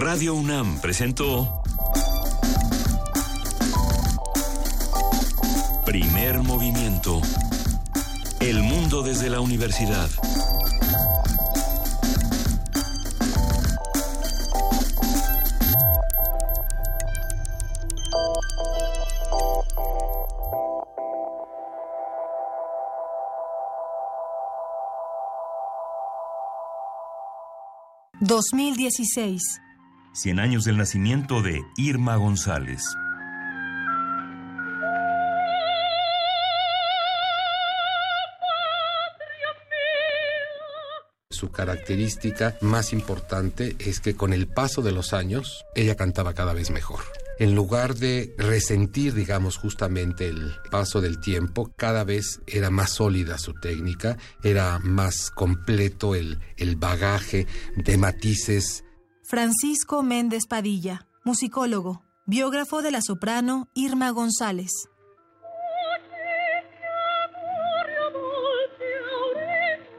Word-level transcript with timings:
Radio 0.00 0.34
UNAM 0.34 0.80
presentó 0.80 1.60
Primer 5.84 6.38
movimiento. 6.44 7.20
El 8.38 8.62
mundo 8.62 9.02
desde 9.02 9.28
la 9.28 9.40
universidad. 9.40 10.08
...2016... 28.20 29.67
Cien 30.20 30.40
años 30.40 30.64
del 30.64 30.76
nacimiento 30.76 31.42
de 31.42 31.62
Irma 31.76 32.16
González. 32.16 32.82
Su 41.30 41.52
característica 41.52 42.56
más 42.60 42.92
importante 42.92 43.76
es 43.78 44.00
que 44.00 44.16
con 44.16 44.32
el 44.32 44.48
paso 44.48 44.82
de 44.82 44.90
los 44.90 45.12
años, 45.12 45.64
ella 45.76 45.94
cantaba 45.94 46.34
cada 46.34 46.52
vez 46.52 46.70
mejor. 46.72 46.98
En 47.38 47.54
lugar 47.54 47.94
de 47.94 48.34
resentir, 48.38 49.14
digamos, 49.14 49.56
justamente 49.56 50.26
el 50.26 50.52
paso 50.72 51.00
del 51.00 51.20
tiempo, 51.20 51.72
cada 51.76 52.02
vez 52.02 52.40
era 52.48 52.70
más 52.70 52.94
sólida 52.94 53.38
su 53.38 53.54
técnica, 53.54 54.16
era 54.42 54.80
más 54.80 55.30
completo 55.30 56.16
el, 56.16 56.40
el 56.56 56.74
bagaje 56.74 57.46
de 57.76 57.96
matices. 57.98 58.82
Francisco 59.28 60.02
Méndez 60.02 60.46
Padilla, 60.48 61.06
musicólogo, 61.22 62.02
biógrafo 62.24 62.80
de 62.80 62.90
la 62.90 63.02
soprano 63.02 63.68
Irma 63.74 64.08
González. 64.08 64.70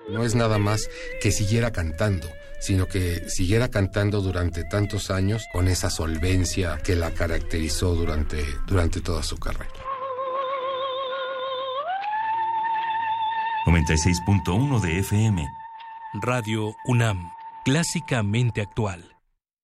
No 0.10 0.24
es 0.24 0.34
nada 0.34 0.58
más 0.58 0.90
que 1.22 1.32
siguiera 1.32 1.72
cantando, 1.72 2.28
sino 2.60 2.88
que 2.88 3.30
siguiera 3.30 3.70
cantando 3.70 4.22
durante 4.22 4.64
tantos 4.64 5.12
años 5.12 5.44
con 5.54 5.68
esa 5.68 5.92
solvencia 5.92 6.80
que 6.84 6.96
la 6.96 7.12
caracterizó 7.12 7.94
durante, 7.94 8.44
durante 8.66 9.00
toda 9.00 9.22
su 9.22 9.38
carrera. 9.38 9.70
96.1 13.68 14.82
de 14.82 15.00
FM. 15.02 15.48
Radio 16.24 16.76
UNAM, 16.86 17.30
clásicamente 17.64 18.62
actual. 18.62 19.19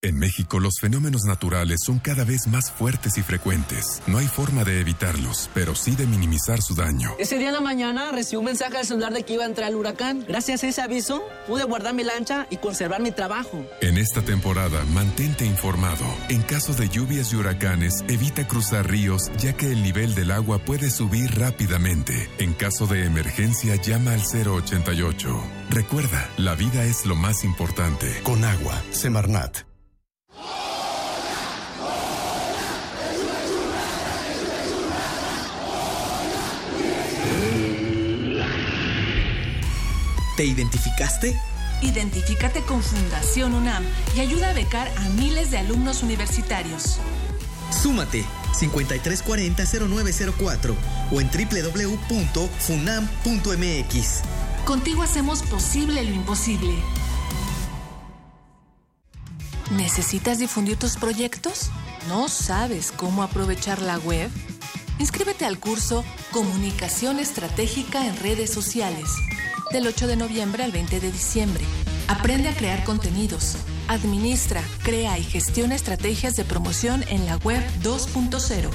En 0.06 0.20
México 0.20 0.60
los 0.60 0.76
fenómenos 0.80 1.24
naturales 1.26 1.80
son 1.84 1.98
cada 1.98 2.24
vez 2.26 2.46
más 2.46 2.72
fuertes 2.72 3.18
y 3.18 3.24
frecuentes. 3.24 4.04
No 4.06 4.20
hay 4.20 4.28
forma 4.28 4.64
de 4.64 4.80
evitarlos, 4.80 5.50
pero 5.56 5.74
sí 5.74 5.96
de 5.96 6.06
minimizar 6.06 6.62
su 6.62 6.76
daño. 6.76 7.16
Ese 7.18 7.40
día 7.40 7.48
en 7.48 7.56
la 7.56 7.62
mañana 7.62 8.12
recibí 8.12 8.38
un 8.38 8.46
mensaje 8.46 8.78
al 8.78 8.86
celular 8.86 9.14
de 9.14 9.24
que 9.24 9.34
iba 9.34 9.46
a 9.46 9.48
entrar 9.48 9.70
el 9.70 9.76
huracán. 9.76 10.24
Gracias 10.28 10.64
a 10.64 10.68
ese 10.68 10.82
aviso 10.84 11.24
pude 11.48 11.64
guardar 11.64 11.96
mi 11.96 12.04
lancha 12.04 12.46
y 12.52 12.58
conservar 12.58 13.02
mi 13.02 13.10
trabajo. 13.10 13.66
En 13.82 13.98
esta 13.98 14.22
temporada, 14.22 14.86
mantente 14.94 15.44
informado. 15.44 16.06
En 16.30 16.44
caso 16.44 16.76
de 16.76 16.88
lluvias 16.88 17.34
y 17.34 17.38
huracanes, 17.38 18.04
evita 18.08 18.48
cruzar 18.48 18.88
ríos 18.88 19.32
ya 19.40 19.58
que 19.58 19.72
el 19.72 19.82
nivel 19.82 20.14
del 20.14 20.30
agua 20.30 20.60
puede 20.60 20.92
subir 20.92 21.32
rápidamente. 21.40 22.30
En 22.38 22.54
caso 22.54 22.86
de 22.86 23.06
emergencia, 23.06 23.76
llama 23.78 24.14
al 24.14 24.22
088. 24.22 25.44
Recuerda, 25.72 26.30
la 26.38 26.54
vida 26.54 26.84
es 26.86 27.08
lo 27.08 27.16
más 27.16 27.44
importante. 27.44 28.22
Con 28.22 28.44
agua, 28.44 28.80
Semarnat. 28.92 29.75
¿Te 40.36 40.44
identificaste? 40.44 41.40
Identifícate 41.82 42.62
con 42.62 42.84
Fundación 42.84 43.54
UNAM 43.54 43.86
y 44.16 44.20
ayuda 44.20 44.50
a 44.50 44.54
becar 44.54 44.90
a 44.98 45.08
miles 45.10 45.50
de 45.50 45.60
alumnos 45.60 46.04
universitarios. 46.04 46.98
Súmate 47.72 48.26
5340-0904 48.54 50.76
o 51.12 51.22
en 51.22 51.30
www.funam.mx. 51.30 52.50
Contigo 54.66 55.04
hacemos 55.04 55.42
posible 55.44 56.04
lo 56.04 56.12
imposible. 56.12 56.74
¿Necesitas 59.72 60.40
difundir 60.40 60.76
tus 60.78 60.98
proyectos? 60.98 61.70
¿No 62.10 62.28
sabes 62.28 62.92
cómo 62.92 63.24
aprovechar 63.24 63.82
la 63.82 63.98
web? 64.00 64.30
Inscríbete 65.00 65.46
al 65.46 65.60
curso 65.60 66.04
Comunicación 66.32 67.20
Estratégica 67.20 68.06
en 68.06 68.18
Redes 68.18 68.52
Sociales 68.52 69.08
del 69.72 69.88
8 69.88 70.06
de 70.08 70.16
noviembre 70.16 70.64
al 70.64 70.72
20 70.72 71.00
de 71.00 71.12
diciembre. 71.12 71.64
Aprende 72.08 72.50
a 72.50 72.56
crear 72.56 72.84
contenidos. 72.84 73.58
Administra, 73.88 74.62
crea 74.84 75.18
y 75.18 75.24
gestiona 75.24 75.74
estrategias 75.76 76.36
de 76.36 76.46
promoción 76.46 77.04
en 77.08 77.26
la 77.26 77.38
web 77.38 77.64
2.0. 77.84 78.70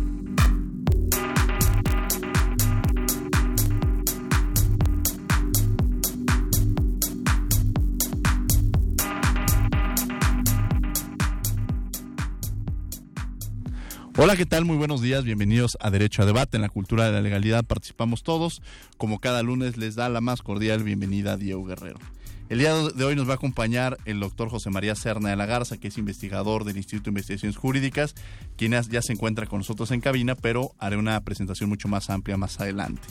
Hola, 14.23 14.37
¿qué 14.37 14.45
tal? 14.45 14.65
Muy 14.65 14.77
buenos 14.77 15.01
días, 15.01 15.23
bienvenidos 15.23 15.79
a 15.81 15.89
Derecho 15.89 16.21
a 16.21 16.27
Debate. 16.27 16.55
En 16.55 16.61
la 16.61 16.69
cultura 16.69 17.05
de 17.05 17.11
la 17.11 17.21
legalidad 17.21 17.65
participamos 17.65 18.21
todos. 18.21 18.61
Como 18.97 19.17
cada 19.17 19.41
lunes 19.41 19.77
les 19.77 19.95
da 19.95 20.09
la 20.09 20.21
más 20.21 20.43
cordial 20.43 20.83
bienvenida 20.83 21.31
a 21.31 21.37
Diego 21.37 21.65
Guerrero. 21.65 21.97
El 22.47 22.59
día 22.59 22.71
de 22.75 23.03
hoy 23.03 23.15
nos 23.15 23.27
va 23.27 23.31
a 23.31 23.37
acompañar 23.37 23.97
el 24.05 24.19
doctor 24.19 24.49
José 24.49 24.69
María 24.69 24.93
Serna 24.93 25.31
de 25.31 25.37
la 25.37 25.47
Garza, 25.47 25.77
que 25.77 25.87
es 25.87 25.97
investigador 25.97 26.65
del 26.65 26.77
Instituto 26.77 27.05
de 27.05 27.13
Investigaciones 27.13 27.57
Jurídicas, 27.57 28.13
quien 28.57 28.79
ya 28.91 29.01
se 29.01 29.11
encuentra 29.11 29.47
con 29.47 29.57
nosotros 29.57 29.89
en 29.89 30.01
cabina, 30.01 30.35
pero 30.35 30.75
haré 30.77 30.97
una 30.97 31.19
presentación 31.21 31.69
mucho 31.69 31.87
más 31.87 32.11
amplia 32.11 32.37
más 32.37 32.59
adelante. 32.59 33.01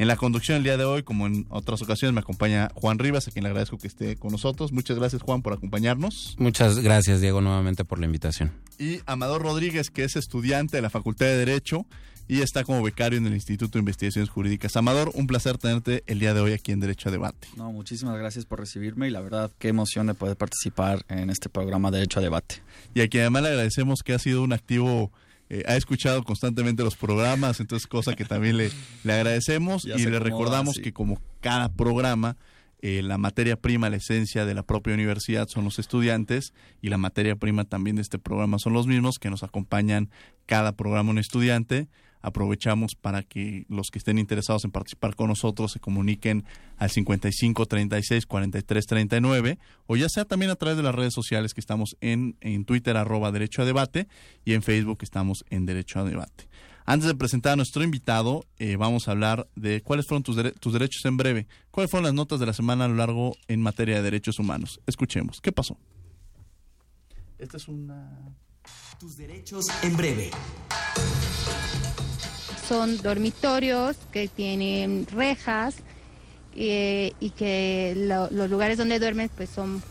En 0.00 0.08
la 0.08 0.16
conducción 0.16 0.56
el 0.56 0.62
día 0.62 0.78
de 0.78 0.84
hoy, 0.86 1.02
como 1.02 1.26
en 1.26 1.44
otras 1.50 1.82
ocasiones, 1.82 2.14
me 2.14 2.20
acompaña 2.20 2.70
Juan 2.74 2.98
Rivas, 2.98 3.28
a 3.28 3.32
quien 3.32 3.42
le 3.42 3.50
agradezco 3.50 3.76
que 3.76 3.86
esté 3.86 4.16
con 4.16 4.32
nosotros. 4.32 4.72
Muchas 4.72 4.98
gracias, 4.98 5.20
Juan, 5.20 5.42
por 5.42 5.52
acompañarnos. 5.52 6.36
Muchas 6.38 6.78
gracias, 6.78 7.20
Diego, 7.20 7.42
nuevamente 7.42 7.84
por 7.84 7.98
la 7.98 8.06
invitación. 8.06 8.50
Y 8.78 9.00
Amador 9.04 9.42
Rodríguez, 9.42 9.90
que 9.90 10.04
es 10.04 10.16
estudiante 10.16 10.78
de 10.78 10.80
la 10.80 10.88
Facultad 10.88 11.26
de 11.26 11.36
Derecho 11.36 11.84
y 12.28 12.40
está 12.40 12.64
como 12.64 12.82
becario 12.82 13.18
en 13.18 13.26
el 13.26 13.34
Instituto 13.34 13.72
de 13.72 13.80
Investigaciones 13.80 14.30
Jurídicas. 14.30 14.74
Amador, 14.74 15.10
un 15.12 15.26
placer 15.26 15.58
tenerte 15.58 16.02
el 16.06 16.18
día 16.18 16.32
de 16.32 16.40
hoy 16.40 16.52
aquí 16.54 16.72
en 16.72 16.80
Derecho 16.80 17.10
a 17.10 17.12
Debate. 17.12 17.48
No, 17.58 17.70
muchísimas 17.70 18.18
gracias 18.18 18.46
por 18.46 18.58
recibirme 18.58 19.06
y 19.06 19.10
la 19.10 19.20
verdad, 19.20 19.50
qué 19.58 19.68
emoción 19.68 20.06
de 20.06 20.14
poder 20.14 20.38
participar 20.38 21.04
en 21.10 21.28
este 21.28 21.50
programa 21.50 21.90
Derecho 21.90 22.20
a 22.20 22.22
Debate. 22.22 22.62
Y 22.94 23.02
a 23.02 23.08
quien 23.08 23.24
además 23.24 23.42
le 23.42 23.48
agradecemos 23.50 24.02
que 24.02 24.14
ha 24.14 24.18
sido 24.18 24.42
un 24.42 24.54
activo 24.54 25.12
eh, 25.50 25.64
ha 25.66 25.76
escuchado 25.76 26.22
constantemente 26.22 26.84
los 26.84 26.96
programas, 26.96 27.58
entonces 27.58 27.88
cosa 27.88 28.14
que 28.14 28.24
también 28.24 28.56
le, 28.56 28.70
le 29.02 29.12
agradecemos 29.12 29.84
y 29.84 30.06
le 30.06 30.20
recordamos 30.20 30.78
que 30.78 30.92
como 30.92 31.20
cada 31.40 31.72
programa, 31.72 32.36
eh, 32.82 33.02
la 33.02 33.18
materia 33.18 33.56
prima, 33.56 33.90
la 33.90 33.96
esencia 33.96 34.46
de 34.46 34.54
la 34.54 34.62
propia 34.62 34.94
universidad 34.94 35.48
son 35.48 35.64
los 35.64 35.80
estudiantes 35.80 36.54
y 36.80 36.88
la 36.88 36.98
materia 36.98 37.34
prima 37.34 37.64
también 37.64 37.96
de 37.96 38.02
este 38.02 38.20
programa 38.20 38.58
son 38.58 38.72
los 38.72 38.86
mismos 38.86 39.18
que 39.18 39.28
nos 39.28 39.42
acompañan 39.42 40.08
cada 40.46 40.76
programa 40.76 41.10
un 41.10 41.18
estudiante 41.18 41.88
aprovechamos 42.22 42.94
para 42.94 43.22
que 43.22 43.64
los 43.68 43.90
que 43.90 43.98
estén 43.98 44.18
interesados 44.18 44.64
en 44.64 44.70
participar 44.70 45.14
con 45.14 45.28
nosotros 45.28 45.72
se 45.72 45.80
comuniquen 45.80 46.44
al 46.76 46.90
55 46.90 47.66
36 47.66 48.26
43 48.26 48.86
39 48.86 49.58
o 49.86 49.96
ya 49.96 50.08
sea 50.08 50.24
también 50.24 50.50
a 50.50 50.56
través 50.56 50.76
de 50.76 50.82
las 50.82 50.94
redes 50.94 51.14
sociales 51.14 51.54
que 51.54 51.60
estamos 51.60 51.96
en, 52.00 52.36
en 52.40 52.64
Twitter 52.64 52.96
arroba 52.96 53.32
Derecho 53.32 53.62
a 53.62 53.64
Debate 53.64 54.08
y 54.44 54.54
en 54.54 54.62
Facebook 54.62 54.98
estamos 55.02 55.44
en 55.50 55.66
Derecho 55.66 56.00
a 56.00 56.04
Debate. 56.04 56.48
Antes 56.86 57.06
de 57.06 57.14
presentar 57.14 57.52
a 57.52 57.56
nuestro 57.56 57.84
invitado, 57.84 58.46
eh, 58.58 58.76
vamos 58.76 59.06
a 59.06 59.12
hablar 59.12 59.48
de 59.54 59.80
cuáles 59.80 60.06
fueron 60.06 60.22
tus, 60.24 60.36
tus 60.58 60.72
derechos 60.72 61.04
en 61.04 61.16
breve. 61.16 61.46
¿Cuáles 61.70 61.88
fueron 61.88 62.06
las 62.06 62.14
notas 62.14 62.40
de 62.40 62.46
la 62.46 62.52
semana 62.52 62.86
a 62.86 62.88
lo 62.88 62.96
largo 62.96 63.36
en 63.46 63.60
materia 63.60 63.96
de 63.96 64.02
derechos 64.02 64.40
humanos? 64.40 64.80
Escuchemos. 64.86 65.40
¿Qué 65.40 65.52
pasó? 65.52 65.78
Esta 67.38 67.58
es 67.58 67.68
una... 67.68 68.34
Tus 68.98 69.16
derechos 69.16 69.68
en 69.82 69.96
breve 69.96 70.30
son 72.70 73.02
dormitorios 73.02 73.96
que 74.12 74.28
tienen 74.28 75.04
rejas 75.08 75.74
eh, 76.54 77.14
y 77.18 77.30
que 77.30 77.94
los 78.30 78.48
lugares 78.48 78.78
donde 78.78 79.00
duermen 79.00 79.28
pues 79.36 79.50
son 79.50 79.82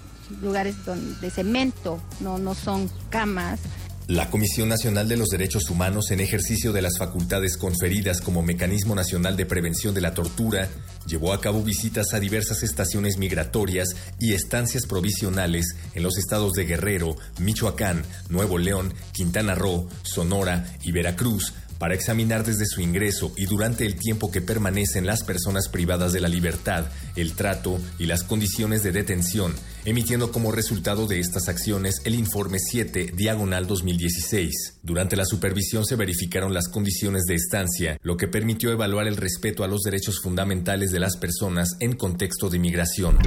lugares 0.42 0.76
de 1.20 1.30
cemento, 1.30 2.00
no, 2.22 2.38
no 2.38 2.56
son 2.56 2.90
camas. 3.10 3.60
La 4.08 4.30
Comisión 4.30 4.70
Nacional 4.70 5.10
de 5.10 5.18
los 5.18 5.28
Derechos 5.28 5.70
Humanos, 5.70 6.10
en 6.12 6.22
ejercicio 6.22 6.72
de 6.72 6.81
las 6.81 6.98
facultades 6.98 7.58
conferidas 7.58 8.22
como 8.22 8.42
Mecanismo 8.44 8.96
Nacional 8.96 9.36
de 9.36 9.46
Prevención 9.46 9.94
de 9.94 10.00
la 10.00 10.14
Tortura, 10.14 10.70
llevó 11.06 11.34
a 11.34 11.42
cabo 11.42 11.62
visitas 11.62 12.14
a 12.14 12.22
diversas 12.22 12.64
estaciones 12.64 13.18
migratorias 13.18 13.90
y 14.22 14.34
estancias 14.34 14.86
provisionales 14.86 15.76
en 15.96 16.04
los 16.04 16.18
estados 16.18 16.54
de 16.54 16.64
Guerrero, 16.64 17.18
Michoacán, 17.40 18.04
Nuevo 18.30 18.58
León, 18.58 18.94
Quintana 19.12 19.54
Roo, 19.54 19.90
Sonora 20.04 20.74
y 20.81 20.94
Veracruz, 20.94 21.54
para 21.80 21.96
examinar 21.96 22.44
desde 22.44 22.66
su 22.66 22.81
ingreso 22.81 23.34
y 23.38 23.46
durante 23.46 23.86
el 23.86 23.96
tiempo 23.96 24.31
que 24.31 24.42
permanecen 24.42 25.08
las 25.08 25.24
personas 25.24 25.70
privadas 25.70 26.12
de 26.12 26.20
la 26.20 26.28
libertad, 26.28 26.86
el 27.16 27.34
trato 27.34 27.80
y 27.98 28.06
las 28.06 28.24
condiciones 28.24 28.84
de 28.84 28.92
detención, 28.92 29.56
emitiendo 29.86 30.31
como 30.31 30.52
resultado 30.52 31.08
de 31.08 31.20
estas 31.20 31.48
acciones 31.48 32.02
el 32.04 32.16
informe 32.16 32.60
7 32.60 33.14
diagonal 33.16 33.66
2016. 33.66 34.80
Durante 34.84 35.16
la 35.16 35.26
supervisión 35.26 35.86
se 35.86 35.96
verificaron 35.96 36.54
las 36.54 36.68
condiciones 36.68 37.24
de 37.24 37.36
estancia, 37.36 37.98
lo 38.04 38.18
que 38.18 38.28
permitió 38.28 38.72
evaluar 38.72 39.08
el 39.08 39.16
respeto 39.16 39.64
a 39.64 39.68
los 39.68 39.81
derechos 39.81 40.20
fundamentales 40.22 40.92
de 40.92 41.00
las 41.00 41.16
personas 41.16 41.78
en 41.80 41.94
contexto 41.94 42.50
de 42.50 42.60
migración. 42.60 43.18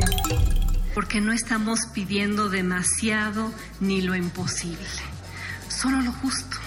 Porque 0.95 1.23
no 1.23 1.33
estamos 1.33 1.81
pidiendo 1.95 2.51
demasiado 2.51 3.51
ni 3.81 4.03
lo 4.03 4.15
imposible, 4.15 4.77
solo 5.71 6.03
lo 6.03 6.13
justo 6.13 6.62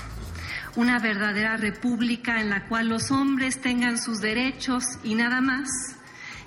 una 0.75 1.00
verdadera 1.00 1.57
república 1.57 2.42
en 2.42 2.50
la 2.50 2.68
cual 2.68 2.89
los 2.89 3.12
hombres 3.12 3.62
tengan 3.62 3.98
sus 3.98 4.19
derechos 4.19 4.83
y 5.04 5.16
nada 5.16 5.42
más, 5.42 5.69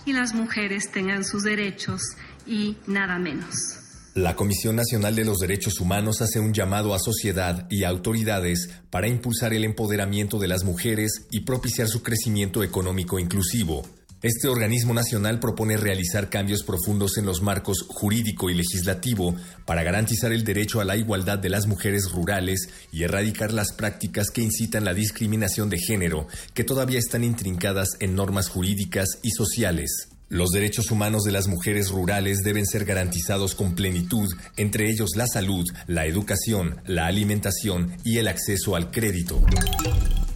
y 0.04 0.12
las 0.12 0.34
mujeres 0.34 0.90
tengan 0.92 1.24
sus 1.24 1.42
derechos 1.42 2.02
y 2.46 2.76
nada 2.86 3.18
menos. 3.18 3.78
La 4.14 4.34
Comisión 4.34 4.74
Nacional 4.74 5.14
de 5.14 5.24
los 5.24 5.38
Derechos 5.38 5.80
Humanos 5.80 6.20
hace 6.22 6.40
un 6.40 6.52
llamado 6.52 6.92
a 6.92 6.98
sociedad 6.98 7.68
y 7.70 7.84
autoridades 7.84 8.68
para 8.90 9.06
impulsar 9.06 9.54
el 9.54 9.64
empoderamiento 9.64 10.38
de 10.38 10.48
las 10.48 10.64
mujeres 10.64 11.26
y 11.30 11.40
propiciar 11.40 11.86
su 11.86 12.02
crecimiento 12.02 12.64
económico 12.64 13.18
inclusivo. 13.20 13.86
Este 14.20 14.48
organismo 14.48 14.94
nacional 14.94 15.38
propone 15.38 15.76
realizar 15.76 16.28
cambios 16.28 16.64
profundos 16.64 17.18
en 17.18 17.24
los 17.24 17.40
marcos 17.40 17.84
jurídico 17.86 18.50
y 18.50 18.54
legislativo 18.54 19.36
para 19.64 19.84
garantizar 19.84 20.32
el 20.32 20.42
derecho 20.42 20.80
a 20.80 20.84
la 20.84 20.96
igualdad 20.96 21.38
de 21.38 21.50
las 21.50 21.68
mujeres 21.68 22.10
rurales 22.10 22.68
y 22.90 23.04
erradicar 23.04 23.52
las 23.52 23.72
prácticas 23.72 24.30
que 24.30 24.42
incitan 24.42 24.84
la 24.84 24.92
discriminación 24.92 25.70
de 25.70 25.78
género, 25.78 26.26
que 26.52 26.64
todavía 26.64 26.98
están 26.98 27.22
intrincadas 27.22 27.90
en 28.00 28.16
normas 28.16 28.48
jurídicas 28.48 29.06
y 29.22 29.30
sociales. 29.30 30.08
Los 30.28 30.50
derechos 30.50 30.90
humanos 30.90 31.22
de 31.22 31.30
las 31.30 31.46
mujeres 31.46 31.90
rurales 31.90 32.38
deben 32.42 32.66
ser 32.66 32.84
garantizados 32.84 33.54
con 33.54 33.76
plenitud, 33.76 34.28
entre 34.56 34.90
ellos 34.90 35.10
la 35.14 35.28
salud, 35.28 35.64
la 35.86 36.06
educación, 36.06 36.82
la 36.86 37.06
alimentación 37.06 37.96
y 38.02 38.18
el 38.18 38.26
acceso 38.26 38.74
al 38.74 38.90
crédito. 38.90 39.40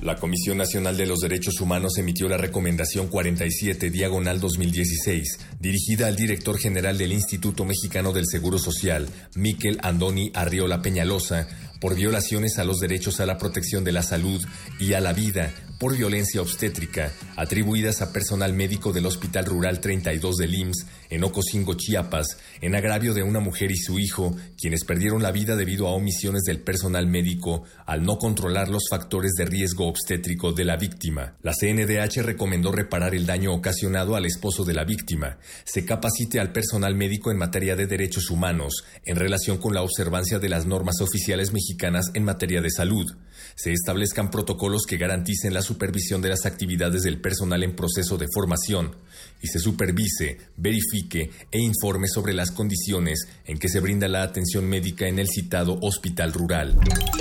La 0.02 0.16
Comisión 0.16 0.58
Nacional 0.58 0.96
de 0.96 1.06
los 1.06 1.20
Derechos 1.20 1.60
Humanos 1.60 1.96
emitió 1.96 2.28
la 2.28 2.36
Recomendación 2.36 3.06
47 3.06 3.88
Diagonal 3.88 4.40
2016, 4.40 5.38
dirigida 5.60 6.08
al 6.08 6.16
director 6.16 6.58
general 6.58 6.98
del 6.98 7.12
Instituto 7.12 7.64
Mexicano 7.64 8.12
del 8.12 8.26
Seguro 8.26 8.58
Social, 8.58 9.08
Miquel 9.36 9.78
Andoni 9.80 10.32
Arriola 10.34 10.82
Peñalosa, 10.82 11.46
por 11.80 11.94
violaciones 11.94 12.58
a 12.58 12.64
los 12.64 12.80
derechos 12.80 13.20
a 13.20 13.26
la 13.26 13.38
protección 13.38 13.84
de 13.84 13.92
la 13.92 14.02
salud 14.02 14.44
y 14.80 14.94
a 14.94 15.00
la 15.00 15.12
vida 15.12 15.54
por 15.82 15.96
violencia 15.96 16.40
obstétrica 16.40 17.10
atribuidas 17.34 18.02
a 18.02 18.12
personal 18.12 18.52
médico 18.52 18.92
del 18.92 19.04
Hospital 19.04 19.46
Rural 19.46 19.80
32 19.80 20.36
del 20.36 20.54
IMSS 20.54 20.86
en 21.10 21.24
Ocosingo, 21.24 21.74
Chiapas, 21.74 22.38
en 22.60 22.76
agravio 22.76 23.14
de 23.14 23.24
una 23.24 23.40
mujer 23.40 23.72
y 23.72 23.76
su 23.76 23.98
hijo, 23.98 24.36
quienes 24.56 24.84
perdieron 24.84 25.24
la 25.24 25.32
vida 25.32 25.56
debido 25.56 25.88
a 25.88 25.90
omisiones 25.90 26.42
del 26.42 26.60
personal 26.60 27.08
médico 27.08 27.64
al 27.84 28.04
no 28.04 28.16
controlar 28.16 28.68
los 28.68 28.84
factores 28.88 29.32
de 29.32 29.44
riesgo 29.44 29.88
obstétrico 29.88 30.52
de 30.52 30.64
la 30.64 30.76
víctima. 30.76 31.34
La 31.42 31.52
CNDH 31.52 32.22
recomendó 32.22 32.70
reparar 32.70 33.16
el 33.16 33.26
daño 33.26 33.52
ocasionado 33.52 34.14
al 34.14 34.24
esposo 34.24 34.64
de 34.64 34.74
la 34.74 34.84
víctima, 34.84 35.38
se 35.64 35.84
capacite 35.84 36.38
al 36.38 36.52
personal 36.52 36.94
médico 36.94 37.32
en 37.32 37.38
materia 37.38 37.74
de 37.74 37.88
derechos 37.88 38.30
humanos 38.30 38.84
en 39.04 39.16
relación 39.16 39.58
con 39.58 39.74
la 39.74 39.82
observancia 39.82 40.38
de 40.38 40.48
las 40.48 40.64
normas 40.64 41.00
oficiales 41.00 41.52
mexicanas 41.52 42.12
en 42.14 42.22
materia 42.22 42.60
de 42.60 42.70
salud, 42.70 43.16
se 43.54 43.72
establezcan 43.72 44.30
protocolos 44.30 44.82
que 44.86 44.96
garanticen 44.96 45.54
la 45.54 45.62
supervisión 45.62 46.22
de 46.22 46.28
las 46.28 46.46
actividades 46.46 47.02
del 47.02 47.20
personal 47.20 47.62
en 47.62 47.76
proceso 47.76 48.18
de 48.18 48.26
formación 48.32 48.94
y 49.42 49.48
se 49.48 49.58
supervise, 49.58 50.38
verifique 50.56 51.30
e 51.50 51.58
informe 51.58 52.08
sobre 52.08 52.32
las 52.32 52.50
condiciones 52.50 53.28
en 53.44 53.58
que 53.58 53.68
se 53.68 53.80
brinda 53.80 54.08
la 54.08 54.22
atención 54.22 54.68
médica 54.68 55.08
en 55.08 55.18
el 55.18 55.28
citado 55.28 55.78
hospital 55.82 56.32
rural. 56.32 56.78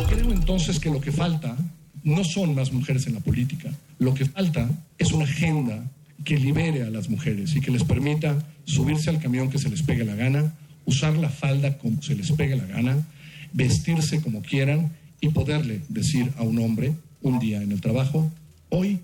Creo 0.08 0.32
entonces 0.32 0.80
que 0.80 0.90
lo 0.90 1.02
que 1.02 1.12
falta 1.12 1.58
no 2.04 2.24
son 2.24 2.56
más 2.56 2.72
mujeres 2.72 3.08
en 3.08 3.16
la 3.16 3.20
política, 3.20 3.72
lo 4.00 4.14
que 4.14 4.26
falta 4.26 4.70
es 4.98 5.12
una 5.12 5.26
agenda 5.26 5.84
que 6.24 6.38
libere 6.38 6.84
a 6.84 6.90
las 6.90 7.10
mujeres 7.10 7.56
y 7.56 7.62
que 7.62 7.72
les 7.72 7.84
permita 7.84 8.44
subirse 8.66 9.10
al 9.10 9.20
camión 9.20 9.50
que 9.50 9.60
se 9.60 9.70
les 9.70 9.82
pegue 9.82 10.06
la 10.06 10.16
gana, 10.16 10.54
usar 10.86 11.16
la 11.18 11.30
falda 11.30 11.78
como 11.78 12.02
se 12.02 12.16
les 12.16 12.32
pegue 12.32 12.56
la 12.56 12.66
gana, 12.66 13.08
vestirse 13.54 14.22
como 14.22 14.42
quieran 14.42 14.92
y 15.22 15.30
poderle 15.30 15.82
decir 15.88 16.34
a 16.38 16.44
un 16.44 16.60
hombre 16.60 16.94
un 17.22 17.40
día 17.40 17.62
en 17.62 17.72
el 17.72 17.80
trabajo, 17.80 18.30
hoy, 18.70 19.00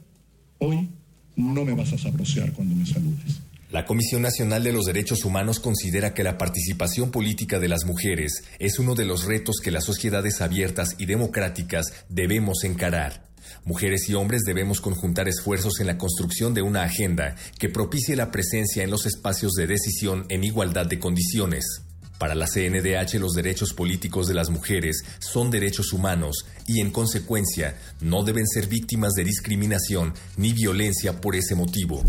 hoy 0.58 0.90
no 1.36 1.64
me 1.64 1.74
vas 1.74 1.94
a 1.94 1.98
sabrosear 1.98 2.52
cuando 2.52 2.76
me 2.76 2.86
saludes. 2.86 3.40
La 3.72 3.86
Comisión 3.86 4.22
Nacional 4.22 4.64
de 4.64 4.72
los 4.72 4.86
Derechos 4.86 5.26
Humanos 5.26 5.60
considera 5.60 6.14
que 6.14 6.24
la 6.24 6.38
participación 6.38 7.12
política 7.12 7.60
de 7.60 7.68
las 7.68 7.86
mujeres 7.86 8.44
es 8.60 8.80
uno 8.80 8.96
de 8.96 9.06
los 9.06 9.26
retos 9.26 9.58
que 9.62 9.72
las 9.72 9.84
sociedades 9.84 10.42
abiertas 10.42 10.96
y 10.98 11.06
democráticas 11.06 11.94
debemos 12.10 12.64
encarar. 12.64 13.28
Mujeres 13.66 14.08
y 14.10 14.14
hombres 14.14 14.44
debemos 14.46 14.80
conjuntar 14.80 15.28
esfuerzos 15.28 15.82
en 15.82 15.88
la 15.88 15.98
construcción 15.98 16.54
de 16.54 16.62
una 16.62 16.84
agenda 16.84 17.36
que 17.60 17.70
propicie 17.70 18.16
la 18.16 18.32
presencia 18.32 18.84
en 18.84 18.90
los 18.90 19.06
espacios 19.06 19.52
de 19.54 19.68
decisión 19.68 20.26
en 20.30 20.46
igualdad 20.46 20.86
de 20.86 21.00
condiciones. 21.00 21.82
Para 22.18 22.36
la 22.36 22.48
CNDH 22.48 23.20
los 23.20 23.34
derechos 23.34 23.74
políticos 23.74 24.28
de 24.28 24.34
las 24.34 24.50
mujeres 24.50 25.04
son 25.20 25.52
derechos 25.52 25.94
humanos 25.94 26.46
y 26.66 26.82
en 26.82 26.92
consecuencia 26.92 27.78
no 28.02 28.24
deben 28.24 28.48
ser 28.48 28.68
víctimas 28.68 29.14
de 29.14 29.24
discriminación 29.24 30.14
ni 30.36 30.54
violencia 30.54 31.22
por 31.22 31.36
ese 31.36 31.56
motivo. 31.56 32.04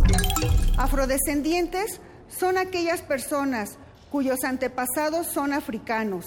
Afrodescendientes 0.77 2.01
son 2.29 2.57
aquellas 2.57 3.03
personas 3.03 3.79
cuyos 4.11 4.45
antepasados 4.45 5.27
son 5.27 5.53
africanos 5.53 6.25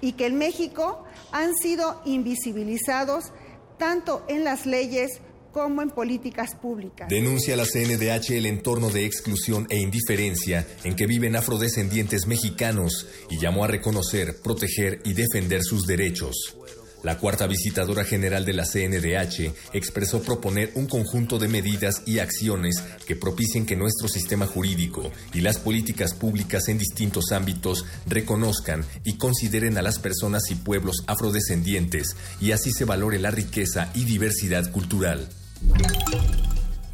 y 0.00 0.12
que 0.12 0.26
en 0.26 0.38
México 0.38 1.04
han 1.32 1.54
sido 1.54 2.00
invisibilizados 2.04 3.32
tanto 3.78 4.24
en 4.28 4.44
las 4.44 4.66
leyes 4.66 5.20
como 5.54 5.82
en 5.82 5.90
políticas 5.90 6.56
públicas. 6.56 7.08
Denuncia 7.08 7.56
la 7.56 7.64
CNDH 7.64 8.32
el 8.32 8.46
entorno 8.46 8.90
de 8.90 9.06
exclusión 9.06 9.68
e 9.70 9.78
indiferencia 9.78 10.66
en 10.82 10.96
que 10.96 11.06
viven 11.06 11.36
afrodescendientes 11.36 12.26
mexicanos 12.26 13.06
y 13.30 13.38
llamó 13.38 13.62
a 13.62 13.68
reconocer, 13.68 14.40
proteger 14.42 15.00
y 15.04 15.12
defender 15.12 15.62
sus 15.62 15.86
derechos. 15.86 16.56
La 17.04 17.18
cuarta 17.18 17.46
visitadora 17.46 18.02
general 18.02 18.44
de 18.46 18.54
la 18.54 18.64
CNDH 18.64 19.74
expresó 19.74 20.22
proponer 20.22 20.72
un 20.74 20.86
conjunto 20.86 21.38
de 21.38 21.48
medidas 21.48 22.02
y 22.06 22.18
acciones 22.18 22.82
que 23.06 23.14
propicien 23.14 23.66
que 23.66 23.76
nuestro 23.76 24.08
sistema 24.08 24.46
jurídico 24.46 25.12
y 25.34 25.42
las 25.42 25.58
políticas 25.58 26.14
públicas 26.14 26.66
en 26.68 26.78
distintos 26.78 27.30
ámbitos 27.30 27.84
reconozcan 28.06 28.84
y 29.04 29.18
consideren 29.18 29.76
a 29.76 29.82
las 29.82 29.98
personas 29.98 30.50
y 30.50 30.54
pueblos 30.54 31.04
afrodescendientes 31.06 32.16
y 32.40 32.52
así 32.52 32.72
se 32.72 32.86
valore 32.86 33.18
la 33.20 33.30
riqueza 33.30 33.92
y 33.94 34.04
diversidad 34.04 34.72
cultural. 34.72 35.28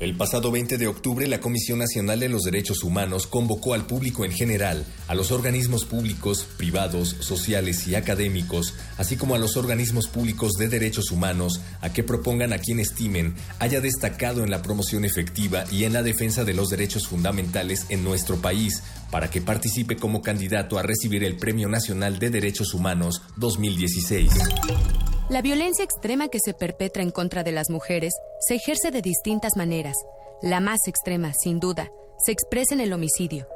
El 0.01 0.17
pasado 0.17 0.51
20 0.51 0.79
de 0.79 0.87
octubre, 0.87 1.27
la 1.27 1.41
Comisión 1.41 1.79
Nacional 1.79 2.21
de 2.21 2.31
los 2.31 2.45
Derechos 2.45 2.83
Humanos 2.85 3.27
convocó 3.27 3.75
al 3.75 3.85
público 3.85 4.25
en 4.25 4.33
general, 4.33 4.87
a 5.09 5.15
los 5.15 5.31
organismos 5.31 5.85
públicos, 5.85 6.47
privados, 6.57 7.17
sociales 7.21 7.87
y 7.87 7.95
académicos, 7.95 8.73
así 8.97 9.19
como 9.19 9.35
a 9.35 9.39
los 9.39 9.59
organismos 9.59 10.09
públicos 10.09 10.55
de 10.55 10.69
derechos 10.69 11.11
humanos, 11.11 11.61
a 11.83 11.93
que 11.93 12.03
propongan 12.03 12.55
a 12.55 12.59
quien 12.59 12.81
estimen 12.81 13.35
haya 13.59 13.83
destacado 13.83 14.43
en 14.43 14.51
la 14.51 14.63
promoción 14.63 15.05
efectiva 15.05 15.67
y 15.71 15.85
en 15.85 15.93
la 15.93 16.03
defensa 16.03 16.45
de 16.45 16.55
los 16.55 16.71
derechos 16.71 17.07
fundamentales 17.07 17.85
en 17.91 18.03
nuestro 18.03 18.37
país, 18.37 18.83
para 19.11 19.29
que 19.29 19.43
participe 19.43 19.97
como 19.97 20.23
candidato 20.23 20.79
a 20.79 20.83
recibir 20.83 21.25
el 21.25 21.37
Premio 21.37 21.69
Nacional 21.69 22.19
de 22.19 22.31
Derechos 22.31 22.73
Humanos 22.73 23.21
2016. 23.37 24.31
La 25.31 25.43
violencia 25.43 25.85
extrema 25.85 26.27
que 26.27 26.41
se 26.45 26.55
perpetra 26.55 27.05
en 27.05 27.13
contra 27.13 27.45
de 27.45 27.53
las 27.53 27.71
mujeres 27.71 28.13
se 28.41 28.57
ejerce 28.57 28.91
de 28.91 29.01
distintas 29.01 29.53
maneras. 29.55 29.95
La 30.43 30.59
más 30.59 30.81
extrema, 30.89 31.33
sin 31.41 31.61
duda, 31.61 31.89
se 32.19 32.33
expresa 32.33 32.75
en 32.75 32.81
el 32.81 32.93
homicidio. 32.93 33.47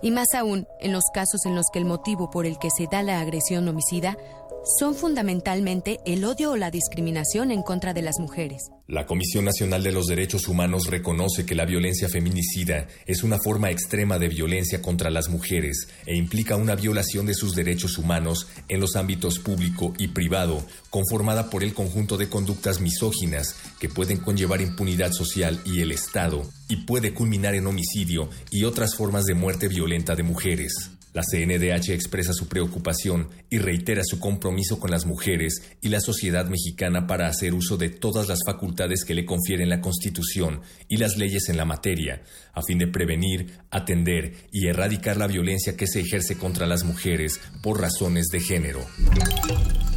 Y 0.00 0.12
más 0.12 0.28
aún 0.36 0.68
en 0.78 0.92
los 0.92 1.02
casos 1.12 1.44
en 1.44 1.56
los 1.56 1.64
que 1.72 1.80
el 1.80 1.86
motivo 1.86 2.30
por 2.30 2.46
el 2.46 2.56
que 2.60 2.68
se 2.70 2.86
da 2.86 3.02
la 3.02 3.18
agresión 3.18 3.66
homicida 3.66 4.16
son 4.78 4.94
fundamentalmente 4.94 6.00
el 6.06 6.24
odio 6.24 6.52
o 6.52 6.56
la 6.56 6.70
discriminación 6.70 7.50
en 7.50 7.62
contra 7.62 7.92
de 7.92 8.02
las 8.02 8.18
mujeres. 8.18 8.70
La 8.86 9.06
Comisión 9.06 9.44
Nacional 9.44 9.82
de 9.82 9.92
los 9.92 10.06
Derechos 10.06 10.48
Humanos 10.48 10.86
reconoce 10.86 11.44
que 11.44 11.54
la 11.54 11.64
violencia 11.64 12.08
feminicida 12.08 12.86
es 13.06 13.22
una 13.22 13.38
forma 13.38 13.70
extrema 13.70 14.18
de 14.18 14.28
violencia 14.28 14.80
contra 14.80 15.10
las 15.10 15.28
mujeres 15.28 15.88
e 16.06 16.16
implica 16.16 16.56
una 16.56 16.74
violación 16.74 17.26
de 17.26 17.34
sus 17.34 17.54
derechos 17.54 17.98
humanos 17.98 18.48
en 18.68 18.80
los 18.80 18.96
ámbitos 18.96 19.38
público 19.38 19.92
y 19.98 20.08
privado, 20.08 20.64
conformada 20.94 21.50
por 21.50 21.64
el 21.64 21.74
conjunto 21.74 22.16
de 22.16 22.28
conductas 22.28 22.80
misóginas 22.80 23.56
que 23.80 23.88
pueden 23.88 24.18
conllevar 24.18 24.60
impunidad 24.60 25.10
social 25.10 25.60
y 25.64 25.80
el 25.80 25.90
Estado, 25.90 26.48
y 26.68 26.86
puede 26.86 27.12
culminar 27.12 27.56
en 27.56 27.66
homicidio 27.66 28.30
y 28.48 28.62
otras 28.62 28.94
formas 28.94 29.24
de 29.24 29.34
muerte 29.34 29.66
violenta 29.66 30.14
de 30.14 30.22
mujeres. 30.22 30.92
La 31.12 31.22
CNDH 31.22 31.90
expresa 31.90 32.32
su 32.32 32.46
preocupación 32.46 33.28
y 33.50 33.58
reitera 33.58 34.02
su 34.04 34.20
compromiso 34.20 34.78
con 34.78 34.92
las 34.92 35.04
mujeres 35.04 35.64
y 35.80 35.88
la 35.88 35.98
sociedad 35.98 36.46
mexicana 36.46 37.08
para 37.08 37.26
hacer 37.26 37.54
uso 37.54 37.76
de 37.76 37.88
todas 37.88 38.28
las 38.28 38.38
facultades 38.46 39.04
que 39.04 39.14
le 39.14 39.24
confieren 39.24 39.70
la 39.70 39.80
Constitución 39.80 40.60
y 40.86 40.98
las 40.98 41.16
leyes 41.16 41.48
en 41.48 41.56
la 41.56 41.64
materia, 41.64 42.22
a 42.52 42.62
fin 42.62 42.78
de 42.78 42.86
prevenir, 42.86 43.58
atender 43.72 44.46
y 44.52 44.68
erradicar 44.68 45.16
la 45.16 45.26
violencia 45.26 45.76
que 45.76 45.88
se 45.88 45.98
ejerce 45.98 46.38
contra 46.38 46.68
las 46.68 46.84
mujeres 46.84 47.40
por 47.64 47.80
razones 47.80 48.26
de 48.28 48.38
género. 48.38 48.86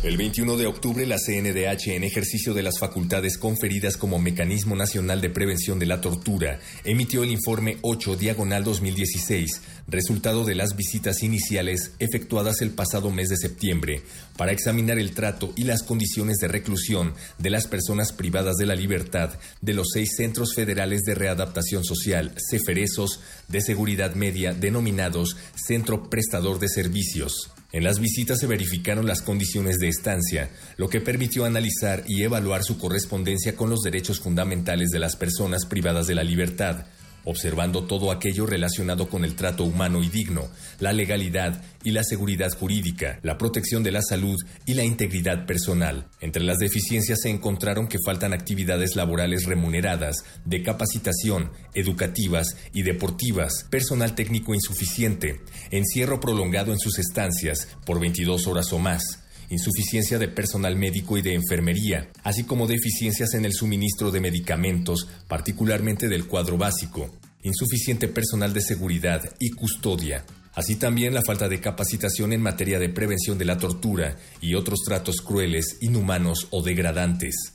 El 0.03 0.15
21 0.15 0.57
de 0.57 0.67
octubre, 0.67 1.07
la 1.07 1.17
CNDH, 1.17 1.87
en 1.87 2.03
ejercicio 2.03 2.53
de 2.53 2.61
las 2.61 2.77
facultades 2.79 3.39
conferidas 3.39 3.97
como 3.97 4.19
Mecanismo 4.19 4.75
Nacional 4.75 5.21
de 5.21 5.31
Prevención 5.31 5.79
de 5.79 5.87
la 5.87 6.01
Tortura, 6.01 6.59
emitió 6.83 7.23
el 7.23 7.31
informe 7.31 7.79
8 7.81 8.15
diagonal 8.15 8.63
2016, 8.63 9.59
resultado 9.87 10.45
de 10.45 10.53
las 10.53 10.75
visitas 10.75 11.23
iniciales 11.23 11.93
efectuadas 11.97 12.61
el 12.61 12.69
pasado 12.69 13.09
mes 13.09 13.29
de 13.29 13.37
septiembre, 13.37 14.03
para 14.37 14.51
examinar 14.51 14.99
el 14.99 15.15
trato 15.15 15.51
y 15.55 15.63
las 15.63 15.81
condiciones 15.81 16.37
de 16.37 16.47
reclusión 16.47 17.15
de 17.39 17.49
las 17.49 17.65
personas 17.65 18.13
privadas 18.13 18.57
de 18.57 18.67
la 18.67 18.75
libertad 18.75 19.31
de 19.61 19.73
los 19.73 19.87
seis 19.91 20.15
centros 20.15 20.53
federales 20.53 21.01
de 21.01 21.15
readaptación 21.15 21.83
social, 21.83 22.35
ceferesos, 22.51 23.19
de 23.47 23.61
seguridad 23.61 24.13
media, 24.13 24.53
denominados 24.53 25.37
Centro 25.55 26.07
Prestador 26.07 26.59
de 26.59 26.69
Servicios. 26.69 27.49
En 27.73 27.83
las 27.83 27.99
visitas 27.99 28.39
se 28.39 28.47
verificaron 28.47 29.05
las 29.05 29.21
condiciones 29.21 29.77
de 29.77 29.89
estancia, 29.89 30.49
lo 30.77 30.87
que 30.89 31.01
permitió 31.01 31.43
analizar 31.43 32.03
y 32.07 32.23
evaluar 32.23 32.63
su 32.63 32.77
correspondencia 32.77 33.55
con 33.55 33.69
los 33.69 33.81
derechos 33.81 34.21
fundamentales 34.21 34.89
de 34.89 34.99
las 34.99 35.17
personas 35.17 35.65
privadas 35.65 36.07
de 36.07 36.15
la 36.15 36.23
libertad, 36.23 36.85
observando 37.27 37.83
todo 37.83 38.09
aquello 38.09 38.45
relacionado 38.45 39.09
con 39.09 39.25
el 39.25 39.35
trato 39.35 39.65
humano 39.65 40.01
y 40.01 40.07
digno, 40.07 40.47
la 40.79 40.93
legalidad 40.93 41.61
y 41.83 41.91
la 41.91 42.03
seguridad 42.03 42.51
jurídica, 42.57 43.19
la 43.21 43.37
protección 43.37 43.83
de 43.83 43.91
la 43.91 44.01
salud 44.01 44.37
y 44.65 44.75
la 44.75 44.85
integridad 44.85 45.45
personal. 45.45 46.07
Entre 46.21 46.41
las 46.41 46.57
deficiencias 46.57 47.19
se 47.21 47.29
encontraron 47.29 47.87
que 47.87 47.97
faltan 48.05 48.31
actividades 48.31 48.95
laborales 48.95 49.43
remuneradas, 49.43 50.23
de 50.45 50.63
capacitación, 50.63 51.51
educativas 51.73 52.55
y 52.73 52.83
deportivas, 52.83 53.65
personal 53.69 54.15
técnico 54.15 54.55
insuficiente, 54.55 55.41
encierro 55.69 56.21
prolongado 56.21 56.71
en 56.71 56.79
sus 56.79 56.97
estancias 56.97 57.67
por 57.85 57.99
22 57.99 58.47
horas 58.47 58.71
o 58.71 58.79
más, 58.79 59.26
insuficiencia 59.49 60.19
de 60.19 60.27
personal 60.27 60.75
médico 60.75 61.17
y 61.17 61.21
de 61.21 61.33
enfermería, 61.33 62.09
así 62.23 62.43
como 62.43 62.67
deficiencias 62.67 63.33
en 63.33 63.45
el 63.45 63.53
suministro 63.53 64.11
de 64.11 64.19
medicamentos, 64.19 65.07
particularmente 65.27 66.09
del 66.09 66.27
cuadro 66.27 66.57
básico, 66.57 67.09
insuficiente 67.43 68.07
personal 68.07 68.53
de 68.53 68.61
seguridad 68.61 69.21
y 69.39 69.51
custodia, 69.51 70.25
así 70.53 70.75
también 70.75 71.13
la 71.13 71.21
falta 71.21 71.47
de 71.47 71.61
capacitación 71.61 72.33
en 72.33 72.41
materia 72.41 72.79
de 72.79 72.89
prevención 72.89 73.37
de 73.37 73.45
la 73.45 73.57
tortura 73.57 74.17
y 74.41 74.55
otros 74.55 74.79
tratos 74.85 75.21
crueles, 75.21 75.77
inhumanos 75.81 76.47
o 76.51 76.61
degradantes. 76.61 77.53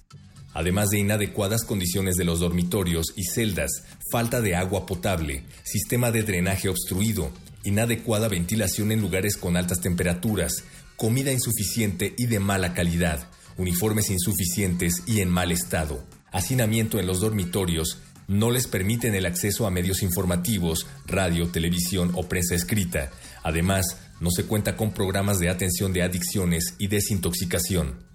Además 0.55 0.91
de 0.91 0.99
inadecuadas 0.99 1.65
condiciones 1.65 2.15
de 2.17 2.25
los 2.25 2.41
dormitorios 2.41 3.07
y 3.17 3.25
celdas, 3.25 3.85
falta 4.11 4.41
de 4.41 4.55
agua 4.55 4.85
potable, 4.85 5.45
sistema 5.65 6.11
de 6.11 6.23
drenaje 6.23 6.69
obstruido, 6.69 7.31
inadecuada 7.65 8.29
ventilación 8.29 8.93
en 8.93 9.01
lugares 9.01 9.37
con 9.37 9.57
altas 9.57 9.81
temperaturas, 9.81 10.65
comida 10.97 11.33
insuficiente 11.33 12.15
y 12.17 12.27
de 12.27 12.41
mala 12.41 12.75
calidad, 12.75 13.29
uniformes 13.57 14.11
insuficientes 14.11 15.03
y 15.07 15.21
en 15.21 15.29
mal 15.29 15.53
estado, 15.53 16.05
hacinamiento 16.31 16.99
en 16.99 17.07
los 17.07 17.21
dormitorios, 17.21 17.99
no 18.29 18.51
les 18.51 18.67
permiten 18.67 19.15
el 19.15 19.27
acceso 19.27 19.67
a 19.67 19.71
medios 19.71 20.03
informativos, 20.03 20.87
radio, 21.07 21.49
televisión 21.49 22.13
o 22.15 22.29
prensa 22.29 22.55
escrita. 22.55 23.11
Además, 23.43 23.99
no 24.21 24.31
se 24.31 24.45
cuenta 24.45 24.77
con 24.77 24.93
programas 24.93 25.39
de 25.39 25.51
atención 25.51 25.93
de 25.93 26.03
adicciones 26.03 26.75
y 26.79 26.87
desintoxicación. 26.87 28.07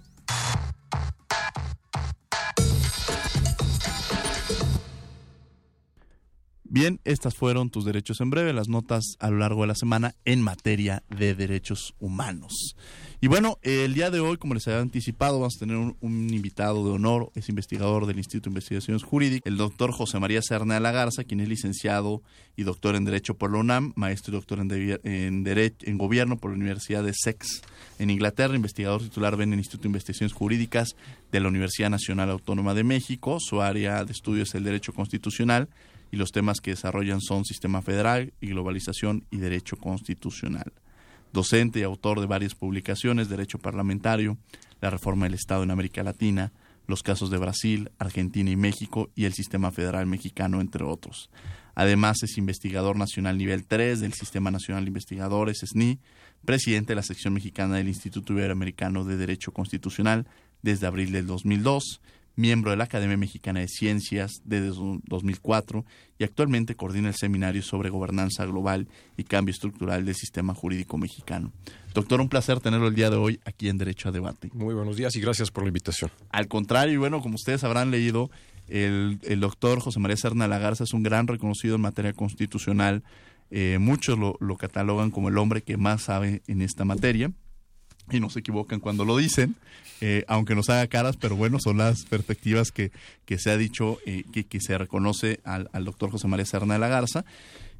Bien, 6.79 7.00
estas 7.05 7.34
fueron 7.34 7.72
tus 7.72 7.86
derechos 7.86 8.22
en 8.22 8.29
breve, 8.29 8.53
las 8.53 8.69
notas 8.69 9.15
a 9.19 9.31
lo 9.31 9.39
largo 9.39 9.62
de 9.62 9.67
la 9.67 9.74
semana 9.74 10.13
en 10.25 10.43
materia 10.43 11.01
de 11.10 11.34
derechos 11.34 11.96
humanos. 12.00 12.75
Y 13.19 13.25
bueno, 13.25 13.57
el 13.63 13.96
día 13.96 14.12
de 14.12 14.19
hoy, 14.19 14.38
como 14.38 14.53
les 14.53 14.67
había 14.67 14.81
anticipado, 14.81 15.39
vamos 15.39 15.55
a 15.55 15.60
tener 15.60 15.75
un, 15.75 15.96
invitado 16.31 16.86
de 16.86 16.91
honor, 16.91 17.31
es 17.34 17.50
investigador 17.50 18.05
del 18.05 18.19
Instituto 18.19 18.51
de 18.51 18.51
Investigaciones 18.51 19.01
Jurídicas, 19.01 19.51
el 19.51 19.57
doctor 19.57 19.91
José 19.91 20.19
María 20.19 20.39
Serna 20.43 20.75
de 20.75 20.79
la 20.79 20.91
Garza, 20.91 21.24
quien 21.24 21.39
es 21.39 21.50
licenciado 21.50 22.22
y 22.55 22.62
doctor 22.62 22.96
en 22.96 23.05
Derecho 23.05 23.34
por 23.34 23.51
la 23.51 23.57
UNAM, 23.57 23.93
maestro 23.96 24.34
y 24.34 24.36
doctor 24.36 24.60
en, 24.60 25.43
Derecho, 25.43 25.77
en 25.81 25.98
Gobierno 25.98 26.38
por 26.38 26.51
la 26.51 26.57
Universidad 26.57 27.03
de 27.03 27.13
Sex 27.15 27.63
en 27.98 28.12
Inglaterra, 28.12 28.55
investigador 28.55 29.01
titular 29.01 29.34
en 29.41 29.51
el 29.51 29.57
Instituto 29.57 29.86
de 29.86 29.89
Investigaciones 29.89 30.34
Jurídicas 30.34 30.89
de 31.31 31.39
la 31.39 31.48
Universidad 31.48 31.89
Nacional 31.89 32.29
Autónoma 32.29 32.75
de 32.75 32.84
México. 32.84 33.39
Su 33.39 33.63
área 33.63 34.05
de 34.05 34.12
estudio 34.12 34.43
es 34.43 34.53
el 34.53 34.63
Derecho 34.63 34.93
Constitucional 34.93 35.69
y 36.12 36.18
los 36.18 36.32
temas 36.32 36.62
que 36.62 36.72
desarrollan 36.72 37.22
son 37.22 37.46
sistema 37.46 37.82
federal 37.82 38.34
y 38.42 38.48
globalización 38.48 39.26
y 39.32 39.38
derecho 39.38 39.78
constitucional. 39.78 40.74
Docente 41.34 41.80
y 41.80 41.84
autor 41.84 42.20
de 42.20 42.26
varias 42.26 42.56
publicaciones, 42.56 43.30
Derecho 43.30 43.60
Parlamentario, 43.60 44.38
la 44.82 44.90
reforma 44.90 45.26
del 45.26 45.34
Estado 45.34 45.64
en 45.64 45.72
América 45.72 46.04
Latina, 46.04 46.54
los 46.88 47.04
casos 47.04 47.30
de 47.30 47.38
Brasil, 47.38 47.92
Argentina 48.00 48.50
y 48.50 48.56
México 48.56 49.12
y 49.14 49.26
el 49.26 49.34
sistema 49.34 49.72
federal 49.72 50.06
mexicano, 50.08 50.62
entre 50.62 50.86
otros. 50.86 51.30
Además, 51.76 52.24
es 52.24 52.38
investigador 52.38 52.98
nacional 52.98 53.38
nivel 53.38 53.66
3 53.66 54.00
del 54.00 54.14
Sistema 54.14 54.50
Nacional 54.50 54.86
de 54.86 54.90
Investigadores, 54.90 55.60
SNI, 55.60 56.00
presidente 56.46 56.94
de 56.94 56.96
la 56.96 57.04
sección 57.04 57.34
mexicana 57.34 57.76
del 57.76 57.90
Instituto 57.90 58.34
Iberoamericano 58.34 59.04
de 59.04 59.18
Derecho 59.18 59.52
Constitucional 59.52 60.26
desde 60.64 60.88
abril 60.88 61.12
del 61.12 61.28
2002 61.28 62.02
miembro 62.38 62.72
de 62.72 62.77
la 62.77 62.86
Academia 62.86 63.17
Mexicana 63.17 63.60
de 63.60 63.67
Ciencias 63.67 64.41
desde 64.46 64.67
2004 65.08 65.84
y 66.20 66.24
actualmente 66.24 66.75
coordina 66.75 67.10
el 67.10 67.15
seminario 67.15 67.62
sobre 67.62 67.89
gobernanza 67.89 68.46
global 68.46 68.88
y 69.17 69.24
cambio 69.24 69.51
estructural 69.51 70.06
del 70.06 70.15
sistema 70.15 70.53
jurídico 70.53 70.98
mexicano. 70.98 71.51
Doctor, 71.94 72.22
un 72.22 72.29
placer 72.29 72.60
tenerlo 72.60 72.88
el 72.88 72.96
día 72.96 73.10
de 73.10 73.17
hoy 73.17 73.39
aquí 73.44 73.70
en 73.70 73.79
Derecho 73.79 74.10
a 74.10 74.12
Debate. 74.12 74.51
Muy 74.53 74.75
buenos 74.75 74.96
días 74.96 75.15
y 75.15 75.20
gracias 75.20 75.50
por 75.50 75.63
la 75.63 75.70
invitación. 75.70 76.12
Al 76.29 76.48
contrario, 76.48 76.94
y 76.94 76.98
bueno, 76.98 77.22
como 77.22 77.36
ustedes 77.36 77.63
habrán 77.63 77.89
leído, 77.89 78.29
el, 78.67 79.20
doctor 79.39 79.79
José 79.79 80.00
María 80.00 80.17
Serna 80.17 80.48
Lagarza 80.48 80.84
es 80.84 80.94
un 80.94 81.01
gran 81.01 81.25
reconocido 81.27 81.75
en 81.75 81.82
materia 81.82 82.13
constitucional. 82.13 83.03
Eh, 83.50 83.77
muchos 83.79 84.17
lo 84.17 84.58
catalogan 84.58 85.10
como 85.10 85.29
el 85.29 85.38
hombre 85.39 85.63
que 85.63 85.77
más 85.77 86.03
sabe 86.03 86.44
en 86.48 86.62
esta 86.62 86.86
materia 86.86 87.32
y 88.12 88.20
no 88.20 88.30
se 88.30 88.40
equivocan 88.40 88.80
cuando 88.80 89.06
lo 89.06 89.18
dicen, 89.18 89.56
eh, 90.02 90.24
aunque 90.28 90.56
nos 90.56 90.70
haga 90.70 90.88
caras, 90.88 91.18
pero 91.18 91.36
bueno, 91.36 91.60
son 91.60 91.78
las 91.78 92.06
perspectivas 92.06 92.72
que, 92.72 92.92
que 93.26 93.40
se 93.40 93.50
ha 93.50 93.58
dicho, 93.58 93.98
eh, 94.06 94.24
que, 94.32 94.46
que, 94.46 94.62
se 94.62 94.78
reconoce 94.78 95.40
al, 95.44 95.70
al, 95.74 95.86
doctor 95.86 96.12
José 96.12 96.28
María 96.28 96.46
Serna 96.46 96.76
de 96.76 96.80
la 96.80 96.88
Garza. 96.88 97.26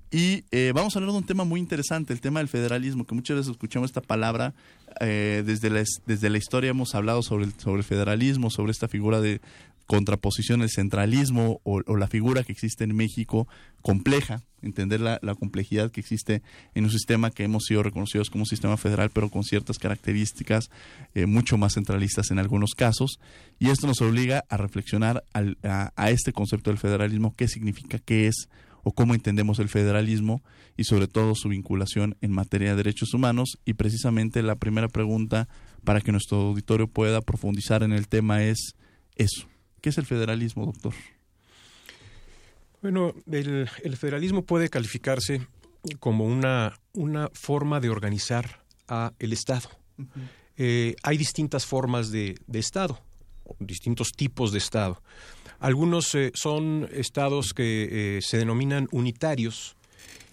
Y 0.10 0.46
eh, 0.52 0.72
vamos 0.74 0.96
a 0.96 1.00
hablar 1.00 1.12
de 1.12 1.18
un 1.18 1.26
tema 1.26 1.44
muy 1.44 1.60
interesante, 1.60 2.14
el 2.14 2.22
tema 2.22 2.40
del 2.40 2.48
federalismo, 2.48 3.06
que 3.06 3.14
muchas 3.14 3.38
veces 3.38 3.52
escuchamos 3.52 3.90
esta 3.90 4.02
palabra, 4.02 4.54
desde, 5.00 5.70
la, 5.70 5.84
desde 6.08 6.30
la 6.32 6.40
historia 6.40 6.72
hemos 6.72 6.96
hablado 6.96 7.22
sobre 7.22 7.52
sobre 7.58 7.80
el 7.80 7.84
federalismo, 7.84 8.50
sobre 8.50 8.72
esta 8.72 8.88
figura 8.88 9.22
de 9.22 9.42
contraposición, 9.88 10.62
el 10.62 10.70
centralismo 10.70 11.62
o, 11.63 11.82
la 11.98 12.08
figura 12.08 12.44
que 12.44 12.51
existe 12.51 12.84
en 12.84 12.96
México, 12.96 13.48
compleja, 13.82 14.44
entender 14.62 15.00
la, 15.00 15.20
complejidad 15.36 15.91
que 15.91 16.01
existe 16.01 16.41
en 16.75 16.84
un 16.84 16.91
sistema 16.91 17.32
que 17.32 17.46
hemos 17.46 17.63
sido 17.63 17.84
reconocidos 17.84 18.29
como 18.29 18.44
un 18.44 18.48
sistema 18.48 18.75
federal, 18.75 19.10
pero 19.12 19.29
con 19.29 19.44
ciertas 19.44 19.79
características 19.79 20.70
eh, 21.15 21.25
mucho 21.25 21.58
más 21.58 21.74
centralistas 21.74 22.32
en 22.32 22.39
algunos 22.39 22.72
casos. 22.75 23.20
Y 23.60 23.70
esto 23.70 23.88
nos 23.88 24.01
obliga 24.01 24.44
a 24.50 24.58
reflexionar 24.58 25.24
al, 25.34 25.58
a 25.63 26.12
este 26.12 26.34
concepto 26.34 26.70
del 26.70 26.79
federalismo, 26.79 27.34
qué 27.36 27.48
significa, 27.48 27.98
qué 27.98 28.27
es 28.27 28.50
o 28.84 28.91
cómo 28.94 29.13
entendemos 29.15 29.60
el 29.60 29.70
federalismo 29.70 30.41
y 30.75 30.84
sobre 30.84 31.08
todo 31.08 31.36
su 31.36 31.50
vinculación 31.50 32.15
en 32.22 32.32
materia 32.32 32.72
de 32.72 32.77
derechos 32.77 33.13
humanos. 33.13 33.58
Y 33.65 33.74
precisamente 33.74 34.44
la 34.44 34.56
primera 34.56 34.89
pregunta 34.89 35.48
para 35.84 36.01
que 36.01 36.12
nuestro 36.12 36.38
auditorio 36.39 36.88
pueda 36.88 37.22
profundizar 37.22 37.84
en 37.84 37.94
el 37.94 38.08
tema 38.08 38.44
es 38.44 38.75
eso. 39.15 39.48
¿Qué 39.88 39.91
es 39.91 39.98
el 39.98 40.06
federalismo, 40.06 40.65
doctor? 40.65 40.94
Bueno, 42.82 43.13
el, 43.32 43.70
el 43.82 43.96
federalismo 43.96 44.44
puede 44.44 44.67
calificarse 44.67 45.48
como 46.01 46.25
una, 46.25 46.77
una 46.91 47.29
forma 47.32 47.79
de 47.79 47.88
organizar 47.88 48.65
a 48.89 49.13
el 49.17 49.32
Estado. 49.32 49.70
Uh 49.98 50.01
-huh. 50.01 50.08
eh, 50.58 50.96
hay 51.03 51.17
distintas 51.17 51.65
formas 51.65 52.12
de, 52.12 52.36
de 52.48 52.60
Estado, 52.60 53.00
distintos 53.60 54.10
tipos 54.13 54.51
de 54.51 54.58
Estado. 54.58 55.01
Algunos 55.60 56.13
eh, 56.15 56.34
son 56.34 56.89
estados 56.91 57.53
que 57.53 58.17
eh, 58.17 58.22
se 58.22 58.39
denominan 58.39 58.89
unitarios, 58.91 59.77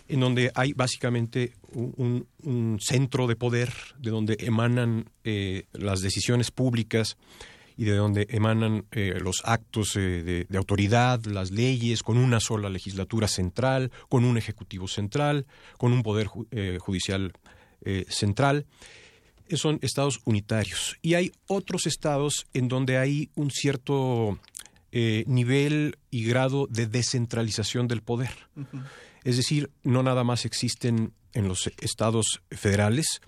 en 0.08 0.18
donde 0.18 0.50
hay 0.56 0.72
básicamente 0.72 1.52
un, 1.72 2.26
un 2.42 2.78
centro 2.80 3.28
de 3.28 3.36
poder 3.36 3.72
de 4.00 4.10
donde 4.10 4.36
emanan 4.40 5.10
eh, 5.22 5.66
las 5.72 6.00
decisiones 6.00 6.50
públicas 6.50 7.16
y 7.76 7.84
de 7.84 7.96
donde 7.96 8.26
emanan 8.30 8.86
los 8.92 9.42
actos 9.44 9.94
de, 9.94 10.46
de, 10.48 10.58
autoridad, 10.58 11.24
las 11.24 11.50
leyes, 11.50 12.02
con 12.02 12.16
una 12.18 12.40
sola 12.40 12.68
legislatura 12.68 13.28
central, 13.28 13.90
con 14.08 14.24
un 14.24 14.38
ejecutivo 14.38 14.86
central, 14.88 15.46
con 15.78 15.92
un 15.92 16.02
poder 16.02 16.28
judicial 16.78 17.32
central 18.08 18.66
son 19.52 19.78
estados 19.82 20.20
unitarios. 20.24 20.96
Y 21.02 21.14
hay 21.14 21.32
otros 21.46 21.86
estados 21.86 22.46
en 22.54 22.68
donde 22.68 22.98
hay 22.98 23.30
un 23.34 23.50
cierto 23.50 24.38
eh, 24.92 25.24
nivel 25.26 25.98
y 26.10 26.24
grado 26.24 26.66
de 26.68 26.86
descentralización 26.86 27.88
del 27.88 28.02
poder. 28.02 28.30
Uh 28.56 28.60
-huh. 28.62 28.84
Es 29.24 29.36
decir, 29.36 29.70
no 29.82 30.02
nada 30.02 30.24
más 30.24 30.44
existen 30.44 31.12
en 31.32 31.48
los 31.48 31.70
estados 31.80 32.42
federales, 32.50 33.20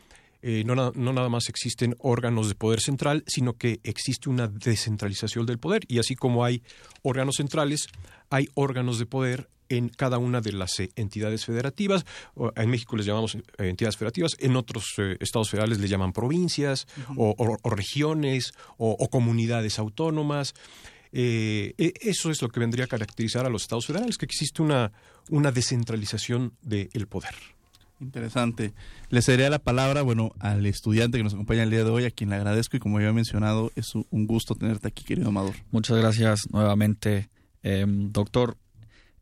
eh, 0.48 0.62
no, 0.64 0.76
no, 0.76 0.92
nada 1.12 1.28
más 1.28 1.48
existen 1.48 1.96
órganos 1.98 2.46
de 2.48 2.54
poder 2.54 2.80
central, 2.80 3.24
sino 3.26 3.54
que 3.54 3.80
existe 3.82 4.30
una 4.30 4.46
descentralización 4.46 5.44
del 5.44 5.58
poder. 5.58 5.82
Y 5.88 5.98
así 5.98 6.14
como 6.14 6.44
hay 6.44 6.62
órganos 7.02 7.38
centrales, 7.38 7.88
hay 8.30 8.48
órganos 8.54 9.00
de 9.00 9.06
poder 9.06 9.48
en 9.68 9.88
cada 9.88 10.18
una 10.18 10.40
de 10.40 10.52
las 10.52 10.78
eh, 10.78 10.90
entidades 10.94 11.44
federativas. 11.44 12.06
En 12.54 12.70
México 12.70 12.96
les 12.96 13.06
llamamos 13.06 13.34
eh, 13.34 13.40
entidades 13.58 13.96
federativas, 13.96 14.36
en 14.38 14.54
otros 14.54 14.84
estados 15.18 15.50
federales 15.50 15.80
les 15.80 15.90
llaman 15.90 16.12
provincias 16.12 16.86
uh 16.96 17.00
-huh. 17.00 17.14
o, 17.18 17.44
o, 17.44 17.58
o, 17.60 17.70
regiones 17.70 18.52
o, 18.78 18.92
o, 18.92 19.08
comunidades 19.08 19.80
autónomas. 19.80 20.54
Eh, 21.10 21.74
eso 21.76 22.30
es 22.30 22.40
lo 22.40 22.50
que 22.50 22.60
vendría 22.60 22.84
a 22.84 22.88
caracterizar 22.88 23.46
a 23.46 23.50
los 23.50 23.62
estados 23.62 23.86
federales, 23.86 24.16
que 24.16 24.26
existe 24.26 24.62
una, 24.62 24.92
una 25.28 25.50
descentralización 25.50 26.52
del 26.62 26.88
de 26.88 27.06
poder. 27.06 27.34
Interesante. 28.00 28.74
Le 29.08 29.22
cederé 29.22 29.48
la 29.48 29.58
palabra, 29.58 30.02
bueno, 30.02 30.32
al 30.38 30.66
estudiante 30.66 31.18
que 31.18 31.24
nos 31.24 31.32
acompaña 31.32 31.62
el 31.62 31.70
día 31.70 31.84
de 31.84 31.90
hoy, 31.90 32.04
a 32.04 32.10
quien 32.10 32.30
le 32.30 32.36
agradezco 32.36 32.76
y 32.76 32.80
como 32.80 33.00
ya 33.00 33.08
he 33.08 33.12
mencionado, 33.12 33.72
es 33.74 33.94
un 33.94 34.26
gusto 34.26 34.54
tenerte 34.54 34.88
aquí, 34.88 35.04
querido 35.04 35.28
Amador. 35.28 35.54
Muchas 35.70 35.96
gracias 35.96 36.50
nuevamente, 36.50 37.28
eh, 37.62 37.84
doctor. 37.86 38.58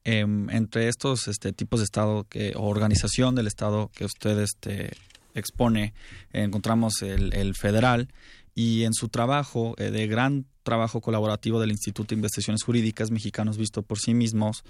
Eh, 0.07 0.21
entre 0.21 0.89
estos 0.89 1.29
este, 1.29 1.53
tipos 1.53 1.81
de 1.81 1.85
Estado 1.85 2.25
que, 2.29 2.53
o 2.57 2.69
organización 2.69 3.35
del 3.35 3.47
Estado 3.47 3.91
que 3.95 4.05
usted 4.05 4.39
este, 4.41 4.91
expone, 5.35 5.95
encontramos 6.33 7.01
el, 7.03 7.33
el, 7.33 7.55
federal 7.55 8.09
y 8.55 8.85
en 8.85 8.93
su 8.93 9.09
trabajo 9.09 9.75
eh, 9.79 9.91
de 9.91 10.07
gran 10.07 10.47
trabajo 10.63 11.01
colaborativo 11.01 11.61
del 11.61 11.71
Instituto 11.71 12.09
de 12.09 12.17
Investigaciones 12.17 12.63
Jurídicas 12.63 13.11
Mexicanos 13.11 13.57
Visto 13.57 13.83
por 13.83 13.99
sí 13.99 14.15
mismos, 14.15 14.65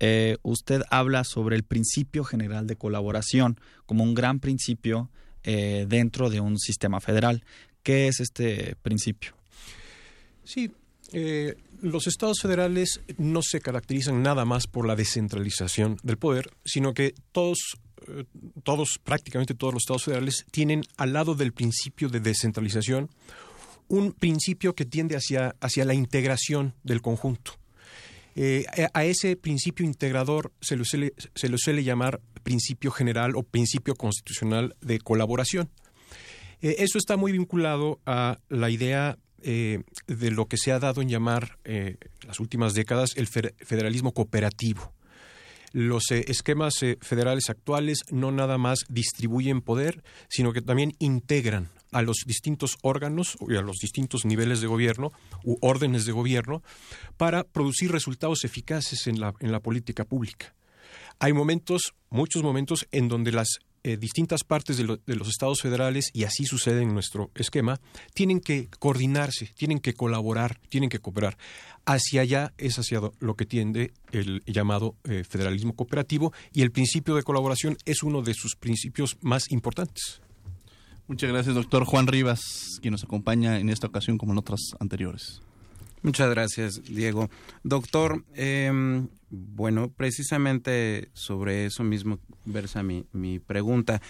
eh, 0.00 0.36
usted 0.42 0.82
habla 0.90 1.24
sobre 1.24 1.56
el 1.56 1.62
principio 1.62 2.24
general 2.24 2.66
de 2.66 2.76
colaboración 2.76 3.58
como 3.86 4.04
un 4.04 4.14
gran 4.14 4.40
principio 4.40 5.10
eh, 5.42 5.86
dentro 5.88 6.28
de 6.28 6.40
un 6.40 6.58
sistema 6.58 7.00
federal. 7.00 7.44
¿Qué 7.82 8.08
es 8.08 8.20
este 8.20 8.76
principio? 8.82 9.32
Sí, 10.42 10.72
eh, 11.12 11.54
los 11.82 12.06
estados 12.06 12.40
federales 12.40 13.00
no 13.18 13.42
se 13.42 13.60
caracterizan 13.60 14.22
nada 14.22 14.44
más 14.44 14.66
por 14.66 14.86
la 14.86 14.96
descentralización 14.96 15.98
del 16.02 16.16
poder, 16.16 16.50
sino 16.64 16.94
que 16.94 17.14
todos, 17.32 17.58
eh, 18.08 18.24
todos, 18.64 18.98
prácticamente 19.02 19.54
todos 19.54 19.74
los 19.74 19.82
estados 19.82 20.04
federales 20.04 20.46
tienen 20.50 20.82
al 20.96 21.12
lado 21.12 21.34
del 21.34 21.52
principio 21.52 22.08
de 22.08 22.20
descentralización 22.20 23.10
un 23.88 24.12
principio 24.12 24.74
que 24.74 24.84
tiende 24.84 25.14
hacia, 25.14 25.54
hacia 25.60 25.84
la 25.84 25.94
integración 25.94 26.74
del 26.82 27.02
conjunto. 27.02 27.52
Eh, 28.38 28.66
a, 28.92 29.04
ese 29.04 29.34
principio 29.36 29.86
integrador 29.86 30.52
se 30.60 30.76
lo, 30.76 30.84
suele, 30.84 31.82
llamar 31.82 32.20
principio 32.42 32.90
general 32.90 33.34
o 33.34 33.42
principio 33.42 33.94
constitucional 33.94 34.76
de 34.82 34.98
colaboración. 35.00 35.70
Eh, 36.60 36.76
eso 36.78 36.98
está 36.98 37.16
muy 37.16 37.32
vinculado 37.32 37.98
a 38.04 38.38
la 38.50 38.68
idea 38.68 39.18
eh, 39.42 39.84
de 40.06 40.30
lo 40.30 40.46
que 40.46 40.58
se 40.58 40.70
ha 40.70 40.78
dado 40.78 41.00
en 41.00 41.08
llamar 41.08 41.58
en 41.64 41.98
las 42.26 42.38
últimas 42.38 42.74
décadas 42.74 43.16
el 43.16 43.26
federalismo 43.26 44.12
cooperativo. 44.12 44.92
Los 45.72 46.10
eh, 46.10 46.24
esquemas 46.28 46.82
eh, 46.82 46.98
federales 47.00 47.50
actuales 47.50 48.00
no 48.10 48.32
nada 48.32 48.56
más 48.58 48.80
distribuyen 48.88 49.60
poder, 49.60 50.02
sino 50.28 50.52
que 50.52 50.62
también 50.62 50.92
integran 50.98 51.68
a 51.96 52.02
los 52.02 52.24
distintos 52.26 52.76
órganos 52.82 53.38
y 53.48 53.56
a 53.56 53.62
los 53.62 53.78
distintos 53.78 54.26
niveles 54.26 54.60
de 54.60 54.66
gobierno 54.66 55.12
u 55.44 55.56
órdenes 55.62 56.04
de 56.04 56.12
gobierno 56.12 56.62
para 57.16 57.42
producir 57.42 57.90
resultados 57.90 58.44
eficaces 58.44 59.06
en 59.06 59.18
la, 59.18 59.32
en 59.40 59.50
la 59.50 59.60
política 59.60 60.04
pública. 60.04 60.54
Hay 61.20 61.32
momentos, 61.32 61.94
muchos 62.10 62.42
momentos, 62.42 62.86
en 62.92 63.08
donde 63.08 63.32
las 63.32 63.60
eh, 63.82 63.96
distintas 63.96 64.44
partes 64.44 64.76
de, 64.76 64.98
de, 65.06 65.16
los 65.16 65.28
estados 65.28 65.62
federales, 65.62 66.10
y 66.12 66.24
así 66.24 66.44
sucede 66.44 66.82
en 66.82 66.92
nuestro 66.92 67.30
esquema, 67.34 67.80
tienen 68.12 68.40
que 68.40 68.68
coordinarse, 68.78 69.46
tienen 69.56 69.78
que 69.78 69.94
colaborar, 69.94 70.60
tienen 70.68 70.90
que 70.90 70.98
cooperar. 70.98 71.38
Hacia 71.86 72.20
allá 72.20 72.52
es 72.58 72.78
hacia 72.78 73.00
lo 73.20 73.36
que 73.36 73.46
tiende 73.46 73.94
el 74.12 74.42
llamado 74.44 74.96
eh, 75.04 75.24
federalismo 75.26 75.74
cooperativo 75.74 76.34
y 76.52 76.60
el 76.60 76.72
principio 76.72 77.14
de 77.14 77.22
colaboración 77.22 77.78
es 77.86 78.02
uno 78.02 78.20
de 78.20 78.34
sus 78.34 78.54
principios 78.54 79.16
más 79.22 79.50
importantes. 79.50 80.20
Muchas 81.08 81.30
gracias, 81.30 81.54
doctor 81.54 81.84
Juan 81.84 82.06
Rivas, 82.06 82.78
quien 82.82 82.92
nos 82.92 83.04
acompaña 83.04 83.58
en 83.58 83.68
esta 83.68 83.86
ocasión 83.86 84.18
como 84.18 84.32
en 84.32 84.38
otras 84.38 84.60
anteriores. 84.80 85.40
Muchas 86.02 86.30
gracias, 86.30 86.82
Diego. 86.84 87.30
Doctor, 87.62 88.24
eh, 88.34 88.70
bueno, 89.30 89.90
precisamente 89.90 91.08
sobre 91.14 91.66
eso 91.66 91.84
mismo 91.84 92.18
versa 92.44 92.82
mi, 92.82 93.06
mi 93.12 93.38
pregunta. 93.38 94.00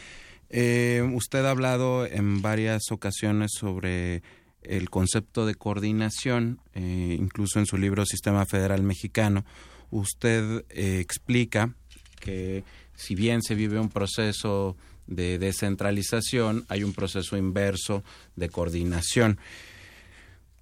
Eh, 0.48 1.02
usted 1.14 1.44
ha 1.44 1.50
hablado 1.50 2.06
en 2.06 2.42
varias 2.42 2.90
ocasiones 2.90 3.52
sobre 3.58 4.22
el 4.62 4.90
concepto 4.90 5.46
de 5.46 5.54
coordinación, 5.54 6.60
eh, 6.74 7.16
incluso 7.18 7.58
en 7.58 7.66
su 7.66 7.76
libro 7.76 8.04
Sistema 8.04 8.44
Federal 8.46 8.82
Mexicano. 8.82 9.44
Usted 9.90 10.64
eh, 10.70 10.98
explica 11.00 11.74
que 12.20 12.64
si 12.94 13.14
bien 13.14 13.42
se 13.42 13.54
vive 13.54 13.78
un 13.78 13.88
proceso 13.88 14.76
de 15.06 15.38
descentralización, 15.38 16.64
hay 16.68 16.84
un 16.84 16.92
proceso 16.92 17.36
inverso 17.36 18.02
de 18.34 18.48
coordinación. 18.48 19.38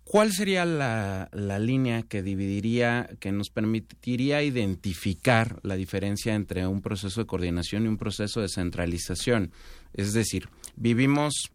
¿Cuál 0.05 0.33
sería 0.33 0.67
la, 0.67 1.31
la, 1.33 1.59
línea 1.59 2.03
que 2.03 2.23
dividiría, 2.23 3.09
que 3.21 3.33
nos 3.33 3.49
permitiría 3.49 4.43
identificar 4.43 5.59
la 5.63 5.77
diferencia 5.77 6.35
entre 6.35 6.67
un 6.67 6.83
proceso 6.83 7.23
de 7.23 7.27
coordinación 7.27 7.85
y 7.85 7.89
un 7.89 7.97
proceso 7.97 8.43
de 8.43 8.49
centralización? 8.49 9.51
Es 9.95 10.13
decir, 10.13 10.49
vivimos, 10.77 11.51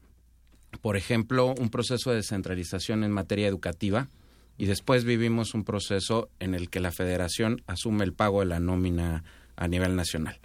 por 0.81 0.97
ejemplo, 0.97 1.53
un 1.59 1.69
proceso 1.69 2.09
de 2.09 2.17
descentralización 2.17 3.03
en 3.03 3.11
materia 3.11 3.47
educativa 3.47 4.09
y 4.57 4.65
después 4.65 5.05
vivimos 5.05 5.53
un 5.53 5.63
proceso 5.63 6.29
en 6.39 6.53
el 6.53 6.69
que 6.69 6.81
la 6.81 6.91
federación 6.91 7.61
asume 7.65 8.03
el 8.03 8.13
pago 8.13 8.41
de 8.41 8.47
la 8.47 8.59
nómina 8.59 9.23
a 9.55 9.67
nivel 9.67 9.95
nacional. 9.95 10.37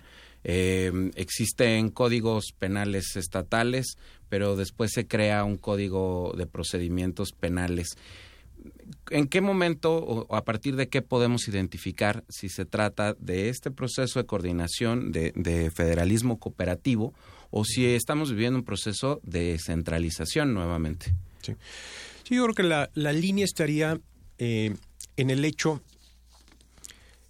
Eh, 0.45 1.11
existen 1.17 1.89
códigos 1.89 2.53
penales 2.59 3.17
estatales, 3.17 3.97
pero 4.29 4.57
después 4.57 4.93
se 4.93 5.07
crea 5.07 5.43
un 5.45 5.57
código 5.57 6.35
de 6.37 6.47
procedimientos 6.47 7.33
penales. 7.33 7.97
¿En 9.11 9.27
qué 9.27 9.41
momento 9.41 9.97
o 9.97 10.35
a 10.35 10.45
partir 10.45 10.77
de 10.77 10.89
qué 10.89 11.03
podemos 11.03 11.49
identificar 11.49 12.25
si 12.29 12.49
se 12.49 12.65
trata 12.65 13.15
de 13.15 13.49
este 13.49 13.71
proceso 13.71 14.19
de 14.19 14.27
coordinación 14.27 15.13
de, 15.13 15.71
federalismo 15.75 16.39
cooperativo 16.39 17.15
o 17.51 17.65
si 17.65 17.87
estamos 17.87 18.31
viviendo 18.31 18.59
un 18.59 18.65
proceso 18.65 19.21
de 19.23 19.59
centralización 19.59 20.55
nuevamente? 20.55 21.15
Sí, 21.43 21.55
yo 22.35 22.45
creo 22.45 22.55
que 22.55 22.63
la, 22.63 23.13
línea 23.13 23.45
estaría 23.45 24.01
eh, 24.39 24.75
en 25.17 25.31
el 25.31 25.45
hecho, 25.45 25.83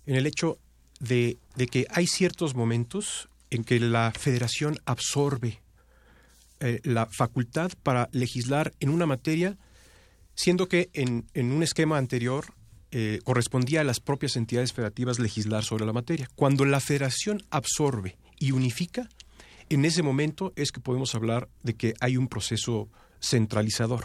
en 0.06 0.16
el 0.16 0.26
hecho 0.26 0.58
de, 1.00 1.38
que 1.70 1.86
hay 1.90 2.06
ciertos 2.06 2.54
momentos 2.54 3.28
en 3.50 3.64
que 3.64 3.80
la 3.80 4.12
federación 4.12 4.78
absorbe 4.84 5.60
eh, 6.60 6.80
la 6.84 7.06
facultad 7.06 7.72
para 7.82 8.08
legislar 8.12 8.72
en 8.80 8.90
una 8.90 9.06
materia, 9.06 9.56
siendo 10.34 10.68
que 10.68 10.90
en, 10.92 11.26
un 11.34 11.62
esquema 11.62 11.98
anterior 11.98 12.46
eh, 12.90 13.20
correspondía 13.24 13.80
a 13.80 13.84
las 13.84 14.00
propias 14.00 14.36
entidades 14.36 14.72
federativas 14.72 15.18
legislar 15.18 15.64
sobre 15.64 15.84
la 15.84 15.92
materia. 15.92 16.28
Cuando 16.34 16.64
la 16.64 16.80
federación 16.80 17.42
absorbe 17.50 18.16
y 18.38 18.52
unifica, 18.52 19.08
en 19.68 19.84
ese 19.84 20.02
momento 20.02 20.52
es 20.56 20.72
que 20.72 20.80
podemos 20.80 21.14
hablar 21.14 21.48
de 21.62 21.74
que 21.74 21.94
hay 22.00 22.16
un 22.16 22.28
proceso 22.28 22.88
centralizador. 23.20 24.04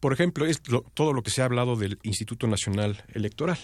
Por 0.00 0.12
ejemplo, 0.12 0.44
es 0.44 0.60
todo 0.92 1.12
lo 1.12 1.22
que 1.22 1.30
se 1.30 1.40
ha 1.40 1.46
hablado 1.46 1.76
del 1.76 1.98
Instituto 2.02 2.46
Nacional 2.46 3.04
Electoral. 3.14 3.58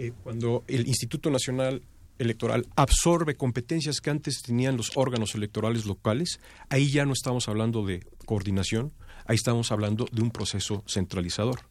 Eh, 0.00 0.14
cuando 0.22 0.64
el 0.66 0.88
Instituto 0.88 1.28
Nacional 1.28 1.82
Electoral 2.18 2.66
absorbe 2.74 3.34
competencias 3.34 4.00
que 4.00 4.08
antes 4.08 4.40
tenían 4.40 4.78
los 4.78 4.92
órganos 4.96 5.34
electorales 5.34 5.84
locales, 5.84 6.40
ahí 6.70 6.90
ya 6.90 7.04
no 7.04 7.12
estamos 7.12 7.48
hablando 7.48 7.84
de 7.84 8.02
coordinación, 8.24 8.94
ahí 9.26 9.36
estamos 9.36 9.70
hablando 9.72 10.06
de 10.10 10.22
un 10.22 10.30
proceso 10.30 10.82
centralizador. 10.88 11.66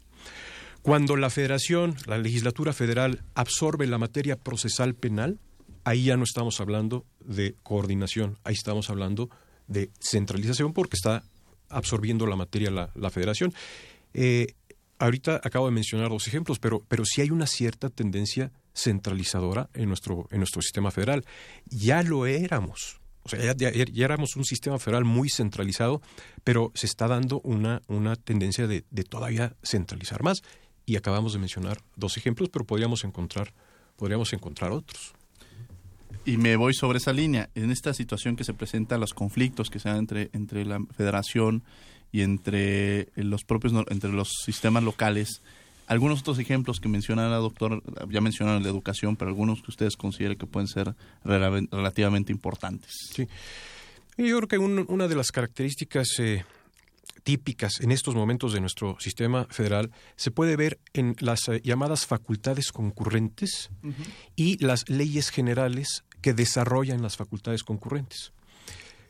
Cuando 0.84 1.16
la 1.16 1.32
federación, 1.32 1.96
la 2.06 2.20
legislatura 2.20 2.72
federal, 2.72 3.24
absorbe 3.34 3.88
la 3.88 3.98
materia 3.98 4.36
procesal 4.36 4.94
penal, 4.94 5.40
ahí 5.84 6.04
ya 6.04 6.16
no 6.16 6.24
estamos 6.24 6.62
hablando 6.62 7.08
de 7.22 7.56
coordinación, 7.64 8.38
ahí 8.44 8.54
estamos 8.54 8.92
hablando 8.92 9.32
de 9.66 9.90
centralización 10.00 10.74
porque 10.74 10.98
está 10.98 11.24
absorbiendo 11.68 12.28
la 12.28 12.36
materia 12.36 12.70
la, 12.70 13.10
federación. 13.10 13.56
Eh, 14.14 14.54
ahorita 15.00 15.42
acabo 15.44 15.66
de 15.66 15.72
mencionar 15.72 16.10
dos 16.10 16.28
ejemplos, 16.28 16.60
pero, 16.60 16.84
pero 16.88 17.06
sí 17.06 17.22
hay 17.22 17.32
una 17.32 17.48
cierta 17.48 17.90
tendencia 17.90 18.52
centralizadora 18.74 19.70
en 19.74 19.88
nuestro, 19.88 20.28
en 20.32 20.40
nuestro 20.40 20.62
sistema 20.62 20.92
federal. 20.92 21.26
Ya 21.66 22.04
lo 22.04 22.26
éramos. 22.26 23.00
O 23.24 23.30
sea, 23.30 23.54
ya, 23.56 23.70
éramos 23.96 24.36
un 24.36 24.46
sistema 24.46 24.80
federal 24.80 25.06
muy 25.06 25.30
centralizado, 25.30 26.02
pero 26.44 26.72
se 26.76 26.86
está 26.86 27.08
dando 27.08 27.42
una, 27.42 27.82
una 27.88 28.16
tendencia 28.16 28.68
de, 28.68 28.86
de, 28.90 29.04
todavía 29.04 29.56
centralizar 29.64 30.24
más. 30.24 30.42
Y 30.86 30.96
acabamos 30.96 31.34
de 31.34 31.40
mencionar 31.40 31.80
dos 31.96 32.18
ejemplos, 32.18 32.50
pero 32.50 32.66
podríamos 32.66 33.04
encontrar, 33.04 33.54
podríamos 33.96 34.34
encontrar 34.34 34.72
otros. 34.72 35.14
Y 36.26 36.38
me 36.38 36.56
voy 36.56 36.74
sobre 36.74 36.98
esa 36.98 37.14
línea. 37.14 37.50
En 37.56 37.72
esta 37.72 37.94
situación 37.94 38.36
que 38.36 38.44
se 38.44 38.54
presenta, 38.54 38.98
los 38.98 39.14
conflictos 39.14 39.70
que 39.70 39.80
se 39.80 39.90
dan 39.90 40.00
entre, 40.00 40.30
entre 40.34 40.66
la 40.66 40.80
federación 40.96 41.64
y 42.12 42.22
entre 42.22 43.10
los 43.16 43.44
propios 43.44 43.74
entre 43.90 44.12
los 44.12 44.30
sistemas 44.44 44.84
locales, 44.84 45.42
algunos 45.88 46.22
otros 46.22 46.40
ejemplos 46.40 46.80
que 46.80 46.88
menciona 46.88 47.30
la 47.30 47.38
doctora, 47.38 47.80
ya 48.10 48.22
mencionaron 48.22 48.64
la 48.64 48.70
educación, 48.70 49.16
pero 49.16 49.30
algunos 49.30 49.62
que 49.62 49.72
ustedes 49.72 49.98
consideren 49.98 50.38
que 50.38 50.46
pueden 50.46 50.68
ser 50.68 50.96
relativamente 51.24 52.32
importantes. 52.32 52.94
Sí. 53.14 53.28
Yo 54.18 54.38
creo 54.38 54.48
que 54.48 54.58
una 54.58 55.08
de 55.08 55.16
las 55.16 55.32
características 55.32 56.20
eh, 56.20 56.44
típicas 57.24 57.80
en 57.82 57.92
estos 57.92 58.16
momentos 58.16 58.54
de 58.54 58.60
nuestro 58.60 58.98
sistema 59.00 59.46
federal 59.50 59.92
se 60.16 60.32
puede 60.32 60.56
ver 60.56 60.80
en 60.94 61.16
las 61.20 61.48
eh, 61.48 61.62
llamadas 61.64 62.06
facultades 62.06 62.72
concurrentes 62.72 63.70
y 64.36 64.64
las 64.64 64.90
leyes 64.90 65.30
generales 65.30 66.04
que 66.22 66.34
desarrollan 66.34 67.02
las 67.02 67.18
facultades 67.18 67.64
concurrentes. 67.64 68.32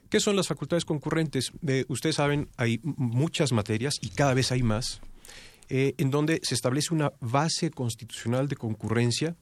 ¿Qué 0.10 0.20
son 0.20 0.36
las 0.36 0.48
facultades 0.48 0.86
concurrentes? 0.86 1.52
ustedes 1.88 2.16
saben, 2.16 2.50
hay 2.58 2.80
muchas 2.84 3.52
materias 3.52 3.96
y 4.02 4.10
cada 4.10 4.34
vez 4.34 4.52
hay 4.52 4.64
más, 4.64 5.02
eh, 5.70 5.94
en 5.98 6.10
donde 6.10 6.40
se 6.44 6.56
establece 6.56 6.96
una 6.96 7.12
base 7.20 7.70
constitucional 7.70 8.48
de 8.48 8.56
concurrencia 8.56 9.36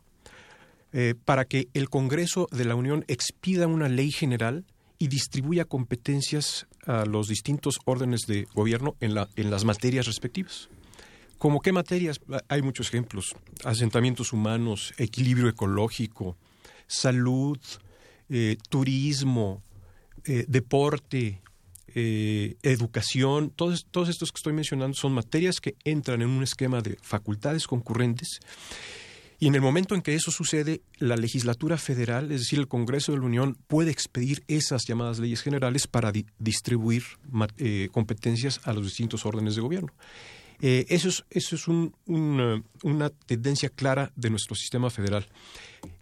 eh, 0.91 1.15
para 1.23 1.45
que 1.45 1.69
el 1.73 1.89
Congreso 1.89 2.47
de 2.51 2.65
la 2.65 2.75
Unión 2.75 3.05
expida 3.07 3.67
una 3.67 3.87
ley 3.87 4.11
general 4.11 4.65
y 4.99 5.07
distribuya 5.07 5.63
competencias 5.63 6.67
a 6.85 7.05
los 7.05 7.29
distintos 7.29 7.79
órdenes 7.85 8.21
de 8.27 8.45
gobierno 8.53 8.95
en, 8.99 9.13
la, 9.13 9.29
en 9.37 9.49
las 9.49 9.63
materias 9.63 10.05
respectivas. 10.05 10.69
¿Cómo 11.37 11.61
qué 11.61 11.71
materias? 11.71 12.19
Hay 12.49 12.61
muchos 12.61 12.87
ejemplos. 12.87 13.35
Asentamientos 13.63 14.33
humanos, 14.33 14.93
equilibrio 14.97 15.47
ecológico, 15.47 16.35
salud, 16.87 17.59
eh, 18.29 18.57
turismo, 18.69 19.61
eh, 20.29 20.43
deporte, 20.47 21.41
eh, 21.95 22.57
educación, 22.61 23.49
todos, 23.49 23.85
estos 24.09 24.31
que 24.33 24.37
estoy 24.37 24.51
mencionando 24.51 24.93
son 24.93 25.13
materias 25.13 25.61
que 25.61 25.77
entran 25.85 26.21
en 26.21 26.27
un 26.27 26.43
esquema 26.43 26.81
de 26.81 26.97
facultades 27.01 27.65
concurrentes. 27.65 28.41
Y 29.39 29.47
en 29.47 29.55
el 29.55 29.61
momento 29.61 29.95
en 29.95 30.01
que 30.01 30.15
eso 30.15 30.29
sucede, 30.29 30.81
la 30.97 31.15
legislatura 31.15 31.77
federal, 31.77 32.31
es 32.33 32.41
decir, 32.41 32.59
el 32.59 32.67
Congreso 32.67 33.13
de 33.13 33.19
la 33.19 33.23
Unión, 33.23 33.57
puede 33.67 33.89
expedir 33.89 34.43
esas 34.49 34.85
llamadas 34.85 35.19
leyes 35.19 35.41
generales 35.41 35.87
para 35.87 36.11
distribuir 36.39 37.03
competencias 37.91 38.59
a 38.63 38.73
los 38.73 38.83
distintos 38.83 39.25
órdenes 39.25 39.55
de 39.55 39.61
gobierno. 39.61 39.93
eso 40.59 41.07
es, 41.07 41.23
eso 41.29 41.55
es 41.55 41.67
una 41.67 43.09
tendencia 43.27 43.69
clara 43.69 44.11
de 44.15 44.29
nuestro 44.29 44.55
sistema 44.55 44.89
federal, 44.89 45.27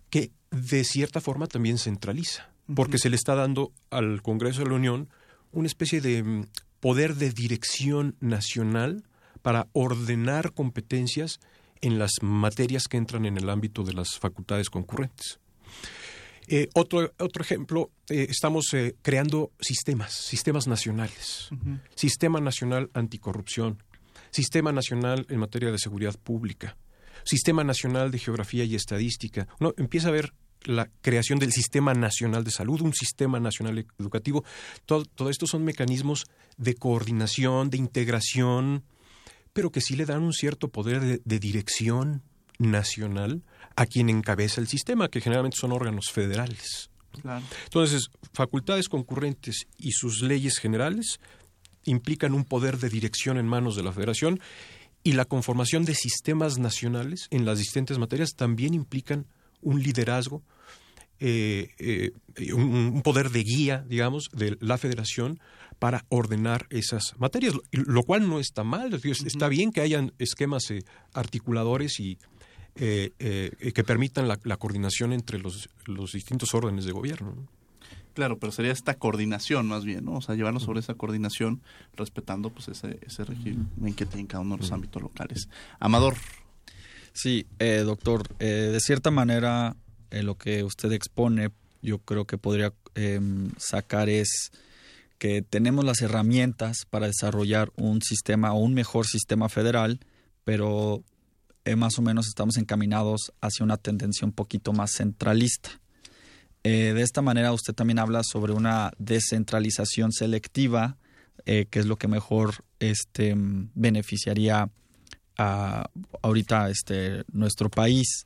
que 0.10 0.32
de 0.50 0.84
cierta 0.86 1.20
forma 1.20 1.48
también 1.48 1.78
centraliza, 1.78 2.55
porque 2.74 2.98
se 2.98 3.10
le 3.10 3.16
está 3.16 3.36
dando 3.36 3.72
al 3.90 4.22
Congreso 4.22 4.64
de 4.64 4.70
la 4.70 4.76
Unión 4.76 5.10
una 5.52 5.68
especie 5.68 6.02
de 6.02 6.24
mm, 6.24 6.46
poder 6.80 7.16
de 7.16 7.32
dirección 7.32 8.16
nacional 8.20 9.04
para 9.42 9.68
ordenar 9.74 10.54
competencias 10.54 11.40
en 11.82 12.00
las 12.00 12.12
materias 12.22 12.88
que 12.88 12.98
entran 12.98 13.26
en 13.26 13.38
el 13.38 13.50
ámbito 13.50 13.84
de 13.84 13.94
las 13.94 14.18
facultades 14.18 14.70
concurrentes. 14.70 15.40
Eh, 16.48 16.70
otro, 16.74 17.12
otro 17.20 17.44
ejemplo, 17.44 17.92
eh, 18.10 18.28
estamos 18.30 18.74
eh, 18.74 18.96
creando 19.02 19.52
sistemas, 19.60 20.14
sistemas 20.14 20.68
nacionales. 20.68 21.50
Sistema 21.96 22.40
Nacional 22.40 22.90
Anticorrupción, 22.94 23.82
Sistema 24.32 24.72
Nacional 24.72 25.26
en 25.30 25.40
materia 25.40 25.72
de 25.72 25.80
seguridad 25.80 26.16
pública, 26.20 26.78
Sistema 27.24 27.64
Nacional 27.64 28.12
de 28.12 28.20
Geografía 28.20 28.64
y 28.64 28.76
Estadística. 28.76 29.48
Uno 29.60 29.74
empieza 29.78 30.10
a 30.10 30.12
ver 30.12 30.34
la 30.66 30.90
creación 31.02 31.40
del 31.40 31.52
Sistema 31.52 31.94
Nacional 31.94 32.44
de 32.44 32.52
Salud, 32.52 32.82
un 32.82 32.94
Sistema 32.94 33.40
Nacional 33.40 33.86
Educativo. 34.00 34.44
Todo, 34.86 35.06
todo 35.06 35.30
esto 35.30 35.48
son 35.48 35.64
mecanismos 35.64 36.26
de 36.58 36.76
coordinación, 36.76 37.70
de 37.70 37.78
integración, 37.78 38.84
pero 39.54 39.72
que 39.72 39.82
sí 39.82 39.96
le 39.96 40.06
dan 40.06 40.22
un 40.22 40.34
cierto 40.34 40.68
poder 40.68 41.22
de, 41.24 41.40
dirección 41.40 42.24
nacional 42.60 43.44
a 43.76 43.86
quien 43.86 44.10
encabeza 44.10 44.60
el 44.60 44.68
sistema, 44.68 45.08
que 45.08 45.22
generalmente 45.22 45.58
son 45.58 45.72
órganos 45.72 46.12
federales. 46.12 46.90
Entonces, 47.64 48.10
facultades 48.34 48.90
concurrentes 48.90 49.68
y 49.78 49.94
sus 49.94 50.22
leyes 50.22 50.58
generales 50.58 51.20
implican 51.86 52.34
un 52.34 52.44
poder 52.44 52.78
de 52.80 52.90
dirección 52.90 53.38
en 53.38 53.48
manos 53.48 53.78
de 53.78 53.84
la 53.84 53.94
federación 53.94 54.42
y 55.04 55.14
la 55.14 55.24
conformación 55.24 55.86
de 55.86 55.96
sistemas 55.96 56.58
nacionales 56.58 57.28
en 57.30 57.46
las 57.46 57.60
distintas 57.60 57.98
materias 57.98 58.36
también 58.36 58.74
implican 58.74 59.28
un 59.62 59.82
liderazgo 59.82 60.44
eh, 61.20 61.70
eh, 61.80 62.54
un, 62.54 63.02
poder 63.02 63.30
de 63.30 63.44
guía, 63.44 63.86
digamos, 63.88 64.30
de 64.34 64.58
la 64.60 64.78
federación 64.78 65.40
para 65.80 66.06
ordenar 66.10 66.68
esas 66.70 67.18
materias, 67.18 67.54
lo, 67.72 68.04
cual 68.04 68.28
no 68.28 68.40
está 68.40 68.66
mal, 68.66 68.94
está 68.94 69.48
bien 69.48 69.72
que 69.72 69.82
hayan 69.82 70.14
esquemas 70.20 70.70
eh, 70.72 70.84
articuladores 71.14 72.00
y 72.00 72.18
que 72.76 73.84
permitan 73.86 74.28
la, 74.28 74.58
coordinación 74.58 75.14
entre 75.14 75.40
los, 75.40 75.70
los, 75.86 76.12
distintos 76.12 76.54
órdenes 76.54 76.84
de 76.84 76.92
gobierno. 76.92 77.48
Claro, 78.14 78.38
pero 78.38 78.52
sería 78.52 78.72
esta 78.72 78.96
coordinación 78.96 79.68
más 79.68 79.86
bien, 79.86 80.06
¿no? 80.06 80.16
O 80.16 80.22
sea, 80.22 80.36
llevarnos 80.36 80.64
sobre 80.64 80.80
esa 80.82 80.96
coordinación 80.96 81.62
respetando 81.96 82.50
pues 82.50 82.68
ese, 82.70 83.00
ese 83.02 83.24
régimen 83.24 83.94
que 83.96 84.06
tiene 84.06 84.28
cada 84.28 84.42
uno 84.42 84.56
de 84.56 84.64
los 84.64 84.72
ámbitos 84.72 85.02
locales. 85.02 85.48
Amador. 85.80 86.16
Sí, 87.14 87.48
doctor, 87.60 88.28
de 88.38 88.80
cierta 88.82 89.12
manera 89.12 89.78
eh, 90.16 90.24
lo 90.24 90.38
que 90.38 90.64
usted 90.64 90.94
expone, 90.94 91.52
yo 91.82 92.00
creo 92.00 92.24
que 92.26 92.38
podría 92.38 92.74
em, 92.96 93.52
sacar 93.58 94.08
es 94.08 94.54
que 95.18 95.42
tenemos 95.42 95.84
las 95.84 96.02
herramientas 96.02 96.86
para 96.90 97.08
desarrollar 97.08 97.74
un 97.76 98.02
sistema 98.02 98.54
o 98.54 98.60
un 98.60 98.74
mejor 98.74 99.06
sistema 99.06 99.50
federal, 99.50 100.00
pero 100.46 101.04
eh, 101.66 101.76
más 101.76 102.00
o 102.00 102.02
menos 102.02 102.28
estamos 102.28 102.56
encaminados 102.56 103.34
hacia 103.42 103.66
una 103.66 103.76
tendencia 103.76 104.26
un 104.26 104.32
poquito 104.32 104.72
más 104.72 104.92
centralista. 104.94 105.82
Eh, 106.64 106.94
de 106.94 107.02
esta 107.02 107.22
manera 107.22 107.52
usted 107.52 107.74
también 107.74 108.00
habla 108.00 108.22
sobre 108.24 108.54
una 108.54 108.94
descentralización 108.98 110.14
selectiva, 110.14 110.98
que 111.44 111.68
es 111.72 111.86
lo 111.86 111.98
que 111.98 112.08
mejor 112.08 112.64
este, 112.80 113.36
beneficiaría 113.76 114.72
a 115.38 115.90
ahorita 116.22 116.70
este, 116.70 117.24
nuestro 117.32 117.70
país. 117.70 118.26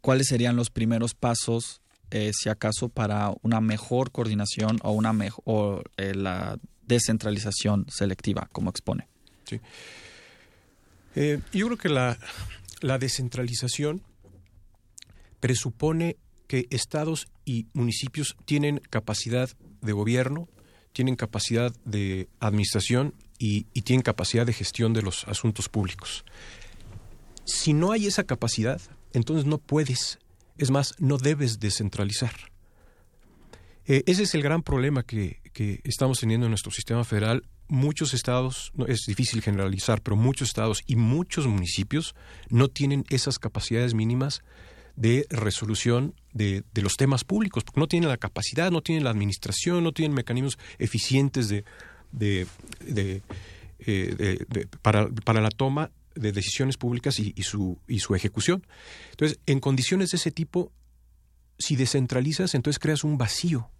¿Cuáles 0.00 0.28
serían 0.28 0.56
los 0.56 0.70
primeros 0.70 1.14
pasos, 1.14 1.80
eh, 2.10 2.32
si 2.34 2.48
acaso, 2.48 2.88
para 2.88 3.32
una 3.42 3.60
mejor 3.60 4.10
coordinación 4.10 4.78
o, 4.82 4.92
una 4.92 5.12
mejor, 5.12 5.90
la 5.96 6.58
descentralización 6.82 7.86
selectiva, 7.88 8.48
como 8.52 8.70
expone? 8.70 9.08
Sí. 9.44 9.60
yo 11.52 11.66
creo 11.66 11.78
que 11.78 11.88
la, 11.88 12.18
la 12.80 12.98
descentralización 12.98 14.02
presupone 15.40 16.16
que 16.46 16.66
estados 16.70 17.28
y 17.44 17.66
municipios 17.72 18.36
tienen 18.44 18.80
capacidad 18.90 19.50
de 19.80 19.92
gobierno, 19.92 20.48
tienen 20.92 21.14
capacidad 21.14 21.72
de 21.84 22.28
administración 22.40 23.14
y, 23.38 23.64
tienen 23.82 24.02
capacidad 24.02 24.44
de 24.46 24.52
gestión 24.52 24.92
de 24.92 25.02
los 25.02 25.28
asuntos 25.28 25.68
públicos. 25.68 26.24
Si 27.44 27.72
no 27.72 27.92
hay 27.92 28.06
esa 28.06 28.24
capacidad, 28.24 28.80
entonces 29.18 29.44
no 29.44 29.58
puedes, 29.58 30.18
es 30.56 30.70
más, 30.70 30.94
no 30.98 31.18
debes 31.18 31.60
descentralizar. 31.60 32.32
Eh, 33.86 34.02
ese 34.06 34.22
es 34.22 34.34
el 34.34 34.42
gran 34.42 34.62
problema 34.62 35.02
que, 35.02 35.40
que, 35.52 35.80
estamos 35.84 36.20
teniendo 36.20 36.46
en 36.46 36.50
nuestro 36.50 36.70
sistema 36.70 37.04
federal. 37.04 37.44
Muchos 37.68 38.14
estados, 38.14 38.70
no, 38.74 38.86
es 38.86 39.04
difícil 39.06 39.42
generalizar, 39.42 40.00
pero 40.02 40.16
muchos 40.16 40.48
estados 40.48 40.82
y 40.86 40.96
muchos 40.96 41.46
municipios 41.46 42.14
no 42.48 42.68
tienen 42.68 43.04
esas 43.10 43.38
capacidades 43.38 43.94
mínimas 43.94 44.42
de 44.96 45.26
resolución 45.30 46.14
de, 46.32 46.64
los 46.74 46.96
temas 46.96 47.24
públicos, 47.24 47.64
porque 47.64 47.80
no 47.80 47.86
tienen 47.86 48.08
la 48.08 48.16
capacidad, 48.16 48.70
no 48.70 48.82
tienen 48.82 49.04
la 49.04 49.10
administración, 49.10 49.84
no 49.84 49.92
tienen 49.92 50.14
mecanismos 50.14 50.58
eficientes 50.78 51.48
de, 51.48 51.64
de, 52.12 52.46
eh, 53.78 54.44
para, 54.82 55.08
para, 55.08 55.40
la 55.40 55.50
toma 55.50 55.90
de 56.18 56.32
decisiones 56.32 56.76
públicas 56.76 57.18
y, 57.18 57.32
su, 57.42 57.78
y 57.86 58.00
su 58.00 58.14
ejecución. 58.14 58.66
Entonces, 59.10 59.40
en 59.46 59.60
condiciones 59.60 60.10
de 60.10 60.16
ese 60.16 60.30
tipo, 60.30 60.72
si 61.58 61.76
descentralizas, 61.76 62.54
entonces 62.54 62.78
creas 62.78 63.04
un 63.04 63.18
vacío. 63.18 63.70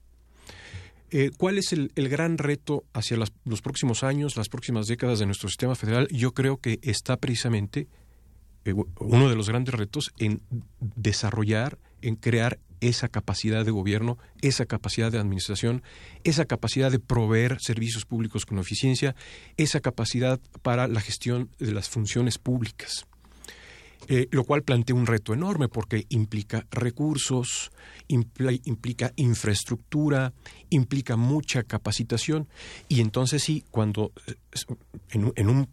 Eh, 1.10 1.30
¿Cuál 1.36 1.58
es 1.58 1.72
el, 1.72 1.90
el, 1.94 2.08
gran 2.08 2.36
reto 2.36 2.84
hacia 2.92 3.16
los 3.16 3.62
próximos 3.62 4.04
años, 4.04 4.36
las 4.36 4.50
próximas 4.50 4.86
décadas 4.86 5.18
de 5.18 5.26
nuestro 5.26 5.48
sistema 5.48 5.74
federal? 5.74 6.06
Yo 6.08 6.34
creo 6.34 6.58
que 6.58 6.80
está 6.82 7.16
precisamente 7.16 7.88
eh, 8.64 8.74
uno 9.00 9.28
de 9.30 9.36
los 9.36 9.48
grandes 9.48 9.74
retos 9.74 10.12
en 10.18 10.42
desarrollar, 10.80 11.78
en 12.02 12.16
crear 12.16 12.58
esa 12.80 13.08
capacidad 13.08 13.64
de 13.64 13.70
gobierno, 13.70 14.18
esa 14.42 14.66
capacidad 14.66 15.10
de 15.10 15.18
administración, 15.18 15.82
esa 16.24 16.44
capacidad 16.44 16.90
de 16.90 16.98
proveer 16.98 17.58
servicios 17.60 18.04
públicos 18.04 18.46
con 18.46 18.58
eficiencia, 18.58 19.14
esa 19.56 19.80
capacidad 19.80 20.40
para 20.62 20.88
la 20.88 21.00
gestión 21.00 21.50
de 21.58 21.72
las 21.72 21.88
funciones 21.88 22.38
públicas. 22.38 23.06
Eh, 24.10 24.28
lo 24.30 24.44
cual 24.44 24.62
plantea 24.62 24.96
un 24.96 25.06
reto 25.06 25.34
enorme 25.34 25.68
porque 25.68 26.06
implica 26.08 26.66
recursos, 26.70 27.70
implica 28.06 29.12
infraestructura, 29.16 30.32
implica 30.70 31.16
mucha 31.16 31.62
capacitación 31.62 32.48
y 32.88 33.00
entonces 33.00 33.42
sí, 33.42 33.64
cuando 33.70 34.12
eh, 34.26 34.36
en 35.10 35.48
un 35.48 35.68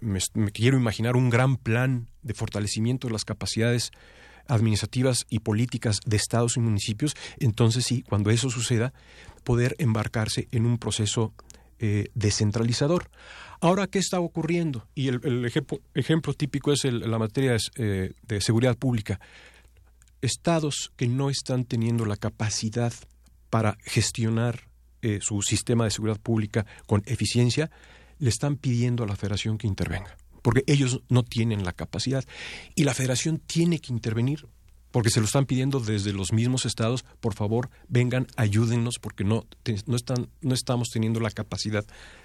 me, 0.00 0.20
quiero 0.52 0.76
imaginar 0.76 1.16
un 1.16 1.30
gran 1.30 1.56
plan 1.56 2.08
de 2.22 2.34
fortalecimiento 2.34 3.06
de 3.08 3.12
las 3.12 3.24
capacidades 3.24 3.92
administrativas 4.50 5.26
y 5.30 5.38
políticas 5.38 6.00
de 6.04 6.16
estados 6.16 6.56
y 6.56 6.60
municipios, 6.60 7.14
entonces 7.38 7.84
sí, 7.84 8.02
cuando 8.02 8.30
eso 8.30 8.50
suceda, 8.50 8.92
poder 9.44 9.74
embarcarse 9.78 10.48
en 10.52 10.66
un 10.66 10.78
proceso 10.78 11.32
eh, 11.78 12.08
descentralizador. 12.14 13.10
Ahora, 13.60 13.86
¿qué 13.86 13.98
está 13.98 14.20
ocurriendo? 14.20 14.86
Y 14.94 15.08
el, 15.08 15.44
ejemplo, 15.94 16.34
típico 16.34 16.72
es 16.72 16.84
la 16.84 17.18
materia 17.18 17.56
eh, 17.76 18.12
de 18.22 18.40
seguridad 18.40 18.76
pública. 18.76 19.20
Estados 20.22 20.92
que 20.96 21.08
no 21.08 21.30
están 21.30 21.64
teniendo 21.64 22.04
la 22.06 22.16
capacidad 22.16 22.92
para 23.50 23.76
gestionar 23.84 24.68
eh, 25.02 25.18
su 25.22 25.40
sistema 25.42 25.84
de 25.84 25.90
seguridad 25.90 26.20
pública 26.20 26.66
con 26.86 27.02
eficiencia, 27.06 27.70
le 28.18 28.28
están 28.28 28.56
pidiendo 28.56 29.04
a 29.04 29.06
la 29.06 29.16
federación 29.16 29.56
que 29.56 29.66
intervenga, 29.66 30.16
porque 30.42 30.64
ellos 30.66 31.02
no 31.08 31.22
tienen 31.22 31.64
la 31.64 31.72
capacidad. 31.72 32.24
Y 32.74 32.84
la 32.84 32.94
federación 32.94 33.38
tiene 33.38 33.78
que 33.78 33.92
intervenir, 33.92 34.46
porque 34.90 35.10
se 35.10 35.20
lo 35.20 35.26
están 35.26 35.46
pidiendo 35.46 35.80
desde 35.80 36.12
los 36.12 36.32
mismos 36.32 36.66
estados, 36.66 37.04
por 37.20 37.34
favor, 37.34 37.70
vengan, 37.88 38.26
ayúdennos, 38.36 38.98
porque 38.98 39.24
no, 39.24 39.46
no, 39.86 39.96
están, 39.96 40.28
no 40.40 40.54
estamos 40.54 40.88
teniendo 40.90 41.20
la 41.20 41.30
capacidad 41.30 41.84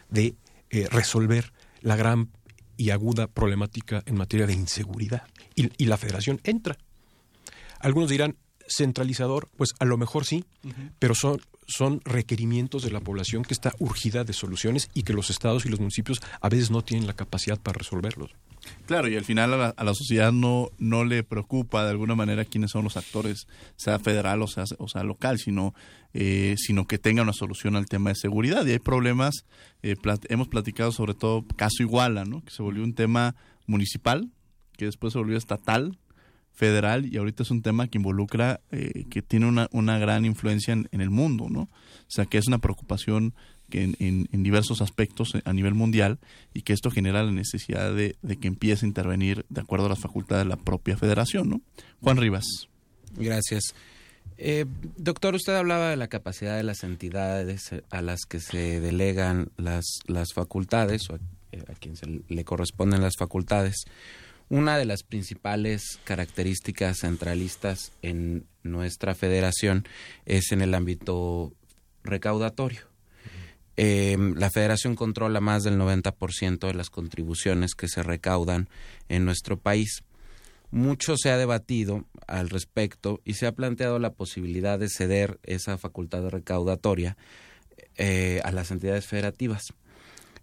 de 0.09 0.35
eh, 0.69 0.87
resolver 0.89 1.53
la 1.81 1.95
gran 1.95 2.29
y 2.77 2.89
aguda 2.89 3.27
problemática 3.27 4.03
en 4.05 4.15
materia 4.15 4.47
de 4.47 4.53
inseguridad. 4.53 5.27
Y, 5.55 5.71
y 5.81 5.85
la 5.85 5.97
federación 5.97 6.41
entra. 6.43 6.77
Algunos 7.79 8.09
dirán, 8.09 8.35
centralizador, 8.67 9.49
pues 9.57 9.73
a 9.79 9.85
lo 9.85 9.97
mejor 9.97 10.25
sí, 10.25 10.45
pero 10.99 11.15
son, 11.15 11.41
son 11.67 12.01
requerimientos 12.03 12.83
de 12.83 12.91
la 12.91 12.99
población 12.99 13.43
que 13.43 13.53
está 13.53 13.73
urgida 13.79 14.23
de 14.23 14.33
soluciones 14.33 14.89
y 14.93 15.03
que 15.03 15.13
los 15.13 15.29
estados 15.29 15.65
y 15.65 15.69
los 15.69 15.79
municipios 15.79 16.21
a 16.41 16.49
veces 16.49 16.71
no 16.71 16.83
tienen 16.83 17.07
la 17.07 17.13
capacidad 17.13 17.59
para 17.59 17.77
resolverlos. 17.77 18.31
Claro, 18.85 19.07
y 19.07 19.15
al 19.15 19.23
final 19.23 19.53
a 19.53 19.83
la, 19.83 19.93
sociedad 19.93 20.31
no, 20.31 20.69
no 20.77 21.03
le 21.05 21.23
preocupa 21.23 21.83
de 21.83 21.91
alguna 21.91 22.15
manera 22.15 22.45
quiénes 22.45 22.71
son 22.71 22.83
los 22.83 22.97
actores, 22.97 23.47
sea 23.75 23.99
federal 23.99 24.41
o 24.41 24.47
sea, 24.47 24.63
o 24.77 24.87
sea 24.87 25.03
local, 25.03 25.37
sino, 25.37 25.73
eh, 26.13 26.55
sino 26.57 26.85
que 26.85 26.97
tenga 26.97 27.21
una 27.21 27.33
solución 27.33 27.75
al 27.75 27.85
tema 27.85 28.09
de 28.09 28.15
seguridad. 28.15 28.65
Y 28.65 28.71
hay 28.71 28.79
problemas, 28.79 29.45
eh, 29.83 29.95
hemos 30.29 30.47
platicado 30.47 30.91
sobre 30.91 31.13
todo 31.13 31.45
caso 31.55 31.81
Iguala, 31.81 32.25
¿no? 32.25 32.43
que 32.43 32.51
se 32.51 32.63
volvió 32.63 32.83
un 32.83 32.95
tema 32.95 33.35
municipal, 33.67 34.31
que 34.77 34.85
después 34.85 35.13
se 35.13 35.19
volvió 35.19 35.37
estatal, 35.37 35.97
federal 36.55 37.05
y 37.05 37.17
ahorita 37.17 37.43
es 37.43 37.51
un 37.51 37.61
tema 37.61 37.87
que 37.87 37.97
involucra, 37.97 38.61
eh, 38.71 39.05
que 39.09 39.21
tiene 39.21 39.45
una, 39.45 39.67
una 39.71 39.99
gran 39.99 40.25
influencia 40.25 40.73
en, 40.73 41.01
el 41.01 41.09
mundo, 41.09 41.47
¿no? 41.49 41.61
O 41.61 42.09
sea, 42.09 42.25
que 42.25 42.37
es 42.37 42.47
una 42.47 42.59
preocupación 42.59 43.33
que 43.69 43.83
en, 43.83 44.27
en, 44.31 44.43
diversos 44.43 44.81
aspectos 44.81 45.33
a 45.43 45.53
nivel 45.53 45.73
mundial 45.73 46.19
y 46.53 46.61
que 46.61 46.73
esto 46.73 46.91
genera 46.91 47.23
la 47.23 47.31
necesidad 47.31 47.93
de, 47.93 48.15
que 48.39 48.47
empiece 48.47 48.85
a 48.85 48.87
intervenir 48.87 49.45
de 49.49 49.61
acuerdo 49.61 49.87
a 49.87 49.89
las 49.89 49.99
facultades 49.99 50.45
de 50.45 50.49
la 50.49 50.57
propia 50.57 50.97
federación, 50.97 51.49
¿no? 51.49 51.61
Juan 52.01 52.17
Rivas. 52.17 52.45
Gracias. 53.17 53.73
Eh, 54.37 54.65
doctor, 54.97 55.35
usted 55.35 55.55
hablaba 55.55 55.89
de 55.89 55.97
la 55.97 56.07
capacidad 56.07 56.57
de 56.57 56.63
las 56.63 56.83
entidades 56.83 57.71
a 57.89 58.01
las 58.01 58.21
que 58.27 58.39
se 58.39 58.79
delegan 58.79 59.49
las, 59.57 59.85
las 60.07 60.33
facultades 60.33 61.09
o 61.09 61.15
a, 61.15 61.19
a 61.71 61.75
quien 61.75 61.95
se 61.95 62.21
le 62.27 62.43
corresponden 62.45 63.01
las 63.01 63.15
facultades. 63.17 63.85
Una 64.49 64.77
de 64.77 64.85
las 64.85 65.03
principales 65.03 65.99
características 66.03 66.99
centralistas 66.99 67.91
en 68.03 68.45
nuestra 68.61 69.15
federación 69.15 69.87
es 70.25 70.51
en 70.51 70.61
el 70.61 70.75
ámbito 70.75 71.53
recaudatorio. 72.03 72.81
Em, 73.77 74.35
la 74.35 74.49
federación 74.49 74.95
controla 74.95 75.41
más 75.41 75.63
del 75.63 75.77
90% 75.77 76.67
de 76.67 76.75
las 76.75 76.89
contribuciones 76.89 77.73
que 77.75 77.87
se 77.87 78.03
recaudan 78.03 78.69
en 79.09 79.25
nuestro 79.25 79.59
país. 79.59 80.03
Mucho 80.71 81.17
se 81.17 81.31
ha 81.31 81.37
debatido 81.37 82.05
al 82.27 82.49
respecto 82.49 83.21
y 83.25 83.33
se 83.33 83.47
ha 83.47 83.51
planteado 83.51 83.99
la 83.99 84.13
posibilidad 84.13 84.79
de 84.79 84.89
ceder 84.89 85.39
esa 85.43 85.77
facultad 85.77 86.27
recaudatoria 86.29 87.17
eh, 87.97 88.41
a 88.43 88.51
las 88.51 88.71
entidades 88.71 89.05
federativas. 89.05 89.73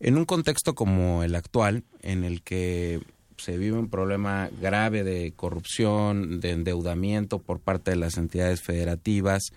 En 0.00 0.18
un 0.18 0.24
contexto 0.24 0.74
como 0.74 1.22
el 1.22 1.34
actual, 1.34 1.84
en 2.02 2.24
el 2.24 2.42
que 2.42 3.00
se 3.42 3.58
vive 3.58 3.76
un 3.76 3.88
problema 3.88 4.48
grave 4.60 5.02
de 5.02 5.32
corrupción, 5.34 6.40
de 6.40 6.50
endeudamiento 6.50 7.40
por 7.40 7.58
parte 7.58 7.90
de 7.90 7.96
las 7.96 8.16
entidades 8.16 8.62
federativas. 8.62 9.52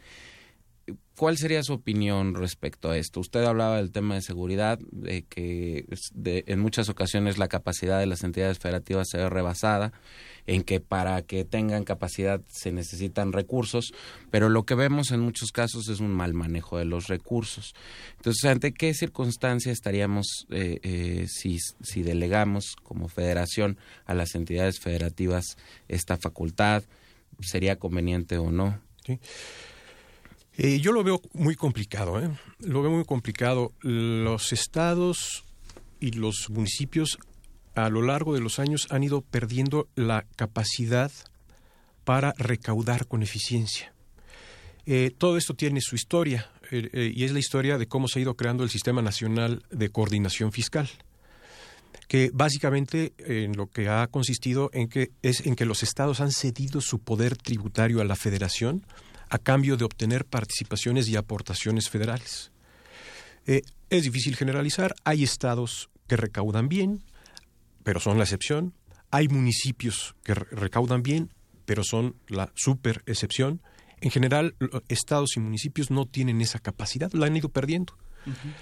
¿Cuál 1.17 1.37
sería 1.37 1.63
su 1.63 1.71
opinión 1.71 2.35
respecto 2.35 2.89
a 2.89 2.97
esto? 2.97 3.21
Usted 3.21 3.43
hablaba 3.45 3.77
del 3.77 3.91
tema 3.91 4.15
de 4.15 4.21
seguridad, 4.21 4.79
de 4.91 5.23
que 5.23 5.85
en 6.25 6.59
muchas 6.59 6.89
ocasiones 6.89 7.37
la 7.37 7.47
capacidad 7.47 7.99
de 7.99 8.05
las 8.05 8.23
entidades 8.23 8.59
federativas 8.59 9.07
se 9.09 9.19
ve 9.19 9.29
rebasada 9.29 9.93
en 10.45 10.63
que 10.63 10.81
para 10.81 11.21
que 11.21 11.45
tengan 11.45 11.85
capacidad 11.85 12.41
se 12.49 12.73
necesitan 12.73 13.31
recursos, 13.31 13.93
pero 14.29 14.49
lo 14.49 14.63
que 14.63 14.75
vemos 14.75 15.11
en 15.11 15.21
muchos 15.21 15.53
casos 15.53 15.87
es 15.87 16.01
un 16.01 16.11
mal 16.11 16.33
manejo 16.33 16.77
de 16.77 16.85
los 16.85 17.07
recursos. 17.07 17.73
Entonces, 18.17 18.43
¿ante 18.43 18.73
qué 18.73 18.93
circunstancia 18.93 19.71
estaríamos 19.71 20.45
eh, 20.49 20.79
eh, 20.83 21.27
si, 21.29 21.59
si 21.81 22.03
delegamos 22.03 22.75
como 22.83 23.07
federación 23.07 23.77
a 24.05 24.13
las 24.13 24.35
entidades 24.35 24.81
federativas 24.81 25.57
esta 25.87 26.17
facultad? 26.17 26.83
¿Sería 27.39 27.77
conveniente 27.77 28.37
o 28.37 28.51
no? 28.51 28.79
Eh, 30.57 30.79
yo 30.79 30.93
lo 30.93 31.03
veo 31.03 31.21
muy 31.33 31.55
complicado, 31.55 32.21
¿eh? 32.21 32.29
Lo 32.59 32.81
veo 32.81 32.91
muy 32.91 33.03
complicado. 33.03 33.73
Los 33.81 34.53
estados 34.53 35.43
y 35.99 36.11
los 36.11 36.49
municipios 36.49 37.17
a 37.75 37.89
lo 37.89 38.01
largo 38.01 38.33
de 38.33 38.39
los 38.39 38.59
años 38.59 38.87
han 38.89 39.03
ido 39.03 39.21
perdiendo 39.21 39.89
la 39.95 40.25
capacidad 40.37 41.11
para 42.05 42.33
recaudar 42.37 43.07
con 43.07 43.21
eficiencia. 43.21 43.93
Eh, 44.85 45.11
todo 45.17 45.37
esto 45.37 45.55
tiene 45.55 45.81
su 45.81 45.95
historia 45.95 46.49
eh, 46.71 47.11
y 47.13 47.23
es 47.23 47.31
la 47.31 47.39
historia 47.39 47.77
de 47.77 47.87
cómo 47.87 48.07
se 48.07 48.19
ha 48.19 48.21
ido 48.21 48.35
creando 48.35 48.63
el 48.63 48.69
Sistema 48.69 49.01
Nacional 49.01 49.63
de 49.71 49.89
Coordinación 49.89 50.51
Fiscal 50.51 50.89
que 52.07 52.29
básicamente 52.31 53.13
en 53.17 53.57
lo 53.57 53.65
que 53.65 53.89
ha 53.89 54.05
consistido 54.07 54.69
en 54.73 54.89
que 54.89 55.09
es 55.23 55.43
en 55.47 55.55
que 55.55 55.65
los 55.65 55.81
estados 55.81 56.21
han 56.21 56.31
cedido 56.31 56.79
su 56.81 56.99
poder 56.99 57.35
tributario 57.35 57.99
a 57.99 58.05
la 58.05 58.15
federación 58.15 58.85
a 59.29 59.37
cambio 59.37 59.77
de 59.77 59.85
obtener 59.85 60.25
participaciones 60.25 61.07
y 61.07 61.15
aportaciones 61.15 61.89
federales. 61.89 62.51
es 63.45 64.03
difícil 64.03 64.35
generalizar, 64.35 64.95
hay 65.03 65.23
estados 65.23 65.89
que 66.07 66.17
recaudan 66.17 66.67
bien, 66.67 67.03
pero 67.83 67.99
son 67.99 68.17
la 68.17 68.23
excepción, 68.23 68.73
hay 69.11 69.27
municipios 69.27 70.15
que 70.23 70.33
recaudan 70.33 71.03
bien, 71.03 71.31
pero 71.65 71.83
son 71.83 72.15
la 72.27 72.51
super 72.55 73.03
excepción, 73.05 73.61
en 74.01 74.11
general, 74.11 74.55
estados 74.87 75.35
y 75.35 75.39
municipios 75.39 75.89
no 75.89 76.05
tienen 76.05 76.41
esa 76.41 76.59
capacidad, 76.59 77.11
la 77.13 77.25
han 77.25 77.35
ido 77.37 77.49
perdiendo. 77.49 77.97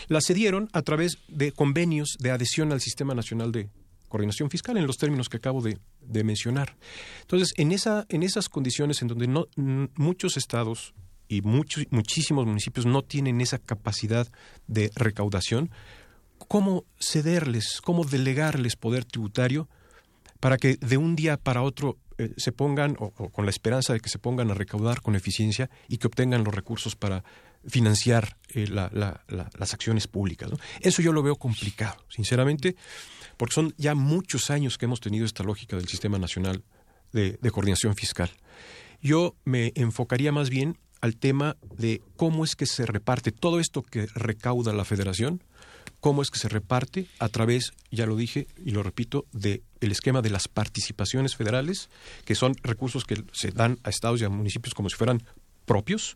La 0.08 0.22
cedieron 0.22 0.70
a 0.74 0.82
través 0.82 1.18
de 1.28 1.52
convenios 1.52 2.18
de 2.20 2.32
adhesión 2.32 2.72
al 2.72 2.82
Sistema 2.82 3.14
Nacional 3.14 3.52
de 3.52 3.70
Coordinación 4.14 4.52
Fiscal, 4.52 4.78
en 4.78 4.86
los 4.86 5.00
términos 5.00 5.28
que 5.28 5.38
acabo 5.38 5.64
de, 5.64 5.80
mencionar. 6.24 6.78
Entonces, 7.22 7.52
en, 7.58 7.72
esa, 7.72 8.06
en 8.10 8.22
esas 8.22 8.48
condiciones 8.48 9.02
en 9.02 9.08
donde 9.08 9.26
no, 9.26 9.48
muchos 9.56 10.38
estados 10.38 10.94
y 11.28 11.42
muchos, 11.42 11.86
muchísimos 11.90 12.46
municipios 12.46 12.86
no 12.86 13.02
tienen 13.02 13.42
esa 13.42 13.58
capacidad 13.58 14.28
de 14.68 14.92
recaudación, 14.94 15.72
¿cómo 16.38 16.86
cederles, 17.00 17.82
cómo 17.82 18.04
delegarles 18.04 18.76
poder 18.76 19.04
tributario 19.04 19.68
para 20.40 20.58
que 20.58 20.76
de 20.76 20.98
un 20.98 21.16
día 21.16 21.38
para 21.38 21.64
otro 21.64 21.98
eh, 22.20 22.36
se 22.38 22.52
pongan, 22.52 22.96
o, 23.00 23.10
con 23.10 23.46
la 23.46 23.50
esperanza 23.50 23.94
de 23.94 24.00
que 24.00 24.10
se 24.10 24.20
pongan 24.20 24.52
a 24.52 24.54
recaudar 24.54 25.02
con 25.02 25.16
eficiencia 25.16 25.72
y 25.88 25.98
que 25.98 26.06
obtengan 26.06 26.44
los 26.44 26.54
recursos 26.54 26.96
para 26.96 27.24
financiar 27.66 28.38
eh, 28.50 28.68
las 28.68 29.74
acciones 29.74 30.06
públicas. 30.06 30.52
Eso 30.82 31.02
yo 31.02 31.14
lo 31.14 31.24
veo 31.24 31.36
complicado, 31.36 31.98
sinceramente, 32.10 32.76
porque 33.44 33.56
son 33.56 33.74
ya 33.78 33.94
muchos 33.94 34.50
años 34.50 34.78
que 34.78 34.86
hemos 34.86 35.02
tenido 35.02 35.26
esta 35.26 35.44
lógica 35.44 35.76
del 35.76 35.90
Sistema 35.90 36.18
Nacional 36.18 36.64
de, 37.12 37.38
Coordinación 37.52 37.94
Fiscal. 37.94 38.32
Yo 39.02 39.36
me 39.44 39.74
enfocaría 39.76 40.32
más 40.32 40.50
bien 40.50 40.78
al 41.02 41.18
tema 41.18 41.58
de 41.76 42.02
cómo 42.16 42.46
es 42.46 42.56
que 42.56 42.66
se 42.66 42.86
reparte 42.86 43.34
todo 43.34 43.60
esto 43.60 43.84
que 43.84 44.08
recauda 44.16 44.72
la 44.72 44.86
federación, 44.86 45.44
cómo 46.00 46.22
es 46.22 46.32
que 46.32 46.40
se 46.40 46.48
reparte 46.48 47.08
a 47.20 47.28
través, 47.28 47.74
ya 47.92 48.06
lo 48.06 48.16
dije 48.16 48.48
y 48.64 48.72
lo 48.72 48.82
repito, 48.82 49.26
del 49.34 49.62
esquema 49.82 50.22
de 50.22 50.30
las 50.30 50.48
participaciones 50.48 51.36
federales, 51.36 51.90
que 52.24 52.36
son 52.36 52.56
recursos 52.64 53.04
que 53.04 53.26
se 53.34 53.52
dan 53.52 53.78
a 53.84 53.90
estados 53.90 54.22
y 54.22 54.24
a 54.24 54.30
municipios 54.30 54.74
como 54.74 54.88
si 54.88 54.96
fueran 54.96 55.22
propios, 55.66 56.16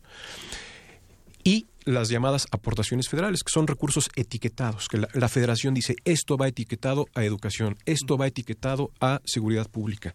y 1.48 1.66
las 1.86 2.10
llamadas 2.10 2.46
aportaciones 2.50 3.08
federales, 3.08 3.42
que 3.42 3.50
son 3.50 3.66
recursos 3.66 4.10
etiquetados, 4.16 4.86
que 4.86 4.98
la, 4.98 5.28
federación 5.30 5.72
dice 5.72 5.96
esto 6.04 6.36
va 6.36 6.46
etiquetado 6.46 7.06
a 7.14 7.24
educación, 7.24 7.78
esto 7.86 8.18
va 8.18 8.26
etiquetado 8.26 8.92
a 9.00 9.22
seguridad 9.24 9.66
pública. 9.70 10.14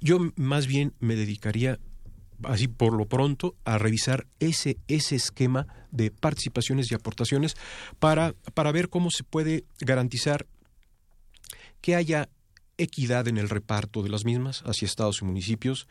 Yo 0.00 0.18
más 0.34 0.66
bien 0.66 0.94
me 0.98 1.14
dedicaría 1.14 1.78
así 2.42 2.66
por 2.66 2.92
lo 2.92 3.06
pronto, 3.06 3.54
a 3.64 3.78
revisar 3.78 4.26
ese, 4.40 4.78
ese 4.88 5.14
esquema 5.14 5.68
de 5.92 6.10
participaciones 6.10 6.90
y 6.90 6.96
aportaciones 6.96 7.56
para, 8.00 8.34
para 8.54 8.72
ver 8.72 8.88
cómo 8.88 9.12
se 9.12 9.22
puede 9.22 9.64
garantizar 9.80 10.44
que 11.80 11.94
haya 11.94 12.28
equidad 12.78 13.28
en 13.28 13.38
el 13.38 13.48
reparto 13.48 14.02
de 14.02 14.08
las 14.08 14.24
mismas 14.24 14.62
hacia 14.66 14.86
estados 14.86 15.22
y 15.22 15.24
municipios, 15.24 15.86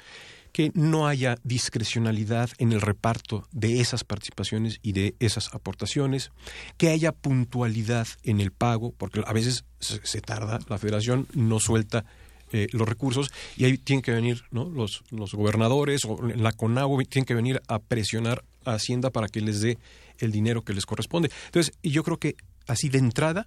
que 0.58 0.72
no 0.74 1.06
haya 1.06 1.38
discrecionalidad 1.44 2.50
en 2.58 2.72
el 2.72 2.82
reparto 2.82 3.48
de 3.52 3.80
esas 3.80 4.04
participaciones 4.04 4.80
y 4.82 4.94
de 4.94 5.14
esas 5.20 5.54
aportaciones, 5.54 6.32
que 6.78 6.90
haya 6.90 7.12
puntualidad 7.12 8.08
en 8.24 8.42
el 8.42 8.52
pago, 8.52 8.92
porque 8.98 9.22
a 9.28 9.34
veces 9.34 9.66
se 9.80 10.20
tarda, 10.20 10.58
la 10.68 10.80
federación 10.80 11.28
no 11.36 11.60
suelta 11.60 12.06
eh, 12.52 12.66
los 12.72 12.90
recursos 12.90 13.32
y 13.56 13.66
ahí 13.66 13.78
tienen 13.78 14.02
que 14.02 14.12
venir 14.12 14.46
¿no? 14.50 14.68
los, 14.68 15.04
los 15.12 15.36
gobernadores 15.36 16.06
o 16.06 16.20
la 16.24 16.52
CONAGO 16.52 17.04
tienen 17.04 17.28
que 17.28 17.36
venir 17.36 17.62
a 17.68 17.78
presionar 17.78 18.44
a 18.66 18.74
Hacienda 18.74 19.12
para 19.12 19.28
que 19.28 19.42
les 19.42 19.62
dé 19.62 19.78
el 20.18 20.32
dinero 20.32 20.64
que 20.64 20.74
les 20.74 20.88
corresponde. 20.88 21.30
Entonces, 21.46 21.78
yo 21.84 22.04
creo 22.04 22.18
que 22.18 22.36
así 22.66 22.90
de 22.90 22.98
entrada, 22.98 23.46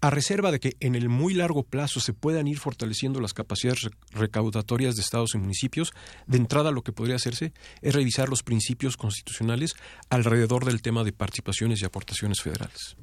a 0.00 0.10
reserva 0.10 0.52
de 0.52 0.60
que 0.60 0.76
en 0.80 0.94
el 0.94 1.08
muy 1.08 1.34
largo 1.34 1.64
plazo 1.64 2.00
se 2.00 2.12
puedan 2.12 2.46
ir 2.46 2.58
fortaleciendo 2.58 3.20
las 3.20 3.34
capacidades 3.34 3.88
recaudatorias 4.12 4.96
de 4.96 5.02
estados 5.02 5.34
y 5.34 5.38
municipios, 5.38 5.92
de 6.26 6.38
entrada 6.38 6.70
lo 6.70 6.82
que 6.82 6.92
podría 6.92 7.16
hacerse 7.16 7.52
es 7.82 7.94
revisar 7.94 8.28
los 8.28 8.42
principios 8.42 8.96
constitucionales 8.96 9.74
alrededor 10.08 10.64
del 10.64 10.82
tema 10.82 11.04
de 11.04 11.12
participaciones 11.12 11.82
y 11.82 11.84
aportaciones 11.84 12.40
federales. 12.40 12.96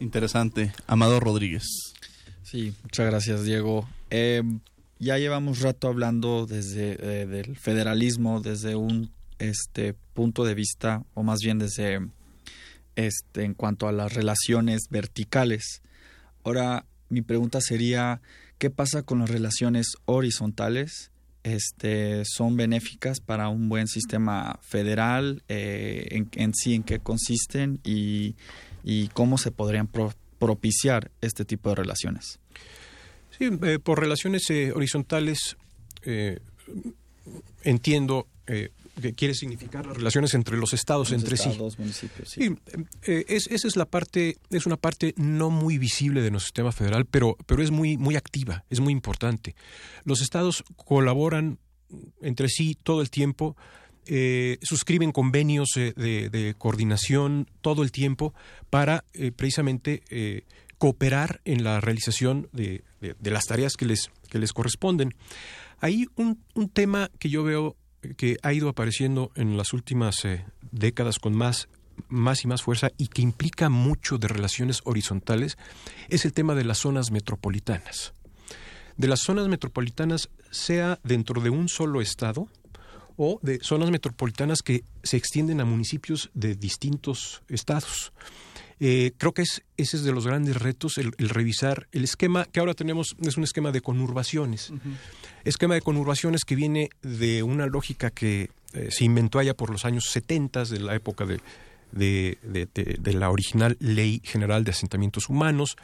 Interesante. 0.00 0.72
Amador 0.86 1.24
Rodríguez. 1.24 1.64
Sí, 2.42 2.72
muchas 2.82 3.06
gracias, 3.06 3.44
Diego. 3.44 3.88
Eh, 4.10 4.42
ya 4.98 5.18
llevamos 5.18 5.60
rato 5.60 5.88
hablando 5.88 6.46
desde 6.46 6.96
eh, 7.00 7.26
del 7.26 7.56
federalismo 7.56 8.40
desde 8.40 8.74
un 8.74 9.10
este 9.38 9.94
punto 10.14 10.44
de 10.44 10.54
vista 10.54 11.04
o 11.14 11.22
más 11.22 11.40
bien 11.40 11.58
desde 11.58 12.00
este 12.96 13.44
en 13.44 13.54
cuanto 13.54 13.86
a 13.86 13.92
las 13.92 14.12
relaciones 14.14 14.88
verticales. 14.90 15.82
Ahora 16.44 16.86
mi 17.08 17.22
pregunta 17.22 17.60
sería 17.60 18.20
¿qué 18.58 18.70
pasa 18.70 19.02
con 19.02 19.20
las 19.20 19.30
relaciones 19.30 19.94
horizontales? 20.04 21.10
Este, 21.44 22.24
son 22.24 22.56
benéficas 22.56 23.20
para 23.20 23.48
un 23.48 23.68
buen 23.68 23.86
sistema 23.86 24.58
federal, 24.60 25.42
eh, 25.48 26.24
en, 26.32 26.54
sí 26.54 26.74
en 26.74 26.82
qué 26.82 26.98
consisten 26.98 27.80
y, 27.84 28.34
cómo 29.14 29.38
se 29.38 29.50
podrían 29.50 29.88
propiciar 30.38 31.10
este 31.20 31.44
tipo 31.44 31.70
de 31.70 31.76
relaciones. 31.76 32.40
Sí, 33.38 33.48
eh, 33.62 33.78
por 33.78 34.00
relaciones 34.00 34.50
eh, 34.50 34.72
horizontales 34.72 35.56
entiendo 37.62 38.26
que 39.00 39.12
quiere 39.12 39.34
significar 39.34 39.86
las 39.86 39.96
relaciones 39.96 40.34
entre 40.34 40.56
los 40.56 40.72
estados 40.72 41.12
entre 41.12 41.36
sí. 41.36 41.50
Municipios, 41.78 42.28
sí. 42.28 42.56
esa 43.02 43.68
es 43.68 43.76
la 43.76 43.86
parte, 43.86 44.38
es 44.50 44.66
una 44.66 44.76
parte 44.76 45.14
no 45.16 45.50
muy 45.50 45.78
visible 45.78 46.22
de 46.22 46.30
nuestro 46.30 46.48
sistema 46.48 46.72
federal, 46.72 47.06
pero, 47.06 47.36
pero 47.46 47.62
es 47.62 47.70
muy, 47.70 47.96
muy 47.96 48.16
activa, 48.16 48.64
es 48.70 48.80
muy 48.80 48.92
importante. 48.92 49.54
Los 50.04 50.20
estados 50.20 50.64
colaboran 50.76 51.58
entre 52.20 52.48
sí 52.48 52.76
todo 52.82 53.00
el 53.00 53.10
tiempo. 53.10 53.56
suscriben 54.62 55.12
convenios 55.12 55.68
de, 55.74 56.54
coordinación 56.58 57.46
todo 57.60 57.82
el 57.82 57.92
tiempo 57.92 58.34
para 58.70 59.04
precisamente 59.36 60.02
cooperar 60.78 61.40
en 61.44 61.64
la 61.64 61.80
realización 61.80 62.48
de, 62.52 62.82
las 63.20 63.44
tareas 63.44 63.74
que 63.74 63.84
les, 63.84 64.10
que 64.30 64.38
les 64.38 64.52
corresponden. 64.52 65.14
Hay 65.80 66.06
un, 66.16 66.38
tema 66.72 67.10
que 67.18 67.28
yo 67.28 67.42
veo 67.42 67.76
que 68.16 68.36
ha 68.42 68.52
ido 68.52 68.68
apareciendo 68.68 69.30
en 69.34 69.56
las 69.56 69.72
últimas 69.72 70.24
eh, 70.24 70.44
décadas 70.70 71.18
con 71.18 71.34
más, 71.34 71.68
más 72.08 72.44
y 72.44 72.48
más 72.48 72.62
fuerza 72.62 72.90
y 72.96 73.08
que 73.08 73.22
implica 73.22 73.68
mucho 73.68 74.18
de 74.18 74.28
relaciones 74.28 74.80
horizontales, 74.84 75.58
es 76.08 76.24
el 76.24 76.32
tema 76.32 76.54
de 76.54 76.64
las 76.64 76.78
zonas 76.78 77.10
metropolitanas. 77.10 78.14
De 78.96 79.08
las 79.08 79.20
zonas 79.20 79.48
metropolitanas, 79.48 80.28
sea 80.50 80.98
dentro 81.04 81.40
de 81.40 81.50
un 81.50 81.68
solo 81.68 82.00
estado, 82.00 82.48
o 83.18 83.40
de 83.42 83.58
zonas 83.60 83.90
metropolitanas 83.90 84.62
que 84.62 84.84
se 85.02 85.16
extienden 85.16 85.60
a 85.60 85.64
municipios 85.64 86.30
de 86.34 86.54
distintos 86.54 87.42
estados. 87.48 88.12
Eh, 88.80 89.12
creo 89.16 89.32
que 89.32 89.42
es, 89.42 89.62
ese 89.76 89.96
es 89.96 90.04
de 90.04 90.12
los 90.12 90.26
grandes 90.26 90.56
retos, 90.56 90.98
el, 90.98 91.12
revisar 91.18 91.88
el 91.92 92.04
esquema 92.04 92.44
que 92.44 92.60
ahora 92.60 92.74
tenemos, 92.74 93.16
es 93.20 93.36
un 93.36 93.44
esquema 93.44 93.72
de 93.72 93.80
conurbaciones. 93.80 94.72
Esquema 95.44 95.74
de 95.74 95.80
conurbaciones 95.80 96.44
que 96.44 96.54
viene 96.54 96.90
de 97.02 97.42
una 97.42 97.66
lógica 97.66 98.10
que 98.10 98.50
eh, 98.74 98.88
se 98.90 99.04
inventó 99.04 99.38
allá 99.38 99.54
por 99.54 99.70
los 99.70 99.84
años 99.84 100.04
70, 100.10 100.64
de 100.64 100.80
la 100.80 100.94
época 100.94 101.26
de, 101.26 101.40
de, 101.92 103.12
la 103.14 103.30
original 103.30 103.76
Ley 103.80 104.20
General 104.24 104.64
de 104.64 104.70
Asentamientos 104.70 105.28
Humanos. 105.28 105.76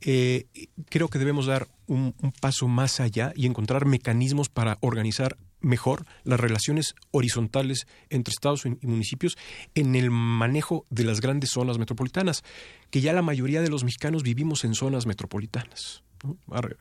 Eh, 0.00 0.46
creo 0.90 1.08
que 1.08 1.18
debemos 1.18 1.46
dar 1.46 1.68
un, 1.86 2.14
paso 2.40 2.68
más 2.68 3.00
allá 3.00 3.32
y 3.34 3.46
encontrar 3.46 3.86
mecanismos 3.86 4.48
para 4.48 4.78
organizar 4.80 5.36
mejor 5.64 6.06
las 6.22 6.38
relaciones 6.38 6.94
horizontales 7.10 7.88
entre 8.10 8.30
estados 8.32 8.64
y 8.66 8.76
municipios 8.86 9.36
en 9.74 9.96
el 9.96 10.10
manejo 10.10 10.86
de 10.90 11.04
las 11.04 11.20
grandes 11.20 11.50
zonas 11.50 11.78
metropolitanas, 11.78 12.44
que 12.90 13.00
ya 13.00 13.12
la 13.12 13.22
mayoría 13.22 13.62
de 13.62 13.70
los 13.70 13.82
mexicanos 13.84 14.22
vivimos 14.22 14.62
en 14.64 14.74
zonas 14.74 15.06
metropolitanas. 15.06 16.04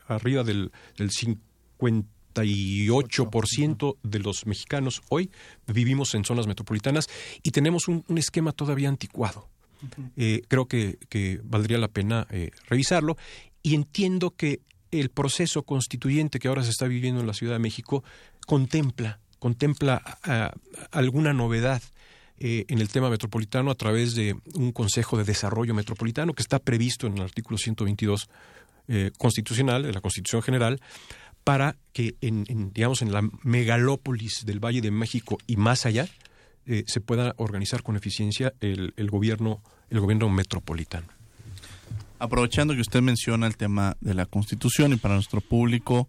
Arriba 0.08 0.44
del, 0.44 0.72
del 0.98 1.10
58% 1.10 3.98
de 4.04 4.20
los 4.20 4.46
mexicanos 4.46 5.02
hoy 5.10 5.32
vivimos 5.68 6.14
en 6.16 6.24
zonas 6.24 6.48
metropolitanas 6.48 7.10
y 7.42 7.52
tenemos 7.52 7.88
un, 7.88 8.06
esquema 8.18 8.52
todavía 8.52 8.90
anticuado. 8.90 9.50
Eh, 10.16 10.44
creo 10.48 10.68
que, 10.68 10.98
valdría 11.44 11.78
la 11.78 11.90
pena 11.90 12.26
eh, 12.30 12.52
revisarlo 12.68 13.18
y 13.62 13.76
entiendo 13.76 14.32
que 14.32 14.62
el 15.00 15.10
proceso 15.10 15.64
constituyente 15.64 16.40
que 16.40 16.48
ahora 16.48 16.64
se 16.64 16.70
está 16.70 16.88
viviendo 16.88 17.22
en 17.22 17.28
la 17.28 17.34
Ciudad 17.34 17.54
de 17.54 17.60
México 17.60 18.04
contempla, 18.46 19.20
contempla 19.40 20.02
alguna 20.92 21.34
novedad 21.34 21.82
eh, 22.40 22.66
en 22.68 22.80
el 22.80 22.90
tema 22.90 23.10
metropolitano 23.10 23.72
a 23.72 23.76
través 23.76 24.16
de 24.16 24.36
un 24.56 24.72
Consejo 24.72 25.18
de 25.18 25.24
Desarrollo 25.24 25.74
Metropolitano 25.74 26.34
que 26.34 26.42
está 26.42 26.60
previsto 26.60 27.08
en 27.08 27.18
el 27.18 27.24
artículo 27.24 27.58
122 27.58 28.30
eh, 28.88 29.12
constitucional, 29.18 29.84
de 29.84 29.94
la 29.94 30.02
Constitución 30.02 30.42
General, 30.42 30.82
para 31.44 31.76
que 31.94 32.16
en, 32.22 32.72
digamos 32.74 33.02
en 33.02 33.12
la 33.12 33.22
megalópolis 33.44 34.46
del 34.46 34.60
Valle 34.60 34.82
de 34.82 34.92
México 34.92 35.38
y 35.48 35.58
más 35.58 35.86
allá 35.86 36.08
eh, 36.66 36.84
se 36.88 37.02
pueda 37.02 37.34
organizar 37.38 37.84
con 37.84 37.96
eficiencia 37.96 38.54
el 38.62 39.10
gobierno 39.10 39.62
el 39.94 40.00
gobierno 40.00 40.30
metropolitano. 40.30 41.08
Aprovechando 42.20 42.74
que 42.74 42.82
usted 42.82 43.02
menciona 43.02 43.48
el 43.48 43.58
tema 43.58 43.96
de 44.02 44.14
la 44.14 44.26
Constitución 44.26 44.94
y 44.94 44.96
para 44.96 45.16
nuestro 45.16 45.42
público, 45.42 46.08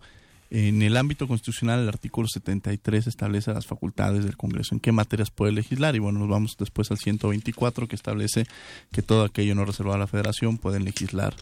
en 0.57 0.83
el 0.83 0.97
ámbito 0.97 1.27
constitucional 1.27 1.81
el 1.81 1.89
artículo 1.89 2.29
73 2.29 3.09
establece 3.09 3.53
las 3.53 3.67
facultades 3.67 4.25
del 4.25 4.37
Congreso, 4.37 4.73
en 4.73 4.81
qué 4.81 4.93
materias 4.93 5.33
puede 5.33 5.51
legislar 5.51 5.97
y 5.97 5.99
bueno, 5.99 6.21
nos 6.21 6.29
vamos 6.29 6.55
después 6.57 6.93
al 6.93 6.99
124 6.99 7.89
que 7.89 7.97
establece 7.97 8.47
que 8.93 9.03
todo 9.03 9.25
aquello 9.25 9.57
no 9.57 9.65
reservado 9.65 9.97
a 9.97 9.99
la 9.99 10.07
Federación 10.07 10.59
pueden 10.59 10.85
legislar 10.85 11.35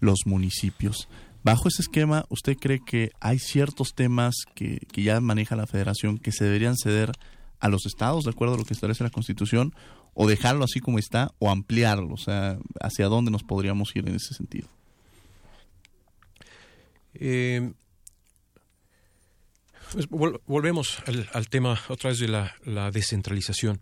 los 0.00 0.20
municipios. 0.24 1.08
Bajo 1.42 1.68
ese 1.68 1.82
esquema, 1.82 2.24
¿usted 2.30 2.56
cree 2.56 2.80
que 2.82 3.10
hay 3.20 3.38
ciertos 3.38 3.92
temas 3.94 4.34
que, 4.54 4.78
que 4.90 5.02
ya 5.02 5.20
maneja 5.20 5.56
la 5.56 5.66
Federación 5.66 6.16
que 6.16 6.32
se 6.32 6.44
deberían 6.44 6.78
ceder 6.78 7.12
a 7.60 7.68
los 7.68 7.84
estados 7.84 8.24
de 8.24 8.30
acuerdo 8.30 8.54
a 8.54 8.56
lo 8.56 8.64
que 8.64 8.72
establece 8.72 9.04
la 9.04 9.10
Constitución 9.10 9.74
o 10.14 10.26
dejarlo 10.26 10.64
así 10.64 10.80
como 10.80 10.98
está 10.98 11.32
o 11.38 11.50
ampliarlo? 11.50 12.14
O 12.14 12.18
sea, 12.18 12.56
¿hacia 12.80 13.08
dónde 13.08 13.30
nos 13.30 13.42
podríamos 13.42 13.94
ir 13.94 14.08
en 14.08 14.14
ese 14.14 14.32
sentido? 14.32 14.68
Eh, 17.12 17.74
pues, 19.92 20.08
volvemos 20.08 20.98
al, 21.32 21.48
tema 21.48 21.80
otra 21.88 22.10
vez 22.10 22.18
de 22.18 22.28
la, 22.28 22.54
la, 22.64 22.90
descentralización. 22.90 23.80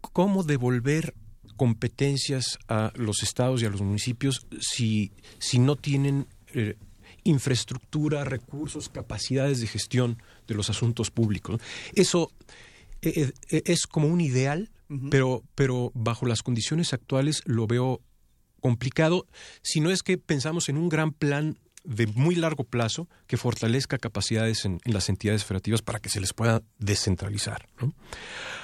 ¿Cómo 0.00 0.42
devolver 0.42 1.14
competencias 1.56 2.58
a 2.68 2.92
los 2.96 3.22
estados 3.22 3.62
y 3.62 3.66
a 3.66 3.70
los 3.70 3.82
municipios 3.82 4.46
si, 4.60 5.12
si 5.38 5.58
no 5.58 5.76
tienen 5.76 6.26
eh, 6.54 6.76
infraestructura, 7.24 8.24
recursos, 8.24 8.88
capacidades 8.88 9.60
de 9.60 9.66
gestión 9.66 10.22
de 10.46 10.54
los 10.54 10.70
asuntos 10.70 11.10
públicos? 11.10 11.60
Eso 11.94 12.32
eh, 13.02 13.32
eh, 13.50 13.62
es 13.66 13.86
como 13.86 14.08
un 14.08 14.20
ideal, 14.20 14.70
pero, 15.10 15.44
pero 15.54 15.92
bajo 15.94 16.26
las 16.26 16.42
condiciones 16.42 16.92
actuales 16.92 17.42
lo 17.44 17.66
veo 17.66 18.00
complicado, 18.60 19.26
si 19.62 19.80
no 19.80 19.90
es 19.90 20.02
que 20.02 20.18
pensamos 20.18 20.68
en 20.68 20.76
un 20.76 20.88
gran 20.88 21.12
plan 21.12 21.58
de 21.84 22.06
muy 22.06 22.34
largo 22.34 22.64
plazo 22.64 23.08
que 23.26 23.36
fortalezca 23.36 23.98
capacidades 23.98 24.64
en, 24.64 24.80
las 24.84 25.08
entidades 25.08 25.44
federativas 25.44 25.82
para 25.82 26.00
que 26.00 26.08
se 26.08 26.20
les 26.20 26.32
pueda 26.32 26.62
descentralizar. 26.78 27.68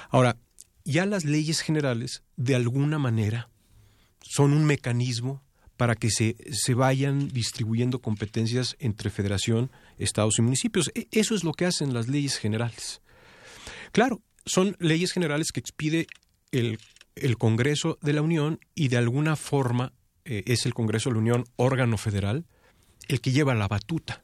Ahora, 0.09 0.37
ya 0.83 1.05
las 1.05 1.25
leyes 1.25 1.61
generales, 1.61 2.23
de 2.35 2.55
alguna 2.55 2.99
manera, 2.99 3.49
son 4.21 4.53
un 4.53 4.65
mecanismo 4.65 5.43
para 5.75 5.95
que 5.95 6.09
se, 6.09 6.35
se 6.51 6.73
vayan 6.73 7.27
distribuyendo 7.27 7.99
competencias 7.99 8.75
entre 8.79 9.09
federación, 9.09 9.71
estados 9.97 10.39
y 10.39 10.41
municipios. 10.41 10.91
E, 10.95 11.07
eso 11.11 11.35
es 11.35 11.43
lo 11.43 11.53
que 11.53 11.65
hacen 11.65 11.93
las 11.93 12.07
leyes 12.07 12.37
generales. 12.37 13.01
Claro, 13.91 14.21
son 14.45 14.75
leyes 14.79 15.11
generales 15.11 15.51
que 15.51 15.59
expide 15.59 16.07
el, 16.51 16.79
el 17.15 17.37
Congreso 17.37 17.97
de 18.01 18.13
la 18.13 18.21
Unión 18.21 18.59
y 18.73 18.87
de 18.87 18.97
alguna 18.97 19.35
forma 19.35 19.93
eh, 20.25 20.43
es 20.45 20.65
el 20.65 20.73
Congreso 20.73 21.09
de 21.09 21.15
la 21.15 21.21
Unión 21.21 21.45
órgano 21.55 21.97
federal 21.97 22.45
el 23.07 23.21
que 23.21 23.31
lleva 23.31 23.55
la 23.55 23.67
batuta. 23.67 24.23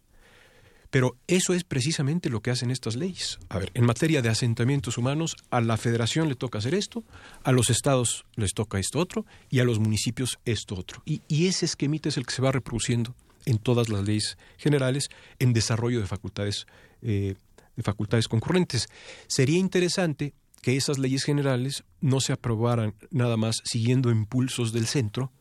Pero 0.93 1.17
eso 1.25 1.55
es 1.55 1.63
precisamente 1.63 2.29
lo 2.29 2.41
que 2.41 2.51
hacen 2.51 2.69
estas 2.69 2.95
leyes. 2.95 3.39
A 3.49 3.57
ver, 3.57 3.71
en 3.73 3.83
materia 3.83 4.21
de 4.21 4.29
asentamientos 4.29 4.99
humanos, 4.99 5.35
a 5.49 5.59
la 5.59 5.75
federación 5.75 6.29
le 6.29 6.35
toca 6.35 6.59
hacer 6.59 6.75
esto, 6.75 7.03
a 7.43 7.51
los 7.51 7.71
estados 7.71 8.25
les 8.35 8.53
toca 8.53 8.77
esto 8.77 8.99
otro 8.99 9.25
y 9.49 9.59
a 9.59 9.63
los 9.63 9.79
municipios 9.79 10.37
esto 10.45 10.75
otro. 10.75 11.01
Y, 11.03 11.23
ese 11.47 11.65
esquemita 11.65 12.09
es 12.09 12.17
el 12.17 12.27
que 12.27 12.35
se 12.35 12.43
va 12.43 12.51
reproduciendo 12.51 13.15
en 13.47 13.57
todas 13.57 13.89
las 13.89 14.03
leyes 14.03 14.37
generales 14.57 15.09
en 15.39 15.53
desarrollo 15.53 15.99
de 15.99 16.05
facultades, 16.05 16.67
eh, 17.01 17.33
de 17.75 17.83
facultades 17.83 18.27
concurrentes. 18.27 18.87
Sería 19.25 19.57
interesante 19.57 20.35
que 20.61 20.77
esas 20.77 20.99
leyes 20.99 21.23
generales 21.23 21.85
no 22.01 22.21
se 22.21 22.33
aprobaran 22.33 22.93
nada 23.09 23.35
más 23.35 23.63
siguiendo 23.65 24.11
impulsos 24.11 24.73
del 24.73 24.85
centro, 24.85 25.31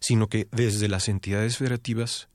sino 0.00 0.28
que 0.28 0.48
desde 0.50 0.88
las 0.88 1.10
entidades 1.10 1.58
federativas 1.58 2.28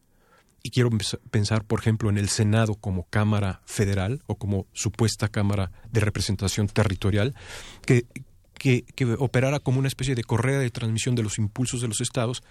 y 0.63 0.71
quiero 0.71 0.89
pensar, 1.31 1.63
por 1.63 1.79
ejemplo, 1.79 2.09
en 2.09 2.17
el 2.17 2.29
Senado 2.29 2.75
como 2.75 3.07
Cámara 3.09 3.61
Federal 3.65 4.21
o 4.27 4.35
como 4.35 4.65
supuesta 4.73 5.27
Cámara 5.27 5.71
de 5.91 6.01
Representación 6.01 6.67
Territorial, 6.67 7.35
que, 7.85 8.05
que, 8.53 8.85
operara 9.17 9.59
como 9.59 9.79
una 9.79 9.87
especie 9.87 10.15
de 10.15 10.23
correa 10.23 10.59
de 10.59 10.69
transmisión 10.69 11.15
de 11.15 11.23
los 11.23 11.37
impulsos 11.37 11.81
de 11.81 11.87
los 11.87 12.01
estados 12.01 12.43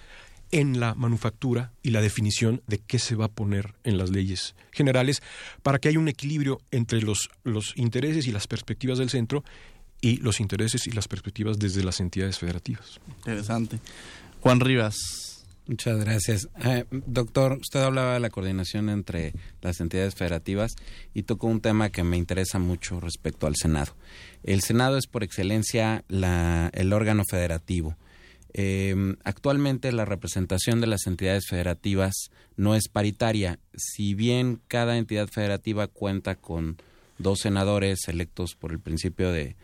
en 0.50 0.80
la 0.80 0.94
manufactura 0.94 1.72
y 1.82 1.90
la 1.90 2.00
definición 2.00 2.62
de 2.66 2.78
qué 2.78 2.98
se 2.98 3.14
va 3.14 3.26
a 3.26 3.30
poner 3.30 3.74
en 3.84 3.98
las 3.98 4.10
leyes 4.10 4.54
generales 4.72 5.22
para 5.62 5.78
que 5.78 5.88
haya 5.88 5.98
un 5.98 6.08
equilibrio 6.08 6.60
entre 6.70 7.02
los, 7.02 7.28
los 7.44 7.74
intereses 7.76 8.26
y 8.26 8.32
las 8.32 8.46
perspectivas 8.46 8.98
del 8.98 9.10
centro 9.10 9.44
y 10.00 10.16
los 10.18 10.40
intereses 10.40 10.86
y 10.86 10.92
las 10.92 11.08
perspectivas 11.08 11.58
desde 11.58 11.84
las 11.84 12.00
entidades 12.00 12.38
federativas. 12.38 13.00
Interesante. 13.18 13.78
Juan 14.40 14.60
Rivas, 14.60 14.96
Muchas 15.68 16.02
gracias. 16.02 16.48
Eh, 16.64 16.86
doctor, 16.90 17.58
usted 17.60 17.80
hablaba 17.80 18.14
de 18.14 18.20
la 18.20 18.30
coordinación 18.30 18.88
entre 18.88 19.34
las 19.60 19.80
entidades 19.80 20.14
federativas 20.14 20.72
y 21.12 21.24
tocó 21.24 21.46
un 21.46 21.60
tema 21.60 21.90
que 21.90 22.02
me 22.04 22.16
interesa 22.16 22.58
mucho 22.58 23.00
respecto 23.00 23.46
al 23.46 23.54
Senado. 23.54 23.94
El 24.44 24.62
Senado 24.62 24.96
es 24.96 25.06
por 25.06 25.22
excelencia 25.22 26.04
la, 26.08 26.70
el 26.72 26.94
órgano 26.94 27.22
federativo. 27.28 27.98
Eh, 28.54 29.14
actualmente 29.24 29.92
la 29.92 30.06
representación 30.06 30.80
de 30.80 30.86
las 30.86 31.06
entidades 31.06 31.44
federativas 31.46 32.14
no 32.56 32.74
es 32.74 32.88
paritaria. 32.88 33.58
Si 33.76 34.14
bien 34.14 34.62
cada 34.68 34.96
entidad 34.96 35.28
federativa 35.28 35.86
cuenta 35.86 36.34
con 36.36 36.78
dos 37.18 37.40
senadores 37.40 38.08
electos 38.08 38.54
por 38.54 38.72
el 38.72 38.80
principio 38.80 39.32
de, 39.32 39.54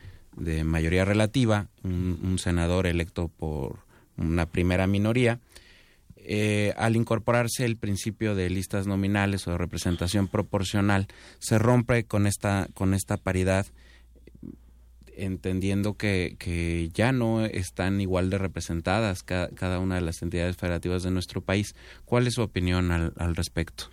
mayoría 0.64 1.06
relativa, 1.06 1.68
un 1.82 2.38
senador 2.38 2.86
electo 2.86 3.28
por 3.28 3.78
una 4.18 4.44
primera 4.46 4.86
minoría, 4.86 5.40
eh, 6.26 6.72
al 6.76 6.96
incorporarse 6.96 7.64
el 7.64 7.76
principio 7.76 8.34
de 8.34 8.48
listas 8.48 8.86
nominales 8.86 9.46
o 9.46 9.50
de 9.50 9.58
representación 9.58 10.26
proporcional, 10.26 11.06
se 11.38 11.58
rompe 11.58 12.04
con 12.04 12.26
esta, 12.26 12.68
con 12.72 12.94
esta 12.94 13.18
paridad, 13.18 13.66
entendiendo 15.16 15.94
que, 15.94 16.36
que 16.38 16.88
ya 16.94 17.12
no 17.12 17.44
están 17.44 18.00
igual 18.00 18.30
de 18.30 18.38
representadas 18.38 19.22
cada, 19.22 19.78
una 19.78 19.96
de 19.96 20.00
las 20.00 20.22
entidades 20.22 20.56
federativas 20.56 21.02
de 21.02 21.10
nuestro 21.10 21.42
país. 21.42 21.76
¿Cuál 22.04 22.26
es 22.26 22.34
su 22.34 22.42
opinión 22.42 22.90
al, 22.90 23.12
al 23.18 23.36
respecto? 23.36 23.90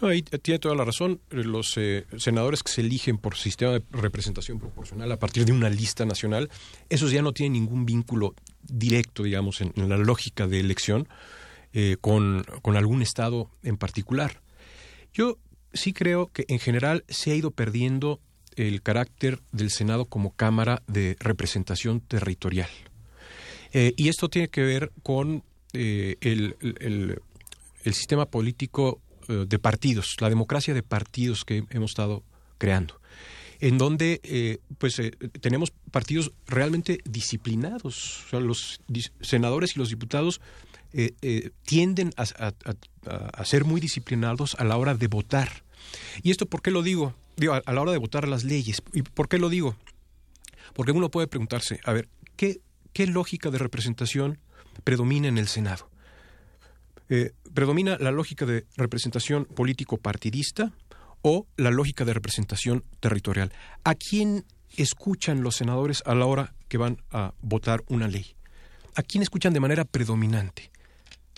Ahí 0.00 0.22
tiene 0.22 0.58
toda 0.58 0.74
la 0.74 0.86
razón. 0.86 1.20
Los 1.28 1.76
eh, 1.76 2.06
senadores 2.16 2.62
que 2.62 2.72
se 2.72 2.80
eligen 2.80 3.18
por 3.18 3.36
sistema 3.36 3.72
de 3.72 3.82
representación 3.90 4.58
proporcional 4.58 5.12
a 5.12 5.18
partir 5.18 5.44
de 5.44 5.52
una 5.52 5.68
lista 5.68 6.06
nacional, 6.06 6.48
esos 6.88 7.12
ya 7.12 7.20
no 7.20 7.32
tienen 7.32 7.52
ningún 7.52 7.84
vínculo 7.84 8.34
directo, 8.62 9.24
digamos, 9.24 9.60
en 9.60 9.88
la 9.90 9.98
lógica 9.98 10.46
de 10.46 10.58
elección 10.58 11.06
eh, 11.72 11.98
con, 12.00 12.44
con 12.62 12.76
algún 12.76 13.00
estado 13.00 13.48
en 13.62 13.76
particular. 13.76 14.42
Yo 15.12 15.38
sí 15.72 15.92
creo 15.92 16.26
que 16.32 16.44
en 16.48 16.58
general 16.58 17.04
se 17.08 17.30
ha 17.30 17.36
ido 17.36 17.52
perdiendo 17.52 18.20
el 18.56 18.82
carácter 18.82 19.40
del 19.52 19.70
Senado 19.70 20.06
como 20.06 20.34
Cámara 20.34 20.82
de 20.88 21.16
Representación 21.20 22.00
Territorial. 22.00 22.68
Eh, 23.72 23.94
y 23.96 24.08
esto 24.08 24.28
tiene 24.28 24.48
que 24.48 24.62
ver 24.62 24.90
con 25.04 25.44
eh, 25.72 26.16
el, 26.22 26.56
el, 26.60 27.22
sistema 27.94 28.26
político 28.26 29.00
de 29.28 29.58
partidos, 29.60 30.16
la 30.18 30.28
democracia 30.28 30.74
de 30.74 30.82
partidos 30.82 31.44
que 31.44 31.62
hemos 31.70 31.92
estado 31.92 32.24
creando, 32.58 33.00
en 33.60 33.78
donde 33.78 34.58
pues 34.78 35.00
tenemos 35.40 35.72
partidos 35.92 36.32
realmente 36.48 36.98
disciplinados. 37.04 38.24
O 38.26 38.28
sea, 38.28 38.40
los 38.40 38.80
senadores 39.20 39.76
y 39.76 39.78
los 39.78 39.88
diputados 39.88 40.40
eh, 40.92 41.14
eh, 41.22 41.50
tienden 41.64 42.12
a, 42.16 43.44
ser 43.44 43.64
muy 43.64 43.80
disciplinados 43.80 44.56
a 44.58 44.64
la 44.64 44.76
hora 44.76 44.94
de 44.94 45.06
votar. 45.06 45.62
¿Y 46.22 46.30
esto 46.30 46.46
por 46.46 46.62
qué 46.62 46.70
lo 46.70 46.82
digo? 46.82 47.14
Digo, 47.36 47.54
a, 47.54 47.72
la 47.72 47.80
hora 47.80 47.92
de 47.92 47.98
votar 47.98 48.26
las 48.26 48.44
leyes. 48.44 48.82
¿Y 48.92 49.02
por 49.02 49.28
qué 49.28 49.38
lo 49.38 49.48
digo? 49.48 49.76
Porque 50.74 50.92
uno 50.92 51.10
puede 51.10 51.28
preguntarse, 51.28 51.80
a 51.84 51.92
ver, 51.92 52.08
¿qué, 52.36 52.60
lógica 53.06 53.50
de 53.50 53.58
representación 53.58 54.38
predomina 54.84 55.28
en 55.28 55.38
el 55.38 55.48
Senado? 55.48 55.88
Eh, 57.08 57.32
¿Predomina 57.54 57.96
la 57.98 58.10
lógica 58.10 58.44
de 58.44 58.66
representación 58.76 59.44
político-partidista 59.44 60.72
o 61.22 61.46
la 61.56 61.70
lógica 61.70 62.04
de 62.04 62.14
representación 62.14 62.84
territorial? 63.00 63.52
¿A 63.84 63.94
quién 63.94 64.44
escuchan 64.76 65.42
los 65.42 65.56
senadores 65.56 66.02
a 66.04 66.14
la 66.14 66.26
hora 66.26 66.54
que 66.68 66.78
van 66.78 66.98
a 67.10 67.34
votar 67.40 67.82
una 67.88 68.08
ley? 68.08 68.34
¿A 68.96 69.02
quién 69.02 69.22
escuchan 69.22 69.52
de 69.52 69.60
manera 69.60 69.84
predominante? 69.84 70.70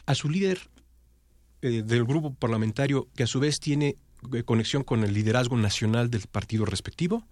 A 0.07 0.15
su 0.15 0.29
líder 0.29 0.61
eh, 1.63 1.83
del 1.83 2.05
grupo 2.05 2.35
parlamentario 2.35 3.09
que 3.15 3.23
a 3.23 3.27
su 3.27 3.41
vez 3.41 3.61
tiene 3.61 3.97
eh, 4.33 4.43
conexión 4.43 4.85
con 4.85 5.05
el 5.05 5.13
liderazgo 5.15 5.57
nacional 5.57 6.11
del 6.11 6.23
partido 6.23 6.65
respectivo 6.65 7.27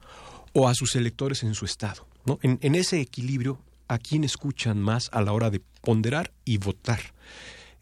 o 0.52 0.68
a 0.68 0.74
sus 0.74 0.96
electores 0.96 1.42
en 1.42 1.54
su 1.54 1.64
estado. 1.64 2.06
¿no? 2.24 2.38
En, 2.42 2.58
en 2.62 2.74
ese 2.74 3.00
equilibrio, 3.00 3.60
¿a 3.88 3.98
quién 3.98 4.24
escuchan 4.24 4.80
más 4.80 5.08
a 5.12 5.22
la 5.22 5.32
hora 5.32 5.50
de 5.50 5.60
ponderar 5.80 6.32
y 6.44 6.58
votar? 6.58 7.00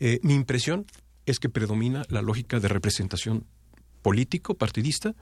Eh, 0.00 0.20
mi 0.22 0.34
impresión 0.34 0.86
es 1.26 1.38
que 1.38 1.48
predomina 1.48 2.04
la 2.08 2.22
lógica 2.22 2.60
de 2.60 2.68
representación 2.68 3.44
político, 4.02 4.54
partidista, 4.54 5.14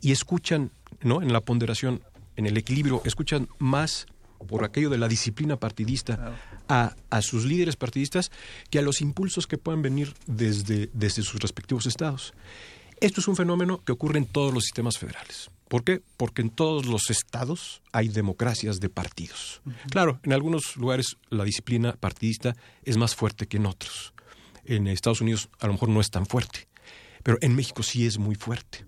y 0.00 0.10
escuchan, 0.10 0.72
¿no? 1.02 1.22
En 1.22 1.32
la 1.32 1.42
ponderación, 1.42 2.02
en 2.36 2.46
el 2.46 2.56
equilibrio, 2.56 3.02
escuchan 3.04 3.48
más 3.58 4.06
por 4.46 4.64
aquello 4.64 4.90
de 4.90 4.98
la 4.98 5.08
disciplina 5.08 5.56
partidista 5.56 6.36
a, 6.68 6.94
a, 7.10 7.22
sus 7.22 7.44
líderes 7.44 7.76
partidistas 7.76 8.30
que 8.70 8.78
a 8.78 8.82
los 8.82 9.00
impulsos 9.00 9.46
que 9.46 9.58
puedan 9.58 9.82
venir 9.82 10.14
desde, 10.26 10.90
desde 10.92 11.22
sus 11.22 11.40
respectivos 11.40 11.86
estados. 11.86 12.32
Esto 13.00 13.20
es 13.20 13.28
un 13.28 13.36
fenómeno 13.36 13.82
que 13.84 13.92
ocurre 13.92 14.18
en 14.18 14.26
todos 14.26 14.54
los 14.54 14.64
sistemas 14.64 14.96
federales. 14.96 15.50
¿Por 15.68 15.84
qué? 15.84 16.02
Porque 16.16 16.42
en 16.42 16.50
todos 16.50 16.86
los 16.86 17.10
estados 17.10 17.82
hay 17.92 18.08
democracias 18.08 18.78
de 18.78 18.88
partidos. 18.88 19.62
Uh 19.64 19.70
-huh. 19.70 19.90
Claro, 19.90 20.20
en 20.22 20.32
algunos 20.32 20.76
lugares 20.76 21.16
la 21.30 21.44
disciplina 21.44 21.94
partidista 21.94 22.54
es 22.84 22.96
más 22.96 23.14
fuerte 23.14 23.46
que 23.46 23.56
en 23.56 23.66
otros. 23.66 24.12
En 24.64 24.86
Estados 24.86 25.20
Unidos 25.20 25.48
a 25.58 25.66
lo 25.66 25.72
mejor 25.72 25.88
no 25.88 26.00
es 26.00 26.10
tan 26.10 26.26
fuerte, 26.26 26.68
pero 27.22 27.38
en 27.40 27.56
México 27.56 27.82
sí 27.82 28.06
es 28.06 28.18
muy 28.18 28.34
fuerte. 28.34 28.84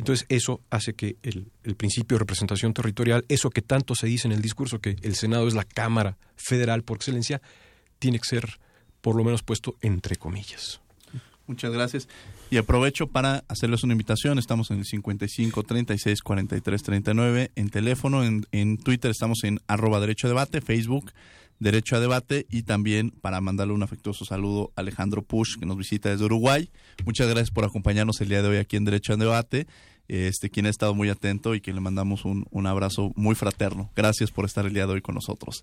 Entonces 0.00 0.24
eso 0.30 0.62
hace 0.70 0.94
que 0.94 1.16
el, 1.22 1.50
principio 1.76 2.14
de 2.14 2.20
representación 2.20 2.72
territorial, 2.72 3.26
eso 3.28 3.50
que 3.50 3.60
tanto 3.60 3.94
se 3.94 4.06
dice 4.06 4.26
en 4.26 4.32
el 4.32 4.40
discurso, 4.40 4.80
que 4.80 4.96
el 5.02 5.14
Senado 5.14 5.46
es 5.46 5.52
la 5.52 5.64
Cámara 5.64 6.16
Federal 6.36 6.82
por 6.84 6.96
excelencia, 6.96 7.42
tiene 7.98 8.18
que 8.18 8.24
ser 8.24 8.60
por 9.02 9.14
lo 9.14 9.24
menos 9.24 9.42
puesto 9.42 9.76
entre 9.82 10.16
comillas. 10.16 10.80
Muchas 11.46 11.70
gracias. 11.70 12.08
Y 12.48 12.56
aprovecho 12.56 13.08
para 13.08 13.44
hacerles 13.48 13.84
una 13.84 13.92
invitación. 13.92 14.38
Estamos 14.38 14.70
en 14.70 14.78
el 14.78 14.86
55 14.86 15.64
36 15.64 16.22
43 16.22 16.82
39 16.82 17.50
en 17.54 17.68
teléfono. 17.68 18.24
En, 18.24 18.46
en 18.52 18.78
Twitter 18.78 19.10
estamos 19.10 19.44
en 19.44 19.60
arroba 19.66 20.00
derecho 20.00 20.28
a 20.28 20.30
debate, 20.30 20.62
Facebook 20.62 21.12
Derecho 21.60 21.94
a 21.94 22.00
Debate 22.00 22.46
y 22.48 22.62
también 22.62 23.10
para 23.10 23.42
mandarle 23.42 23.74
un 23.74 23.82
afectuoso 23.82 24.24
saludo 24.24 24.72
a 24.76 24.80
Alejandro 24.80 25.20
Push 25.20 25.58
que 25.58 25.66
nos 25.66 25.76
visita 25.76 26.08
desde 26.08 26.24
Uruguay. 26.24 26.70
Muchas 27.04 27.28
gracias 27.28 27.50
por 27.50 27.66
acompañarnos 27.66 28.18
el 28.22 28.30
día 28.30 28.40
de 28.40 28.48
hoy 28.48 28.56
aquí 28.56 28.76
en 28.76 28.86
Derecho 28.86 29.12
a 29.12 29.18
Debate. 29.18 29.66
Este, 30.12 30.50
quien 30.50 30.66
ha 30.66 30.70
estado 30.70 30.92
muy 30.92 31.08
atento 31.08 31.54
y 31.54 31.60
quien 31.60 31.76
le 31.76 31.80
mandamos 31.80 32.24
un, 32.24 32.44
un 32.50 32.66
abrazo 32.66 33.12
muy 33.14 33.36
fraterno. 33.36 33.92
Gracias 33.94 34.32
por 34.32 34.44
estar 34.44 34.66
el 34.66 34.74
día 34.74 34.84
de 34.84 34.94
hoy 34.94 35.02
con 35.02 35.14
nosotros. 35.14 35.62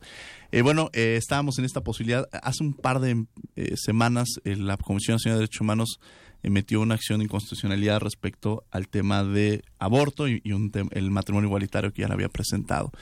Eh, 0.53 0.61
bueno, 0.61 0.89
eh, 0.93 1.17
estábamos 1.17 1.59
en 1.59 1.65
esta 1.65 1.81
posibilidad. 1.81 2.29
Hace 2.31 2.63
un 2.63 2.73
par 2.73 3.01
de 3.01 3.25
eh, 3.57 3.73
semanas 3.75 4.39
la 4.45 4.77
Comisión 4.77 5.15
Nacional 5.15 5.39
de 5.39 5.41
Derechos 5.41 5.59
Humanos 5.59 5.99
emitió 6.43 6.79
una 6.79 6.95
acción 6.95 7.19
de 7.19 7.25
inconstitucionalidad 7.25 7.99
respecto 7.99 8.63
al 8.71 8.87
tema 8.87 9.25
de 9.25 9.65
aborto 9.79 10.29
y, 10.29 10.39
y 10.45 10.53
un 10.53 10.71
el 10.91 11.11
matrimonio 11.11 11.47
igualitario 11.49 11.91
que 11.91 12.03
ya 12.03 12.07
le 12.07 12.13
había 12.13 12.29
presentado. 12.29 12.93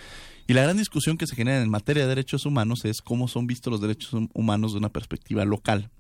Y 0.48 0.54
la 0.54 0.64
gran 0.64 0.78
discusión 0.78 1.16
que 1.16 1.28
se 1.28 1.36
genera 1.36 1.62
en 1.62 1.70
materia 1.70 2.04
de 2.04 2.10
derechos 2.10 2.48
humanos 2.48 2.86
es 2.86 3.04
cómo 3.04 3.28
son 3.28 3.46
vistos 3.46 3.70
los 3.70 3.82
derechos 3.82 4.20
humanos 4.34 4.72
de 4.72 4.80
una 4.80 4.90
perspectiva 4.90 5.46
local. 5.46 5.92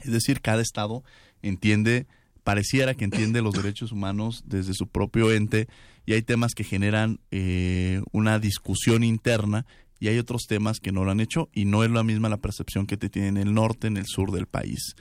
Es 0.00 0.10
decir, 0.10 0.40
cada 0.40 0.62
Estado 0.62 1.04
entiende, 1.42 2.08
pareciera 2.44 2.94
que 2.94 3.04
entiende 3.04 3.42
los 3.42 3.54
derechos 3.54 3.90
humanos 3.90 4.44
desde 4.46 4.74
su 4.74 4.86
propio 4.86 5.32
ente 5.32 5.66
y 6.06 6.12
hay 6.12 6.22
temas 6.22 6.54
que 6.54 6.62
generan 6.62 7.18
eh, 7.30 8.02
una 8.12 8.38
discusión 8.38 9.02
interna 9.02 9.66
y 9.98 10.08
hay 10.08 10.18
otros 10.18 10.42
temas 10.46 10.80
que 10.80 10.92
no 10.92 11.04
lo 11.04 11.10
han 11.10 11.20
hecho 11.20 11.48
y 11.54 11.64
no 11.64 11.82
es 11.82 11.90
la 11.90 12.02
misma 12.02 12.28
la 12.28 12.36
percepción 12.36 12.86
que 12.86 12.98
te 12.98 13.08
tiene 13.08 13.28
en 13.28 13.36
el 13.38 13.54
norte, 13.54 13.86
en 13.86 13.96
el 13.96 14.06
sur 14.06 14.32
del 14.32 14.46
país. 14.46 14.94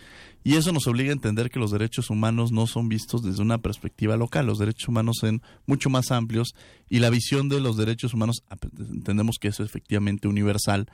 Y 0.46 0.56
eso 0.56 0.72
nos 0.72 0.88
obliga 0.88 1.10
a 1.10 1.14
entender 1.14 1.50
que 1.50 1.60
los 1.60 1.72
derechos 1.72 2.10
humanos 2.10 2.54
no 2.54 2.68
son 2.68 2.88
vistos 2.88 3.22
desde 3.22 3.42
una 3.42 3.58
perspectiva 3.58 4.16
local, 4.16 4.46
los 4.46 4.60
derechos 4.60 4.88
humanos 4.88 5.18
son 5.20 5.42
mucho 5.66 5.90
más 5.90 6.12
amplios 6.12 6.56
y 6.90 7.00
la 7.00 7.10
visión 7.10 7.50
de 7.50 7.60
los 7.60 7.76
derechos 7.76 8.14
humanos 8.14 8.44
entendemos 8.78 9.38
que 9.40 9.50
es 9.50 9.60
efectivamente 9.60 10.30
universal, 10.30 10.88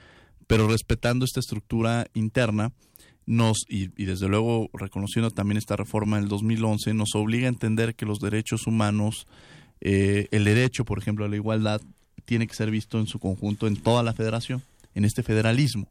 pero 0.47 0.67
respetando 0.67 1.25
esta 1.25 1.39
estructura 1.39 2.07
interna 2.15 2.71
nos 3.29 3.59
y, 3.69 3.91
y 3.95 4.05
desde 4.05 4.27
luego 4.27 4.69
reconociendo 4.73 5.29
también 5.29 5.57
esta 5.57 5.75
reforma 5.75 6.19
del 6.19 6.27
2011 6.27 6.93
nos 6.95 7.13
obliga 7.15 7.45
a 7.45 7.49
entender 7.49 7.95
que 7.95 8.05
los 8.05 8.19
derechos 8.19 8.65
humanos 8.65 9.27
eh, 9.81 10.27
el 10.31 10.43
derecho, 10.43 10.85
por 10.85 10.97
ejemplo, 10.99 11.25
a 11.25 11.29
la 11.29 11.35
igualdad 11.35 11.81
tiene 12.25 12.47
que 12.47 12.55
ser 12.55 12.69
visto 12.71 12.99
en 12.99 13.07
su 13.07 13.19
conjunto 13.19 13.67
en 13.67 13.77
toda 13.77 14.03
la 14.03 14.13
federación, 14.13 14.61
en 14.93 15.05
este 15.05 15.23
federalismo. 15.23 15.87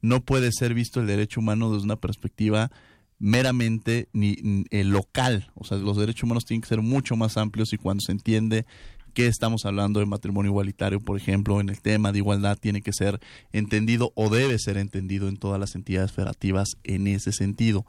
No 0.00 0.20
puede 0.20 0.50
ser 0.52 0.74
visto 0.74 1.00
el 1.00 1.06
derecho 1.06 1.40
humano 1.40 1.72
desde 1.72 1.84
una 1.84 1.96
perspectiva 1.96 2.70
meramente 3.18 4.08
ni, 4.12 4.36
ni 4.42 4.64
eh, 4.70 4.84
local. 4.84 5.50
O 5.54 5.64
sea, 5.64 5.78
los 5.78 5.96
derechos 5.96 6.24
humanos 6.24 6.44
tienen 6.44 6.62
que 6.62 6.68
ser 6.68 6.82
mucho 6.82 7.16
más 7.16 7.36
amplios 7.36 7.72
y 7.72 7.78
cuando 7.78 8.00
se 8.00 8.12
entiende 8.12 8.64
que 9.08 9.26
estamos 9.26 9.64
hablando 9.64 10.00
de 10.00 10.06
matrimonio 10.06 10.50
igualitario, 10.50 11.00
por 11.00 11.16
ejemplo, 11.16 11.60
en 11.60 11.68
el 11.68 11.80
tema 11.80 12.12
de 12.12 12.18
igualdad 12.18 12.58
tiene 12.58 12.82
que 12.82 12.92
ser 12.92 13.20
entendido 13.52 14.12
o 14.14 14.30
debe 14.30 14.58
ser 14.58 14.76
entendido 14.76 15.28
en 15.28 15.36
todas 15.36 15.58
las 15.58 15.74
entidades 15.74 16.12
federativas 16.12 16.76
en 16.84 17.06
ese 17.06 17.32
sentido. 17.32 17.86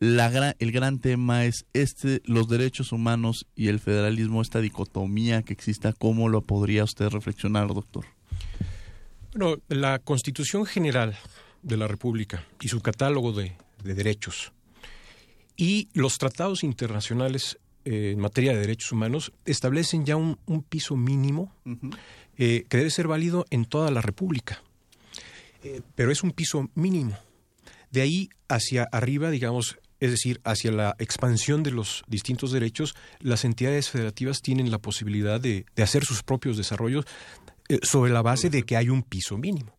El 0.00 0.72
gran 0.72 0.98
tema 0.98 1.44
es 1.44 1.64
este, 1.74 2.22
los 2.24 2.48
derechos 2.48 2.90
humanos 2.90 3.46
y 3.54 3.68
el 3.68 3.78
federalismo, 3.78 4.42
esta 4.42 4.60
dicotomía 4.60 5.42
que 5.42 5.52
exista, 5.52 5.92
¿cómo 5.92 6.28
lo 6.28 6.42
podría 6.42 6.82
usted 6.82 7.08
reflexionar, 7.08 7.68
doctor? 7.68 8.04
Bueno, 9.32 9.62
la 9.68 10.00
Constitución 10.00 10.66
General 10.66 11.16
de 11.62 11.76
la 11.76 11.86
República 11.86 12.44
y 12.60 12.68
su 12.68 12.80
catálogo 12.80 13.32
de 13.32 13.54
derechos 13.84 14.52
y 15.56 15.88
los 15.94 16.18
tratados 16.18 16.64
internacionales 16.64 17.58
eh, 17.84 18.12
en 18.12 18.20
materia 18.20 18.52
de 18.52 18.60
derechos 18.60 18.92
humanos 18.92 19.32
establecen 19.44 20.04
ya 20.04 20.16
un, 20.16 20.38
un 20.46 20.62
piso 20.62 20.96
mínimo 20.96 21.54
uh 21.64 21.70
-huh. 21.70 21.96
eh, 22.38 22.64
que 22.68 22.76
debe 22.76 22.90
ser 22.90 23.08
válido 23.08 23.44
en 23.50 23.64
toda 23.64 23.90
la 23.90 24.00
República. 24.00 24.62
Eh, 25.64 25.80
pero 25.94 26.10
es 26.10 26.22
un 26.22 26.32
piso 26.32 26.70
mínimo. 26.74 27.16
De 27.90 28.00
ahí 28.00 28.28
hacia 28.48 28.84
arriba, 28.90 29.30
digamos, 29.30 29.78
es 30.00 30.10
decir, 30.10 30.40
hacia 30.44 30.72
la 30.72 30.96
expansión 30.98 31.62
de 31.62 31.70
los 31.70 32.02
distintos 32.08 32.50
derechos, 32.50 32.94
las 33.20 33.44
entidades 33.44 33.88
federativas 33.88 34.40
tienen 34.40 34.70
la 34.70 34.78
posibilidad 34.78 35.40
de, 35.40 35.64
de 35.76 35.82
hacer 35.82 36.04
sus 36.04 36.22
propios 36.22 36.56
desarrollos 36.56 37.04
eh, 37.68 37.78
sobre 37.82 38.12
la 38.12 38.22
base 38.22 38.50
de 38.50 38.64
que 38.64 38.76
hay 38.76 38.88
un 38.88 39.02
piso 39.02 39.38
mínimo. 39.38 39.78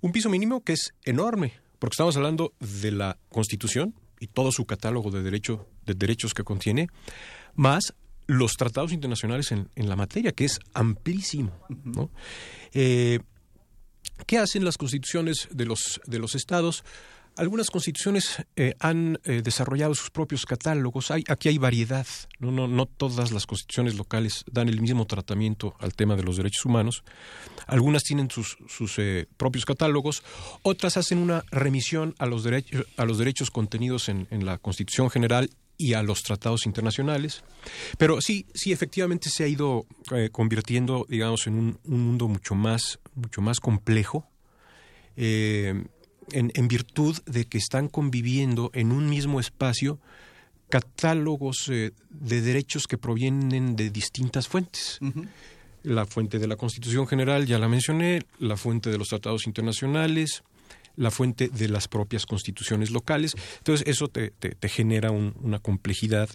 Un 0.00 0.12
piso 0.12 0.28
mínimo 0.28 0.62
que 0.62 0.72
es 0.72 0.92
enorme, 1.04 1.54
porque 1.78 1.94
estamos 1.94 2.16
hablando 2.16 2.52
de 2.60 2.90
la 2.90 3.16
Constitución 3.28 3.94
y 4.18 4.26
todo 4.26 4.52
su 4.52 4.66
catálogo 4.66 5.10
de, 5.10 5.22
derecho, 5.22 5.68
de 5.84 5.94
derechos 5.94 6.34
que 6.34 6.44
contiene, 6.44 6.88
más 7.54 7.94
los 8.26 8.56
tratados 8.56 8.92
internacionales 8.92 9.52
en, 9.52 9.68
en 9.76 9.88
la 9.88 9.96
materia, 9.96 10.32
que 10.32 10.44
es 10.44 10.58
amplísimo. 10.72 11.52
¿no? 11.84 12.10
Eh, 12.72 13.20
¿Qué 14.26 14.38
hacen 14.38 14.64
las 14.64 14.78
constituciones 14.78 15.48
de 15.50 15.66
los, 15.66 16.00
de 16.06 16.18
los 16.18 16.34
estados? 16.34 16.84
Algunas 17.36 17.68
constituciones 17.68 18.44
eh, 18.54 18.74
han 18.78 19.18
eh, 19.24 19.42
desarrollado 19.42 19.96
sus 19.96 20.10
propios 20.10 20.46
catálogos. 20.46 21.10
Hay, 21.10 21.24
aquí 21.28 21.48
hay 21.48 21.58
variedad. 21.58 22.06
No, 22.38 22.52
no, 22.52 22.68
no 22.68 22.86
todas 22.86 23.32
las 23.32 23.44
constituciones 23.44 23.96
locales 23.96 24.44
dan 24.50 24.68
el 24.68 24.80
mismo 24.80 25.04
tratamiento 25.04 25.74
al 25.80 25.94
tema 25.94 26.14
de 26.14 26.22
los 26.22 26.36
derechos 26.36 26.64
humanos. 26.64 27.02
Algunas 27.66 28.04
tienen 28.04 28.30
sus, 28.30 28.56
sus 28.68 28.98
eh, 28.98 29.26
propios 29.36 29.64
catálogos. 29.64 30.22
Otras 30.62 30.96
hacen 30.96 31.18
una 31.18 31.44
remisión 31.50 32.14
a 32.18 32.26
los, 32.26 32.44
derechos, 32.44 32.86
a 32.96 33.04
los 33.04 33.18
derechos 33.18 33.50
contenidos 33.50 34.08
en, 34.08 34.28
en 34.30 34.46
la 34.46 34.58
Constitución 34.58 35.10
General 35.10 35.50
y 35.76 35.94
a 35.94 36.02
los 36.02 36.22
tratados 36.22 36.66
internacionales. 36.66 37.42
Pero 37.98 38.20
sí, 38.20 38.46
sí, 38.54 38.72
efectivamente 38.72 39.30
se 39.30 39.44
ha 39.44 39.48
ido 39.48 39.86
eh, 40.12 40.28
convirtiendo, 40.30 41.06
digamos, 41.08 41.46
en 41.46 41.54
un, 41.54 41.78
un, 41.84 42.00
mundo 42.06 42.28
mucho 42.28 42.54
más, 42.54 43.00
mucho 43.14 43.40
más 43.40 43.60
complejo. 43.60 44.26
Eh, 45.16 45.84
en, 46.32 46.50
en, 46.54 46.68
virtud 46.68 47.16
de 47.26 47.44
que 47.44 47.58
están 47.58 47.88
conviviendo 47.88 48.70
en 48.72 48.92
un 48.92 49.08
mismo 49.10 49.40
espacio 49.40 50.00
catálogos 50.68 51.68
eh, 51.68 51.92
de 52.10 52.40
derechos 52.40 52.86
que 52.86 52.98
provienen 52.98 53.76
de 53.76 53.90
distintas 53.90 54.48
fuentes. 54.48 54.98
Uh 55.00 55.06
-huh. 55.06 55.28
La 55.84 56.06
fuente 56.06 56.38
de 56.38 56.48
la 56.48 56.56
Constitución 56.56 57.06
General, 57.06 57.46
ya 57.46 57.58
la 57.58 57.68
mencioné, 57.68 58.22
la 58.38 58.56
fuente 58.56 58.90
de 58.90 58.98
los 58.98 59.08
tratados 59.08 59.46
internacionales, 59.46 60.42
la 60.96 61.10
fuente 61.10 61.48
de 61.48 61.68
las 61.68 61.88
propias 61.88 62.26
constituciones 62.26 62.90
locales. 62.90 63.34
Entonces, 63.58 63.86
eso 63.86 64.08
te, 64.08 64.30
te, 64.30 64.50
te 64.50 64.68
genera 64.68 65.10
un, 65.10 65.34
una 65.42 65.58
complejidad 65.58 66.28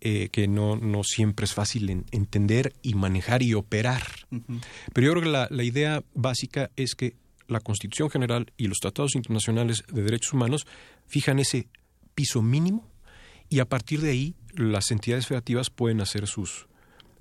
eh, 0.00 0.30
que 0.32 0.48
no, 0.48 0.76
no, 0.76 1.04
siempre 1.04 1.44
es 1.44 1.54
fácil 1.54 1.88
en, 1.88 2.04
entender 2.10 2.74
y 2.82 2.94
manejar 2.94 3.42
y 3.42 3.54
operar. 3.54 4.02
Uh 4.30 4.36
-huh. 4.36 4.60
Pero 4.92 5.06
yo 5.06 5.12
creo 5.12 5.22
que 5.22 5.28
la, 5.28 5.46
la 5.50 5.62
idea 5.62 6.02
básica 6.14 6.70
es 6.74 6.94
que 6.94 7.14
la 7.46 7.60
Constitución 7.60 8.10
General 8.10 8.52
y 8.56 8.66
los 8.66 8.78
tratados 8.78 9.14
internacionales 9.14 9.84
de 9.88 10.02
derechos 10.02 10.32
humanos 10.32 10.66
fijan 11.06 11.38
ese 11.38 11.68
piso 12.14 12.42
mínimo 12.42 12.88
y 13.48 13.60
a 13.60 13.64
partir 13.64 14.00
de 14.00 14.10
ahí 14.10 14.34
las 14.54 14.90
entidades 14.90 15.26
federativas 15.26 15.70
pueden 15.70 16.00
hacer 16.00 16.26
sus 16.26 16.66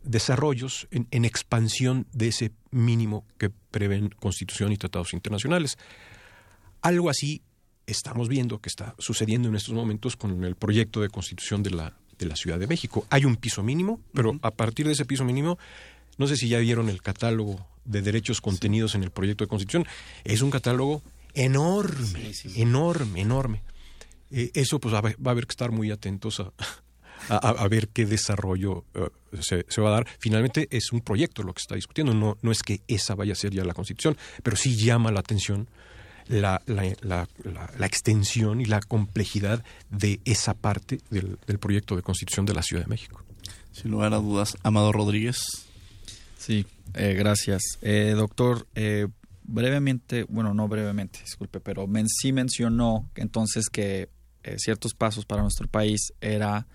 desarrollos 0.04 0.88
en, 0.90 1.08
en 1.12 1.26
expansión 1.26 2.08
de 2.14 2.30
ese 2.30 2.52
mínimo 2.72 3.26
que 3.38 3.52
prevén 3.70 4.10
Constitución 4.10 4.72
y 4.72 4.78
tratados 4.78 5.14
internacionales. 5.14 5.78
Algo 6.82 7.10
así 7.10 7.42
estamos 7.86 8.28
viendo 8.28 8.60
que 8.60 8.70
está 8.70 8.96
sucediendo 8.98 9.50
en 9.50 9.56
estos 9.56 9.74
momentos 9.74 10.16
con 10.16 10.44
el 10.44 10.56
proyecto 10.56 11.02
de 11.02 11.10
constitución 11.10 11.64
de 11.64 11.72
la, 11.72 11.98
de 12.18 12.26
la 12.26 12.36
Ciudad 12.36 12.60
de 12.60 12.68
México. 12.68 13.06
Hay 13.10 13.26
un 13.26 13.36
piso 13.36 13.64
mínimo, 13.64 14.00
pero 14.14 14.32
uh 14.32 14.34
-huh. 14.34 14.40
a 14.42 14.52
partir 14.52 14.86
de 14.88 14.94
ese 14.94 15.06
piso 15.06 15.24
mínimo 15.24 15.58
No 16.18 16.28
sé 16.28 16.36
si 16.36 16.50
ya 16.50 16.60
vieron 16.60 16.90
el 16.90 17.02
catálogo 17.02 17.66
de 17.86 18.02
derechos 18.02 18.42
contenidos 18.42 18.96
en 18.96 19.04
el 19.04 19.12
proyecto 19.12 19.44
de 19.44 19.48
constitución. 19.48 19.88
Es 20.24 20.42
un 20.42 20.52
catálogo 20.52 21.02
enorme, 21.34 22.32
enorme, 22.56 23.22
enorme. 23.22 23.64
Eh, 24.30 24.52
eso 24.54 24.80
pues 24.80 24.94
va 24.94 25.00
a, 25.00 25.32
haber 25.32 25.48
que 25.48 25.52
estar 25.52 25.72
muy 25.72 25.90
atentos 25.90 26.40
a, 26.40 26.52
a, 27.30 27.68
ver 27.68 27.88
qué 27.90 28.06
desarrollo 28.06 28.86
eh, 28.94 29.10
se, 29.42 29.66
se, 29.68 29.82
va 29.82 29.90
a 29.90 29.94
dar. 29.94 30.08
Finalmente 30.20 30.68
es 30.70 30.92
un 30.92 31.02
proyecto 31.02 31.44
lo 31.44 31.54
que 31.54 31.62
está 31.62 31.76
discutiendo, 31.76 32.14
no, 32.14 32.38
no 32.42 32.52
es 32.52 32.62
que 32.62 32.82
esa 32.88 33.16
vaya 33.16 33.34
a 33.34 33.36
ser 33.36 33.52
ya 33.52 33.64
la 33.64 33.74
constitución, 33.74 34.18
pero 34.44 34.56
sí 34.58 34.76
llama 34.76 35.12
la 35.12 35.22
atención 35.22 35.70
la, 36.32 36.62
la, 36.66 37.28
la, 37.78 37.86
extensión 37.86 38.62
y 38.62 38.66
la 38.66 38.82
complejidad 38.82 39.64
de 39.90 40.20
esa 40.26 40.54
parte 40.54 41.00
del, 41.10 41.38
del, 41.46 41.60
proyecto 41.60 41.96
de 41.96 42.02
constitución 42.02 42.46
de 42.46 42.54
la 42.54 42.64
Ciudad 42.64 42.84
de 42.84 42.90
México. 42.90 43.24
Sin 43.72 43.92
lugar 43.92 44.14
a 44.14 44.18
dudas, 44.18 44.58
Amado 44.64 44.92
Rodríguez. 44.92 45.68
Sí, 46.38 46.66
eh, 46.94 47.14
gracias. 47.14 47.62
Eh, 47.82 48.14
doctor, 48.16 48.68
eh, 48.76 49.08
brevemente, 49.44 50.24
bueno, 50.30 50.54
no 50.54 50.68
brevemente, 50.68 51.20
disculpe, 51.20 51.60
pero 51.60 51.88
men 51.88 52.08
sí 52.08 52.32
mencionó 52.32 53.10
entonces 53.16 53.70
que 53.70 54.10
eh, 54.44 54.56
ciertos 54.58 54.94
pasos 54.94 55.26
para 55.26 55.42
nuestro 55.42 55.68
país 55.68 56.14
era 56.22 56.68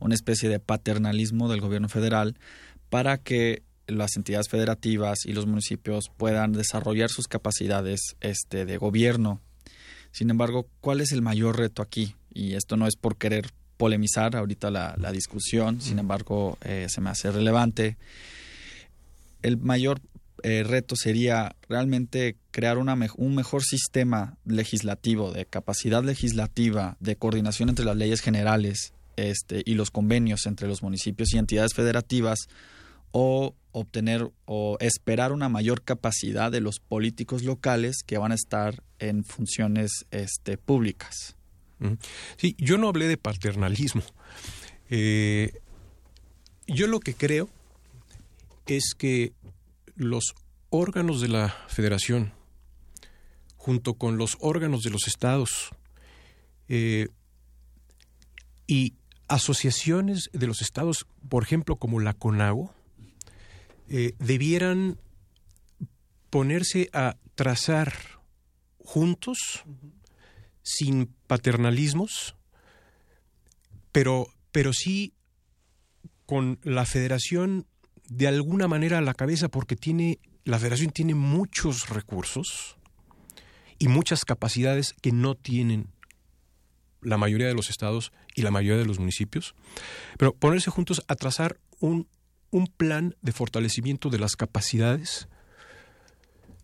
una 0.00 0.14
especie 0.14 0.48
de 0.48 0.58
paternalismo 0.58 1.48
del 1.48 1.60
gobierno 1.60 1.88
federal 1.88 2.36
para 2.88 3.18
que 3.18 3.62
las 3.86 4.16
entidades 4.16 4.48
federativas 4.48 5.24
y 5.24 5.32
los 5.32 5.46
municipios 5.46 6.10
puedan 6.16 6.52
desarrollar 6.52 7.10
sus 7.10 7.28
capacidades 7.28 8.16
este, 8.20 8.64
de 8.64 8.76
gobierno. 8.76 9.40
Sin 10.10 10.30
embargo, 10.30 10.68
¿cuál 10.80 11.00
es 11.00 11.12
el 11.12 11.22
mayor 11.22 11.58
reto 11.58 11.82
aquí? 11.82 12.16
Y 12.32 12.54
esto 12.54 12.76
no 12.76 12.86
es 12.86 12.96
por 12.96 13.16
querer 13.16 13.50
polemizar 13.76 14.36
ahorita 14.36 14.70
la, 14.70 15.12
discusión, 15.12 15.80
sin 15.80 15.98
embargo, 15.98 16.58
eh, 16.62 16.86
se 16.88 17.00
me 17.00 17.10
hace 17.10 17.32
relevante. 17.32 17.96
El 19.42 19.56
mayor 19.56 20.00
eh, 20.44 20.64
reto 20.64 20.96
sería 20.96 21.56
realmente 21.68 22.36
crear 22.50 22.78
una 22.78 22.96
un 23.16 23.34
mejor 23.34 23.62
sistema 23.62 24.36
legislativo, 24.44 25.32
de 25.32 25.46
capacidad 25.46 26.04
legislativa, 26.04 26.96
de 27.00 27.16
coordinación 27.16 27.70
entre 27.70 27.84
las 27.84 27.96
leyes 27.96 28.20
generales 28.20 28.92
este, 29.16 29.62
y 29.64 29.74
los 29.74 29.90
convenios 29.90 30.46
entre 30.46 30.68
los 30.68 30.82
municipios 30.82 31.32
y 31.32 31.38
entidades 31.38 31.74
federativas, 31.74 32.48
o 33.12 33.54
obtener 33.72 34.30
o 34.44 34.76
esperar 34.80 35.32
una 35.32 35.48
mayor 35.48 35.82
capacidad 35.82 36.50
de 36.50 36.60
los 36.60 36.80
políticos 36.80 37.42
locales 37.42 38.02
que 38.06 38.18
van 38.18 38.32
a 38.32 38.36
estar 38.36 38.82
en 38.98 39.24
funciones 39.24 40.06
este, 40.10 40.58
públicas. 40.58 41.36
Sí, 42.36 42.54
yo 42.58 42.78
no 42.78 42.88
hablé 42.88 43.08
de 43.08 43.16
paternalismo. 43.16 44.02
Eh, 44.88 45.52
yo 46.66 46.86
lo 46.86 47.00
que 47.00 47.14
creo 47.14 47.48
es 48.66 48.94
que 48.96 49.32
los 49.96 50.34
órganos 50.70 51.20
de 51.20 51.28
la 51.28 51.48
federación, 51.68 52.32
junto 53.56 53.94
con 53.94 54.16
los 54.16 54.36
órganos 54.40 54.82
de 54.82 54.90
los 54.90 55.08
estados 55.08 55.70
eh, 56.68 57.08
y 58.66 58.94
asociaciones 59.28 60.30
de 60.32 60.46
los 60.46 60.62
estados, 60.62 61.06
por 61.28 61.42
ejemplo, 61.42 61.76
como 61.76 62.00
la 62.00 62.14
CONAGO, 62.14 62.74
eh, 63.88 64.14
debieran 64.18 64.98
ponerse 66.30 66.88
a 66.92 67.16
trazar 67.34 67.92
juntos, 68.78 69.64
sin 70.62 71.06
paternalismos, 71.26 72.36
pero, 73.90 74.26
pero 74.50 74.72
sí 74.72 75.12
con 76.26 76.58
la 76.62 76.86
federación 76.86 77.66
de 78.08 78.28
alguna 78.28 78.68
manera 78.68 78.98
a 78.98 79.02
la 79.02 79.14
cabeza, 79.14 79.48
porque 79.48 79.76
tiene, 79.76 80.18
la 80.44 80.58
federación 80.58 80.90
tiene 80.90 81.14
muchos 81.14 81.88
recursos 81.88 82.76
y 83.78 83.88
muchas 83.88 84.24
capacidades 84.24 84.94
que 85.00 85.12
no 85.12 85.34
tienen 85.34 85.88
la 87.00 87.18
mayoría 87.18 87.48
de 87.48 87.54
los 87.54 87.68
estados 87.68 88.12
y 88.34 88.42
la 88.42 88.50
mayoría 88.50 88.78
de 88.78 88.86
los 88.86 88.98
municipios, 88.98 89.54
pero 90.18 90.34
ponerse 90.34 90.70
juntos 90.70 91.02
a 91.08 91.16
trazar 91.16 91.58
un 91.80 92.06
un 92.52 92.68
plan 92.68 93.16
de 93.22 93.32
fortalecimiento 93.32 94.08
de 94.10 94.20
las 94.20 94.36
capacidades 94.36 95.26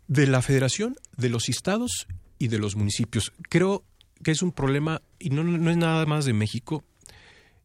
de 0.07 0.27
la 0.27 0.41
federación, 0.43 0.97
de 1.17 1.29
los 1.29 1.49
estados 1.49 2.07
y 2.39 2.49
de 2.49 2.59
los 2.59 2.77
municipios. 2.77 3.33
Creo 3.49 3.85
que 4.23 4.31
es 4.31 4.43
un 4.43 4.53
problema, 4.53 5.03
y 5.19 5.31
no, 5.31 5.71
es 5.71 5.77
nada 5.77 6.07
más 6.07 6.25
de 6.25 6.33
México, 6.33 6.85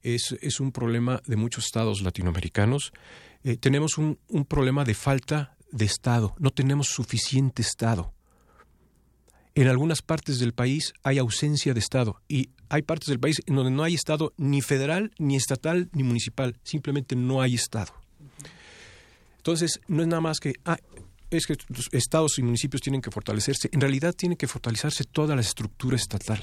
es, 0.02 0.36
es, 0.42 0.60
un 0.60 0.72
problema 0.72 1.22
de 1.26 1.38
muchos 1.38 1.66
estados 1.66 2.02
latinoamericanos. 2.02 2.92
Eh, 3.44 3.56
tenemos 3.56 3.98
un, 3.98 4.20
un 4.28 4.46
problema 4.46 4.84
de 4.84 4.94
falta 4.94 5.56
de 5.72 5.86
Estado, 5.86 6.36
no 6.40 6.52
tenemos 6.52 6.88
suficiente 6.88 7.62
Estado. 7.62 8.14
En 9.56 9.68
algunas 9.68 10.02
partes 10.02 10.40
del 10.40 10.54
país 10.54 10.94
hay 11.04 11.20
ausencia 11.20 11.74
de 11.74 11.80
Estado 11.80 12.22
y 12.28 12.50
hay 12.70 12.82
partes 12.82 13.08
del 13.08 13.20
país 13.20 13.42
en 13.46 13.56
donde 13.56 13.72
no 13.72 13.84
hay 13.84 13.94
Estado 13.94 14.34
ni 14.36 14.62
federal, 14.62 15.12
ni 15.20 15.36
estatal, 15.36 15.90
ni 15.94 16.04
municipal. 16.04 16.58
Simplemente 16.64 17.16
no 17.16 17.40
hay 17.42 17.54
Estado. 17.54 18.03
Entonces, 19.44 19.82
no 19.90 20.02
es 20.02 20.08
nada 20.08 20.22
más 20.22 20.40
que, 20.40 20.54
ah, 20.64 20.78
es 21.30 21.46
que 21.46 21.58
los 21.68 21.90
estados 21.92 22.40
y 22.40 22.44
municipios 22.44 22.82
tienen 22.82 23.02
que 23.02 23.12
fortalecerse. 23.12 23.68
En 23.74 23.82
realidad 23.82 24.14
tiene 24.14 24.38
que 24.38 24.48
fortalecerse 24.48 25.04
toda 25.04 25.36
la 25.36 25.42
estructura 25.42 25.98
estatal. 25.98 26.42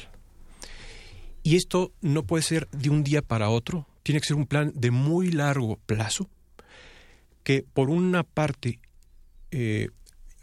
Y 1.43 1.57
esto 1.57 1.95
no 2.03 2.25
puede 2.25 2.43
ser 2.43 2.69
de 2.73 2.91
un 2.91 3.03
día 3.03 3.23
para 3.23 3.49
otro, 3.49 3.89
tiene 4.03 4.21
que 4.21 4.27
ser 4.27 4.37
un 4.37 4.45
plan 4.45 4.73
de 4.75 4.91
muy 4.91 5.31
largo 5.31 5.79
plazo, 5.87 6.29
que 7.43 7.65
por 7.73 7.89
una 7.89 8.23
parte 8.23 8.81
eh, 9.51 9.89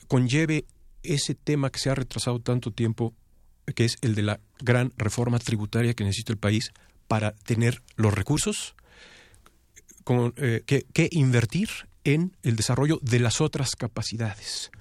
conlleve 0.07 0.65
ese 1.03 1.35
tema 1.35 1.69
que 1.69 1.77
se 1.77 1.91
ha 1.91 1.95
retrasado 1.95 2.39
tanto 2.39 2.71
tiempo, 2.71 3.13
que 3.75 3.85
es 3.85 3.97
el 4.01 4.15
de 4.15 4.23
la 4.23 4.39
gran 4.61 4.91
reforma 4.97 5.37
tributaria 5.37 5.93
que 5.93 6.03
necesita 6.03 6.33
el 6.33 6.39
país 6.39 6.71
para 7.07 7.33
tener 7.33 7.83
los 7.97 8.15
recursos 8.15 8.75
eh, 10.37 10.63
que 10.65 11.09
invertir 11.11 11.69
en 12.07 12.37
el 12.41 12.55
desarrollo 12.55 12.99
de 13.01 13.19
las 13.19 13.41
otras 13.41 13.75
capacidades. 13.75 14.71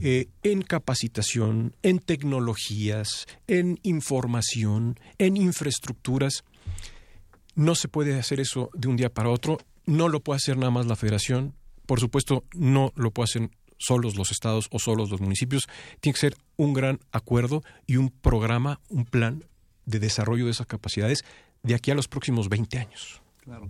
Eh, 0.00 0.28
en 0.42 0.62
capacitación, 0.62 1.76
en 1.82 1.98
tecnologías, 1.98 3.26
en 3.46 3.78
información, 3.82 4.98
en 5.18 5.36
infraestructuras. 5.36 6.44
No 7.54 7.74
se 7.74 7.88
puede 7.88 8.18
hacer 8.18 8.40
eso 8.40 8.70
de 8.72 8.88
un 8.88 8.96
día 8.96 9.12
para 9.12 9.28
otro, 9.28 9.58
no 9.84 10.08
lo 10.08 10.20
puede 10.20 10.38
hacer 10.38 10.56
nada 10.56 10.70
más 10.70 10.86
la 10.86 10.96
federación, 10.96 11.54
por 11.84 12.00
supuesto 12.00 12.44
no 12.54 12.94
lo 12.96 13.10
pueden 13.10 13.28
hacer 13.28 13.50
solos 13.78 14.16
los 14.16 14.30
estados 14.30 14.68
o 14.70 14.78
solos 14.78 15.10
los 15.10 15.20
municipios, 15.20 15.68
tiene 16.00 16.14
que 16.14 16.20
ser 16.20 16.36
un 16.56 16.72
gran 16.72 17.00
acuerdo 17.10 17.62
y 17.86 17.96
un 17.96 18.08
programa, 18.08 18.80
un 18.88 19.04
plan 19.04 19.44
de 19.84 19.98
desarrollo 19.98 20.46
de 20.46 20.52
esas 20.52 20.66
capacidades 20.66 21.24
de 21.62 21.74
aquí 21.74 21.90
a 21.90 21.94
los 21.94 22.08
próximos 22.08 22.48
20 22.48 22.78
años. 22.78 23.20
Claro. 23.42 23.68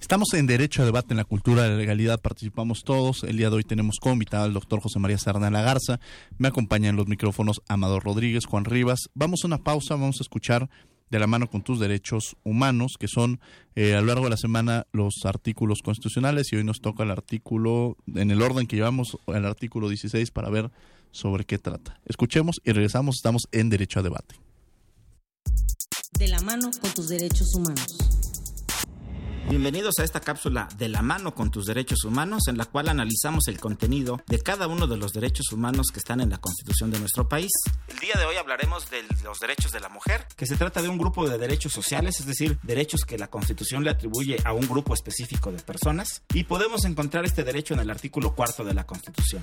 Estamos 0.00 0.32
en 0.32 0.46
Derecho 0.46 0.82
a 0.82 0.86
Debate 0.86 1.12
en 1.12 1.18
la 1.18 1.24
Cultura 1.24 1.62
de 1.62 1.68
la 1.68 1.76
Legalidad, 1.76 2.20
participamos 2.20 2.82
todos. 2.84 3.22
El 3.22 3.36
día 3.36 3.50
de 3.50 3.56
hoy 3.56 3.64
tenemos 3.64 3.98
como 4.00 4.14
invitado 4.14 4.44
al 4.44 4.54
doctor 4.54 4.80
José 4.80 4.98
María 4.98 5.18
Sarna 5.18 5.50
Garza. 5.50 6.00
Me 6.38 6.48
acompañan 6.48 6.96
los 6.96 7.06
micrófonos 7.06 7.60
Amador 7.68 8.02
Rodríguez, 8.02 8.46
Juan 8.46 8.64
Rivas. 8.64 9.10
Vamos 9.14 9.44
a 9.44 9.46
una 9.46 9.58
pausa, 9.62 9.94
vamos 9.94 10.16
a 10.20 10.24
escuchar 10.24 10.68
de 11.10 11.18
la 11.18 11.26
mano 11.26 11.48
con 11.48 11.62
tus 11.62 11.78
derechos 11.78 12.36
humanos, 12.44 12.94
que 12.98 13.08
son 13.08 13.40
eh, 13.76 13.94
a 13.94 14.00
lo 14.00 14.06
largo 14.06 14.24
de 14.24 14.30
la 14.30 14.36
semana 14.36 14.86
los 14.92 15.14
artículos 15.24 15.80
constitucionales 15.82 16.52
y 16.52 16.56
hoy 16.56 16.64
nos 16.64 16.80
toca 16.80 17.02
el 17.02 17.10
artículo, 17.10 17.96
en 18.06 18.30
el 18.30 18.40
orden 18.42 18.66
que 18.66 18.76
llevamos, 18.76 19.18
el 19.26 19.44
artículo 19.44 19.88
16 19.88 20.30
para 20.30 20.48
ver 20.48 20.70
sobre 21.12 21.44
qué 21.44 21.58
trata. 21.58 22.00
Escuchemos 22.06 22.60
y 22.64 22.72
regresamos, 22.72 23.16
estamos 23.16 23.48
en 23.52 23.68
Derecho 23.68 24.00
a 24.00 24.02
Debate. 24.02 24.36
De 26.18 26.28
la 26.28 26.40
mano 26.40 26.70
con 26.80 26.90
tus 26.94 27.08
derechos 27.08 27.54
humanos. 27.54 28.19
Bienvenidos 29.50 29.98
a 29.98 30.04
esta 30.04 30.20
cápsula 30.20 30.68
de 30.78 30.88
la 30.88 31.02
mano 31.02 31.34
con 31.34 31.50
tus 31.50 31.66
derechos 31.66 32.04
humanos, 32.04 32.46
en 32.46 32.56
la 32.56 32.66
cual 32.66 32.88
analizamos 32.88 33.48
el 33.48 33.58
contenido 33.58 34.22
de 34.28 34.38
cada 34.38 34.68
uno 34.68 34.86
de 34.86 34.96
los 34.96 35.12
derechos 35.12 35.50
humanos 35.50 35.88
que 35.92 35.98
están 35.98 36.20
en 36.20 36.30
la 36.30 36.38
Constitución 36.38 36.92
de 36.92 37.00
nuestro 37.00 37.28
país. 37.28 37.50
El 37.88 37.98
día 37.98 38.14
de 38.16 38.26
hoy 38.26 38.36
hablaremos 38.36 38.88
de 38.90 39.02
los 39.24 39.40
derechos 39.40 39.72
de 39.72 39.80
la 39.80 39.88
mujer, 39.88 40.24
que 40.36 40.46
se 40.46 40.54
trata 40.54 40.82
de 40.82 40.88
un 40.88 40.98
grupo 40.98 41.28
de 41.28 41.36
derechos 41.36 41.72
sociales, 41.72 42.20
es 42.20 42.26
decir, 42.26 42.60
derechos 42.62 43.04
que 43.04 43.18
la 43.18 43.26
Constitución 43.26 43.82
le 43.82 43.90
atribuye 43.90 44.36
a 44.44 44.52
un 44.52 44.68
grupo 44.68 44.94
específico 44.94 45.50
de 45.50 45.60
personas, 45.60 46.22
y 46.32 46.44
podemos 46.44 46.84
encontrar 46.84 47.24
este 47.24 47.42
derecho 47.42 47.74
en 47.74 47.80
el 47.80 47.90
artículo 47.90 48.36
cuarto 48.36 48.62
de 48.62 48.74
la 48.74 48.86
Constitución. 48.86 49.42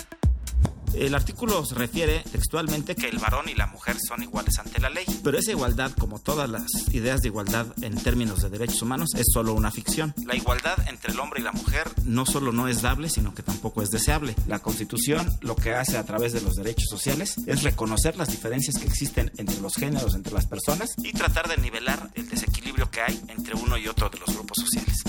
El 0.93 1.15
artículo 1.15 1.65
se 1.65 1.75
refiere 1.75 2.23
textualmente 2.31 2.95
que 2.95 3.07
el 3.07 3.19
varón 3.19 3.49
y 3.49 3.55
la 3.55 3.67
mujer 3.67 3.97
son 3.99 4.23
iguales 4.23 4.57
ante 4.59 4.79
la 4.79 4.89
ley, 4.89 5.05
pero 5.23 5.37
esa 5.37 5.51
igualdad, 5.51 5.91
como 5.91 6.19
todas 6.19 6.49
las 6.49 6.65
ideas 6.91 7.21
de 7.21 7.27
igualdad 7.27 7.67
en 7.81 7.95
términos 7.95 8.41
de 8.41 8.49
derechos 8.49 8.81
humanos, 8.81 9.11
es 9.15 9.27
solo 9.31 9.53
una 9.53 9.71
ficción. 9.71 10.13
La 10.25 10.35
igualdad 10.35 10.77
entre 10.87 11.11
el 11.11 11.19
hombre 11.19 11.39
y 11.39 11.43
la 11.43 11.51
mujer 11.51 11.89
no 12.05 12.25
solo 12.25 12.51
no 12.51 12.67
es 12.67 12.81
dable, 12.81 13.09
sino 13.09 13.33
que 13.33 13.43
tampoco 13.43 13.81
es 13.81 13.89
deseable. 13.89 14.35
La 14.47 14.59
Constitución 14.59 15.27
lo 15.41 15.55
que 15.55 15.73
hace 15.75 15.97
a 15.97 16.05
través 16.05 16.33
de 16.33 16.41
los 16.41 16.55
derechos 16.55 16.87
sociales 16.89 17.35
es 17.45 17.63
reconocer 17.63 18.17
las 18.17 18.29
diferencias 18.29 18.77
que 18.77 18.87
existen 18.87 19.31
entre 19.37 19.59
los 19.61 19.75
géneros, 19.75 20.15
entre 20.15 20.33
las 20.33 20.47
personas, 20.47 20.93
y 20.97 21.11
tratar 21.11 21.47
de 21.47 21.57
nivelar 21.57 22.09
el 22.15 22.27
desequilibrio 22.27 22.89
que 22.89 23.01
hay 23.01 23.21
entre 23.27 23.55
uno 23.55 23.77
y 23.77 23.87
otro 23.87 24.09
de 24.09 24.19
los 24.19 24.33
grupos 24.33 24.57
sociales. 24.59 25.03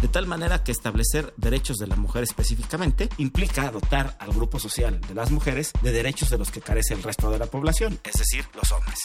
De 0.00 0.08
tal 0.08 0.26
manera 0.26 0.64
que 0.64 0.72
establecer 0.72 1.34
derechos 1.36 1.78
de 1.78 1.86
la 1.86 1.96
mujer 1.96 2.22
específicamente 2.22 3.08
implica 3.18 3.70
dotar 3.70 4.16
al 4.18 4.32
grupo 4.32 4.58
social 4.58 5.00
de 5.00 5.14
las 5.14 5.30
mujeres 5.30 5.72
de 5.82 5.92
derechos 5.92 6.30
de 6.30 6.38
los 6.38 6.50
que 6.50 6.60
carece 6.60 6.94
el 6.94 7.02
resto 7.02 7.30
de 7.30 7.38
la 7.38 7.46
población, 7.46 7.98
es 8.04 8.14
decir, 8.14 8.44
los 8.54 8.72
hombres. 8.72 8.98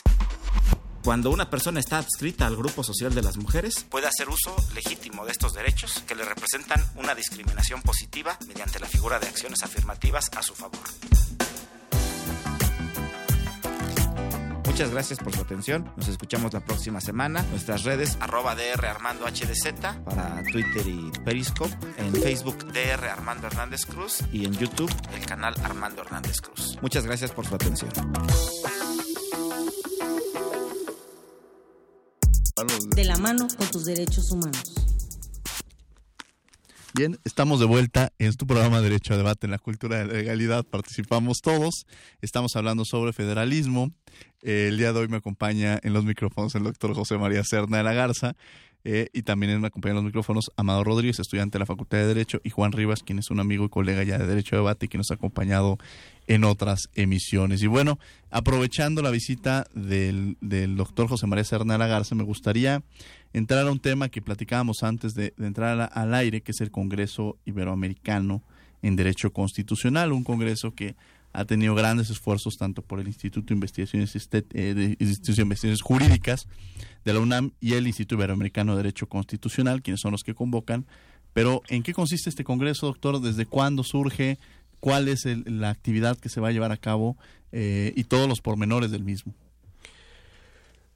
Cuando 1.04 1.30
una 1.30 1.50
persona 1.52 1.80
está 1.80 2.00
adscrita 2.00 2.48
al 2.48 2.56
grupo 2.56 2.84
social 2.84 3.14
de 3.14 3.22
las 3.22 3.38
mujeres, 3.38 3.86
puede 3.90 4.08
hacer 4.08 4.28
uso 4.28 4.56
legítimo 4.74 5.24
de 5.24 5.34
estos 5.34 5.54
derechos 5.54 6.04
que 6.08 6.16
le 6.16 6.26
representan 6.26 6.84
una 6.96 7.14
discriminación 7.14 7.82
positiva 7.84 8.40
mediante 8.48 8.80
la 8.80 8.88
figura 8.88 9.20
de 9.20 9.28
acciones 9.28 9.62
afirmativas 9.62 10.32
a 10.36 10.42
su 10.42 10.56
favor. 10.56 10.80
Muchas 14.76 14.92
gracias 14.92 15.20
por 15.20 15.34
su 15.34 15.40
atención. 15.40 15.90
Nos 15.96 16.10
escuchamos 16.10 16.52
la 16.52 16.60
próxima 16.60 17.00
semana. 17.00 17.42
Nuestras 17.44 17.86
redes 17.86 18.18
arroba 18.20 18.56
DR 18.56 18.86
Armando 18.88 19.26
HDZ 19.26 19.72
para 20.04 20.44
Twitter 20.52 20.86
y 20.86 21.12
Periscope. 21.24 21.74
En 21.98 22.14
Facebook 22.14 22.58
DR 22.74 23.06
Armando 23.08 23.48
Hernández 23.48 23.86
Cruz 23.86 24.20
y 24.34 24.44
en 24.44 24.52
YouTube 24.52 24.92
el 25.14 25.26
canal 25.26 25.56
Armando 25.64 26.02
Hernández 26.02 26.42
Cruz. 26.42 26.78
Muchas 26.82 27.06
gracias 27.06 27.32
por 27.32 27.48
su 27.48 27.56
atención. 27.56 27.90
De 32.98 33.06
la 33.06 33.16
mano 33.16 33.48
con 33.58 33.68
tus 33.72 33.86
derechos 33.86 34.30
humanos. 34.32 34.95
Bien, 36.98 37.18
estamos 37.26 37.60
de 37.60 37.66
vuelta 37.66 38.14
en 38.20 38.34
tu 38.36 38.48
programa 38.48 38.80
Derecho 38.80 39.14
a 39.14 39.18
Debate 39.18 39.48
en 39.48 39.52
la 39.52 39.60
Cultura 39.60 39.98
de 39.98 40.06
la 40.06 40.14
Legalidad. 40.14 40.64
Participamos 40.64 41.40
todos. 41.44 41.86
Estamos 42.22 42.56
hablando 42.56 42.86
sobre 42.86 43.12
federalismo. 43.12 43.92
Eh, 44.42 44.68
el 44.70 44.78
día 44.78 44.94
de 44.94 45.00
hoy 45.02 45.10
me 45.10 45.18
acompaña 45.18 45.78
en 45.84 45.92
los 45.92 46.06
micrófonos 46.06 46.56
el 46.56 46.64
doctor 46.64 46.94
José 46.94 47.18
María 47.18 47.44
Cerna 47.44 47.80
de 47.80 47.84
la 47.84 47.92
Garza. 47.92 48.38
Eh, 48.86 49.10
y 49.12 49.24
también 49.24 49.60
me 49.60 49.68
acompaña 49.68 49.92
en 49.92 49.96
los 49.96 50.06
micrófonos 50.06 50.52
Amado 50.56 50.86
Rodríguez, 50.86 51.20
estudiante 51.20 51.58
de 51.58 51.60
la 51.60 51.66
Facultad 51.66 51.98
de 51.98 52.06
Derecho, 52.06 52.40
y 52.46 52.52
Juan 52.52 52.72
Rivas, 52.72 53.02
quien 53.04 53.20
es 53.20 53.30
un 53.30 53.42
amigo 53.42 53.66
y 53.66 53.70
colega 53.70 54.04
ya 54.04 54.18
de 54.18 54.28
Derecho 54.28 54.56
a 54.56 54.60
Debate 54.60 54.86
y 54.86 54.90
que 54.90 54.98
nos 54.98 55.12
ha 55.12 55.16
acompañado 55.16 55.78
en 56.28 56.46
otras 56.46 56.90
emisiones. 56.94 57.62
Y 57.62 57.68
bueno, 57.68 58.00
aprovechando 58.30 59.02
la 59.02 59.10
visita 59.10 59.68
del, 59.74 60.38
del 60.40 60.78
doctor 60.78 61.10
José 61.10 61.28
María 61.28 61.44
Cerna 61.44 61.74
de 61.74 61.80
la 61.80 61.88
Garza, 61.88 62.16
me 62.16 62.24
gustaría 62.24 62.84
entrar 63.36 63.68
a 63.68 63.72
un 63.72 63.80
tema 63.80 64.08
que 64.08 64.22
platicábamos 64.22 64.82
antes 64.82 65.14
de, 65.14 65.34
entrar 65.38 65.92
al 65.94 66.14
aire, 66.14 66.40
que 66.40 66.54
es 66.54 66.62
el 66.62 66.72
Congreso 66.72 67.38
Iberoamericano 67.44 68.42
en 68.82 68.96
Derecho 68.96 69.34
Constitucional, 69.34 70.14
un 70.14 70.24
congreso 70.24 70.74
que 70.74 70.96
ha 71.34 71.44
tenido 71.44 71.76
grandes 71.76 72.10
esfuerzos 72.10 72.56
tanto 72.56 72.82
por 72.82 73.02
el 73.02 73.08
Instituto 73.08 73.48
de 73.48 73.56
Investigaciones, 73.56 74.16
eh, 74.16 74.74
de 74.74 74.96
Investigaciones 74.98 75.82
Jurídicas 75.82 76.48
de 77.04 77.14
la 77.14 77.20
UNAM 77.20 77.52
y 77.60 77.74
el 77.74 77.88
Instituto 77.88 78.16
Iberoamericano 78.16 78.72
de 78.72 78.84
Derecho 78.84 79.10
Constitucional, 79.10 79.82
quienes 79.82 80.00
son 80.00 80.14
los 80.14 80.24
que 80.24 80.34
convocan. 80.34 80.86
Pero, 81.34 81.62
¿en 81.68 81.84
qué 81.84 81.94
consiste 81.94 82.30
este 82.30 82.46
congreso, 82.46 82.86
doctor? 82.86 83.20
¿Desde 83.20 83.46
cuándo 83.46 83.84
surge? 83.84 84.38
¿Cuál 84.80 85.10
es 85.10 85.26
la 85.26 85.72
actividad 85.72 86.18
que 86.18 86.30
se 86.30 86.40
va 86.40 86.48
a 86.48 86.52
llevar 86.54 86.72
a 86.72 86.78
cabo? 86.78 87.18
Eh, 87.52 87.92
y 87.98 88.06
todos 88.06 88.30
los 88.30 88.40
pormenores 88.40 88.92
del 88.92 89.04
mismo. 89.04 89.34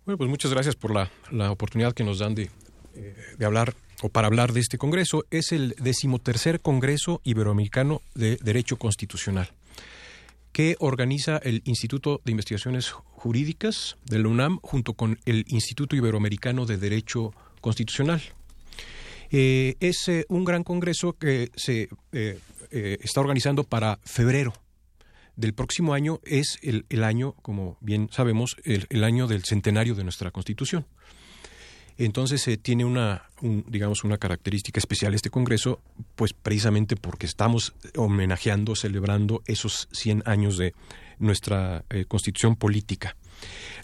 Bueno, 0.05 0.17
pues 0.17 0.29
muchas 0.29 0.51
gracias 0.51 0.75
por 0.75 0.93
la, 0.93 1.51
oportunidad 1.51 1.93
que 1.93 2.03
nos 2.03 2.19
dan 2.19 2.35
de, 2.35 2.49
eh, 2.95 3.15
de, 3.37 3.45
hablar 3.45 3.75
o 4.01 4.09
para 4.09 4.27
hablar 4.27 4.53
de 4.53 4.59
este 4.59 4.77
Congreso. 4.77 5.25
Es 5.29 5.51
el 5.51 5.75
decimotercer 5.79 6.61
Congreso 6.61 7.21
Iberoamericano 7.23 8.01
de 8.15 8.37
Derecho 8.37 8.77
Constitucional 8.77 9.51
que 10.51 10.75
organiza 10.79 11.37
el 11.37 11.61
Instituto 11.65 12.21
de 12.25 12.31
Investigaciones 12.31 12.89
Jurídicas 12.89 13.97
de 14.05 14.17
la 14.17 14.29
UNAM 14.29 14.59
junto 14.63 14.93
con 14.93 15.19
el 15.25 15.45
Instituto 15.47 15.95
Iberoamericano 15.95 16.65
de 16.65 16.77
Derecho 16.77 17.33
Constitucional. 17.61 18.19
Eh, 19.29 19.75
es 19.79 20.07
eh, 20.07 20.25
un 20.27 20.43
gran 20.43 20.63
congreso 20.63 21.13
que 21.13 21.51
se 21.55 21.87
está 22.71 23.21
organizando 23.21 23.63
para 23.63 23.99
febrero 24.03 24.53
del 25.39 25.53
próximo 25.53 25.93
año 25.93 26.19
es 26.25 26.59
el, 26.61 27.03
año, 27.03 27.33
como 27.41 27.77
bien 27.79 28.09
sabemos, 28.11 28.57
el, 28.65 29.03
año 29.05 29.25
del 29.25 29.45
centenario 29.45 29.95
de 29.95 30.03
nuestra 30.03 30.31
Constitución. 30.31 30.85
Entonces 31.97 32.45
eh, 32.47 32.57
tiene 32.57 32.83
una, 32.85 33.23
digamos, 33.41 34.03
una 34.03 34.17
característica 34.17 34.79
especial 34.79 35.13
este 35.13 35.29
Congreso, 35.29 35.81
pues 36.15 36.33
precisamente 36.33 36.95
porque 36.95 37.25
estamos 37.25 37.73
homenajeando, 37.95 38.75
celebrando 38.75 39.41
esos 39.45 39.87
100 39.91 40.23
años 40.25 40.57
de 40.57 40.73
nuestra 41.19 41.85
eh, 41.89 42.05
Constitución 42.05 42.55
política. 42.55 43.15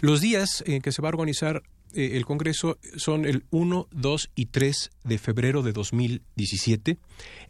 Los 0.01 0.19
días 0.21 0.63
en 0.67 0.81
que 0.81 0.91
se 0.91 1.01
va 1.01 1.09
a 1.09 1.13
organizar 1.13 1.63
eh, 1.93 2.11
el 2.13 2.25
Congreso 2.25 2.77
son 2.97 3.25
el 3.25 3.45
1, 3.51 3.87
2 3.91 4.29
y 4.35 4.45
3 4.47 4.91
de 5.05 5.17
febrero 5.17 5.61
de 5.61 5.71
2017 5.71 6.97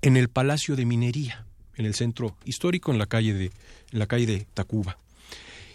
en 0.02 0.18
el 0.18 0.30
Palacio 0.30 0.76
de 0.76 0.86
Minería 0.86 1.45
en 1.78 1.86
el 1.86 1.94
centro 1.94 2.38
histórico, 2.46 2.92
en 2.92 2.98
la 2.98 3.06
calle 3.06 3.34
de, 3.34 3.52
la 3.92 4.08
calle 4.08 4.26
de 4.26 4.48
Tacuba. 4.54 4.98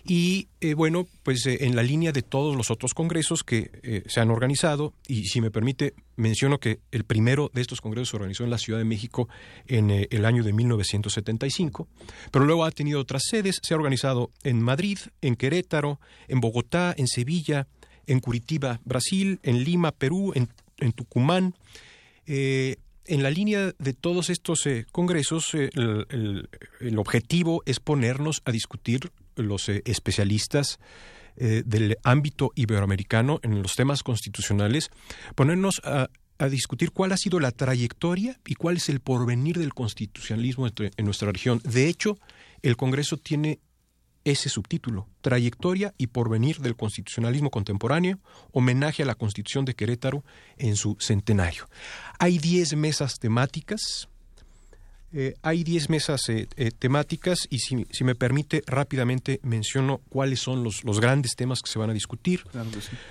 Y 0.03 0.49
eh, 0.61 0.75
bueno, 0.75 1.07
pues 1.23 1.47
eh, 1.47 1.59
en 1.61 1.77
la 1.77 1.83
línea 1.83 2.13
de 2.13 2.23
todos 2.23 2.57
los 2.57 2.71
otros 2.71 2.95
congresos 2.95 3.45
que 3.45 3.71
eh, 3.83 4.03
se 4.07 4.21
han 4.21 4.31
organizado, 4.31 4.95
y 5.07 5.25
si 5.25 5.41
me 5.41 5.51
permite, 5.51 5.95
menciono 6.17 6.59
que 6.59 6.81
el 6.91 7.05
primero 7.05 7.51
de 7.53 7.61
estos 7.61 7.81
congresos 7.81 8.11
se 8.11 8.17
organizó 8.17 8.45
en 8.45 8.51
la 8.51 8.59
Ciudad 8.59 8.79
de 8.79 8.87
México 8.87 9.29
en 9.67 9.91
el 9.91 10.25
año 10.25 10.43
de 10.43 10.53
1975, 10.53 11.87
pero 12.31 12.45
luego 12.47 12.65
ha 12.65 12.71
tenido 12.71 13.01
otras 13.01 13.25
sedes, 13.29 13.59
se 13.63 13.75
ha 13.75 13.77
organizado 13.77 14.31
en 14.43 14.63
Madrid, 14.63 14.99
en 15.21 15.37
Querétaro, 15.37 16.01
en 16.29 16.41
Bogotá, 16.41 16.95
en 16.97 17.07
Sevilla, 17.07 17.67
en 18.07 18.21
Curitiba, 18.21 18.81
Brasil, 18.85 19.39
en 19.43 19.65
Lima, 19.65 19.93
Perú, 19.93 20.33
en 20.35 20.93
Tucumán 20.93 21.55
en 23.07 23.23
la 23.23 23.31
línea 23.31 23.73
de 23.79 23.93
todos 23.93 24.31
estos 24.31 24.67
eh, 24.67 24.87
congresos, 24.93 25.55
eh, 25.55 25.71
el, 25.75 26.99
objetivo 26.99 27.63
es 27.67 27.81
ponernos 27.81 28.43
a 28.45 28.53
discutir 28.53 29.11
los 29.37 29.69
eh, 29.69 29.83
especialistas 29.85 30.79
del 31.37 31.97
ámbito 32.03 32.51
iberoamericano 32.55 33.41
en 33.43 33.63
los 33.63 33.75
temas 33.75 34.03
constitucionales, 34.03 34.91
ponernos 35.35 35.81
a, 35.85 36.09
discutir 36.51 36.91
cuál 36.91 37.13
ha 37.13 37.17
sido 37.17 37.41
la 37.41 37.51
trayectoria 37.51 38.39
y 38.47 38.57
cuál 38.57 38.77
es 38.77 38.91
el 38.91 39.01
porvenir 39.01 39.59
del 39.59 39.73
constitucionalismo 39.73 40.67
en 40.69 41.05
nuestra 41.05 41.33
región. 41.33 41.63
De 41.65 41.89
hecho, 41.89 42.19
el 42.61 42.77
Congreso 42.77 43.17
tiene 43.17 43.59
ese 44.25 44.49
subtítulo, 44.49 45.09
Trayectoria 45.21 45.95
y 45.97 46.09
Porvenir 46.09 46.59
del 46.59 46.77
Constitucionalismo 46.77 47.51
Contemporáneo, 47.51 48.19
homenaje 48.53 49.03
a 49.03 49.07
la 49.07 49.15
Constitución 49.15 49.65
de 49.65 49.75
Querétaro 49.75 50.25
en 50.59 50.77
su 50.77 50.97
centenario. 51.01 51.69
Hay 52.19 52.39
diez 52.39 52.75
mesas 52.77 53.19
temáticas, 53.19 54.09
eh, 55.13 55.35
hay 55.43 55.65
diez 55.65 55.89
mesas 55.91 56.29
eh, 56.29 56.49
eh, 56.57 56.71
temáticas 56.71 57.49
y 57.51 57.59
si, 57.59 58.05
me 58.05 58.15
permite 58.15 58.63
rápidamente 58.67 59.41
menciono 59.43 59.99
cuáles 60.09 60.39
son 60.39 60.63
los, 60.63 60.85
los 60.85 61.01
grandes 61.01 61.35
temas 61.35 61.63
que 61.63 61.71
se 61.71 61.79
van 61.79 61.91
a 61.91 61.95
discutir. 61.95 62.45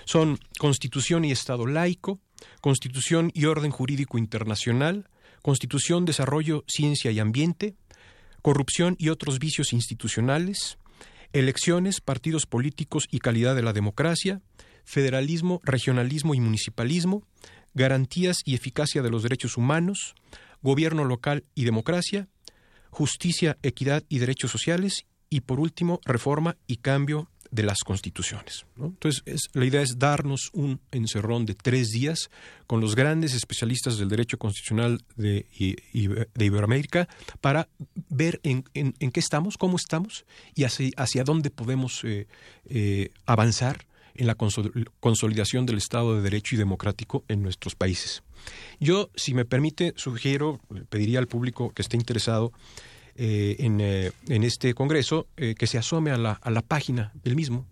Son 0.05 0.39
Constitución 0.57 1.25
y 1.25 1.31
Estado 1.31 1.65
laico, 1.65 2.19
Constitución 2.61 3.31
y 3.33 3.45
Orden 3.45 3.71
Jurídico 3.71 4.17
Internacional, 4.17 5.09
Constitución, 5.41 6.05
Desarrollo, 6.05 6.63
Ciencia 6.67 7.11
y 7.11 7.19
Ambiente, 7.19 7.75
corrupción 8.41 8.95
y 8.97 9.09
otros 9.09 9.39
vicios 9.39 9.73
institucionales, 9.73 10.77
elecciones, 11.33 12.01
partidos 12.01 12.45
políticos 12.45 13.07
y 13.11 13.19
calidad 13.19 13.55
de 13.55 13.61
la 13.61 13.73
democracia, 13.73 14.41
federalismo, 14.83 15.61
regionalismo 15.63 16.33
y 16.33 16.39
municipalismo, 16.39 17.23
garantías 17.73 18.37
y 18.45 18.55
eficacia 18.55 19.01
de 19.01 19.09
los 19.09 19.23
derechos 19.23 19.57
humanos, 19.57 20.15
gobierno 20.61 21.05
local 21.05 21.45
y 21.55 21.65
democracia, 21.65 22.27
justicia, 22.89 23.57
equidad 23.61 24.03
y 24.09 24.19
derechos 24.19 24.51
sociales 24.51 25.05
y, 25.29 25.41
por 25.41 25.59
último, 25.59 25.99
reforma 26.05 26.57
y 26.67 26.77
cambio 26.77 27.29
de 27.51 27.63
las 27.63 27.79
constituciones. 27.83 28.65
Entonces, 28.77 29.49
la 29.53 29.65
idea 29.65 29.81
es 29.81 29.97
darnos 29.97 30.49
un 30.53 30.79
encerrón 30.91 31.45
de 31.45 31.55
tres 31.55 31.89
días 31.89 32.29
con 32.67 32.79
los 32.79 32.95
grandes 32.95 33.33
especialistas 33.33 33.97
del 33.97 34.09
derecho 34.09 34.37
constitucional 34.37 35.03
de, 35.15 35.45
de 36.33 36.45
Iberoamérica 36.45 37.07
para 37.41 37.67
ver 38.09 38.39
en, 38.43 38.63
qué 38.63 39.19
estamos, 39.19 39.57
cómo 39.57 39.77
estamos 39.77 40.25
y 40.55 40.63
hacia, 40.63 40.91
hacia 40.97 41.23
dónde 41.23 41.49
podemos 41.49 42.03
eh, 42.03 42.27
eh, 42.69 43.09
avanzar 43.25 43.85
en 44.15 44.27
la 44.27 44.35
consolidación 44.35 45.65
del 45.65 45.77
Estado 45.77 46.15
de 46.15 46.21
Derecho 46.21 46.55
y 46.55 46.57
democrático 46.57 47.23
en 47.29 47.41
nuestros 47.41 47.75
países. 47.75 48.21
Yo, 48.79 49.09
si 49.15 49.33
me 49.33 49.45
permite, 49.45 49.93
sugiero, 49.95 50.59
pediría 50.89 51.19
al 51.19 51.27
público 51.27 51.71
que 51.71 51.81
esté 51.81 51.95
interesado 51.95 52.51
eh, 53.21 53.57
eh, 53.59 54.11
en, 54.29 54.43
este 54.45 54.73
Congreso 54.73 55.27
eh, 55.35 55.53
que 55.53 55.67
se 55.67 55.77
asome 55.77 56.11
a 56.11 56.17
la, 56.17 56.31
a 56.31 56.49
la, 56.51 56.61
página 56.61 57.11
del 57.21 57.35
mismo. 57.35 57.67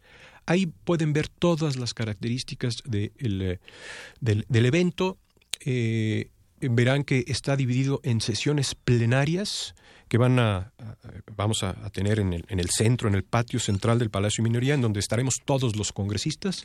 Ahí 0.47 0.67
pueden 0.67 1.13
ver 1.13 1.29
todas 1.29 1.75
las 1.75 1.93
características 1.93 2.85
del, 2.85 3.59
del, 4.21 4.67
evento 4.67 5.19
verán 6.61 7.05
que 7.05 7.25
está 7.27 7.57
dividido 7.57 8.01
en 8.03 8.21
sesiones 8.21 8.75
plenarias 8.75 9.75
que 10.09 10.19
van 10.19 10.39
a, 10.39 10.73
vamos 11.37 11.63
a, 11.63 11.75
tener 11.91 12.21
en 12.21 12.33
el, 12.33 12.45
en 12.49 12.61
el, 12.61 12.71
centro, 12.71 13.09
en 13.09 13.15
el 13.15 13.25
patio 13.25 13.59
central 13.59 13.99
del 13.99 14.11
Palacio 14.11 14.43
de 14.43 14.51
Minoría, 14.51 14.75
en 14.75 14.81
donde 14.81 15.01
estaremos 15.01 15.37
todos 15.45 15.77
los 15.77 15.93
congresistas 15.93 16.65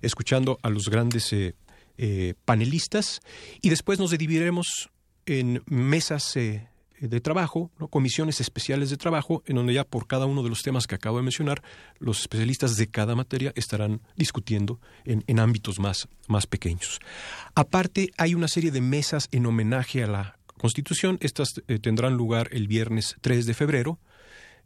escuchando 0.00 0.58
a 0.62 0.70
los 0.70 0.88
grandes 0.88 1.32
eh, 1.32 1.54
eh, 1.98 2.34
panelistas. 2.44 3.20
Y 3.60 3.68
después 3.68 3.98
nos 3.98 4.10
dividiremos 4.10 4.90
en 5.26 5.62
mesas 5.66 6.36
eh, 6.36 6.68
de 7.08 7.20
trabajo, 7.20 7.70
comisiones 7.90 8.40
especiales 8.40 8.90
de 8.90 8.96
trabajo, 8.96 9.42
en 9.46 9.56
donde 9.56 9.74
ya 9.74 9.84
por 9.84 10.06
cada 10.06 10.26
uno 10.26 10.42
de 10.42 10.48
los 10.48 10.62
temas 10.62 10.86
que 10.86 10.94
acabo 10.94 11.18
de 11.18 11.22
mencionar, 11.22 11.62
los 11.98 12.20
especialistas 12.20 12.76
de 12.76 12.86
cada 12.88 13.14
materia 13.14 13.52
estarán 13.56 14.00
discutiendo 14.16 14.80
en, 15.04 15.38
ámbitos 15.38 15.78
más, 15.78 16.08
más 16.28 16.46
pequeños. 16.46 17.00
Aparte, 17.54 18.10
hay 18.16 18.34
una 18.34 18.48
serie 18.48 18.70
de 18.70 18.80
mesas 18.80 19.28
en 19.32 19.46
homenaje 19.46 20.02
a 20.02 20.06
la 20.06 20.38
Constitución. 20.58 21.18
Estas 21.20 21.62
eh, 21.68 21.78
tendrán 21.78 22.14
lugar 22.14 22.48
el 22.52 22.68
viernes 22.68 23.16
3 23.20 23.46
de 23.46 23.54
febrero. 23.54 23.98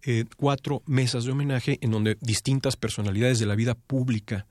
Eh, 0.03 0.26
cuatro 0.36 0.82
mesas 0.86 1.24
de 1.24 1.32
homenaje 1.32 1.78
en 1.80 1.91
donde 1.91 2.16
distintas 2.20 2.76
personalidades 2.76 3.41
de 3.41 3.47
la 3.47 3.57
vida 3.57 3.74
pública 3.74 4.47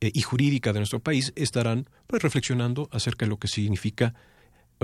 eh, 0.00 0.12
y 0.14 0.22
jurídica 0.22 0.72
de 0.72 0.78
nuestro 0.78 1.00
país 1.00 1.32
estarán 1.34 1.88
pues, 2.06 2.22
reflexionando 2.22 2.88
acerca 2.92 3.26
de 3.26 3.30
lo 3.30 3.36
que 3.36 3.48
significa 3.48 4.14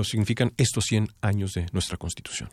significan 0.04 0.52
estos 0.56 0.84
100 0.84 1.08
años 1.20 1.52
de 1.52 1.66
nuestra 1.72 1.96
Constitución. 1.96 2.50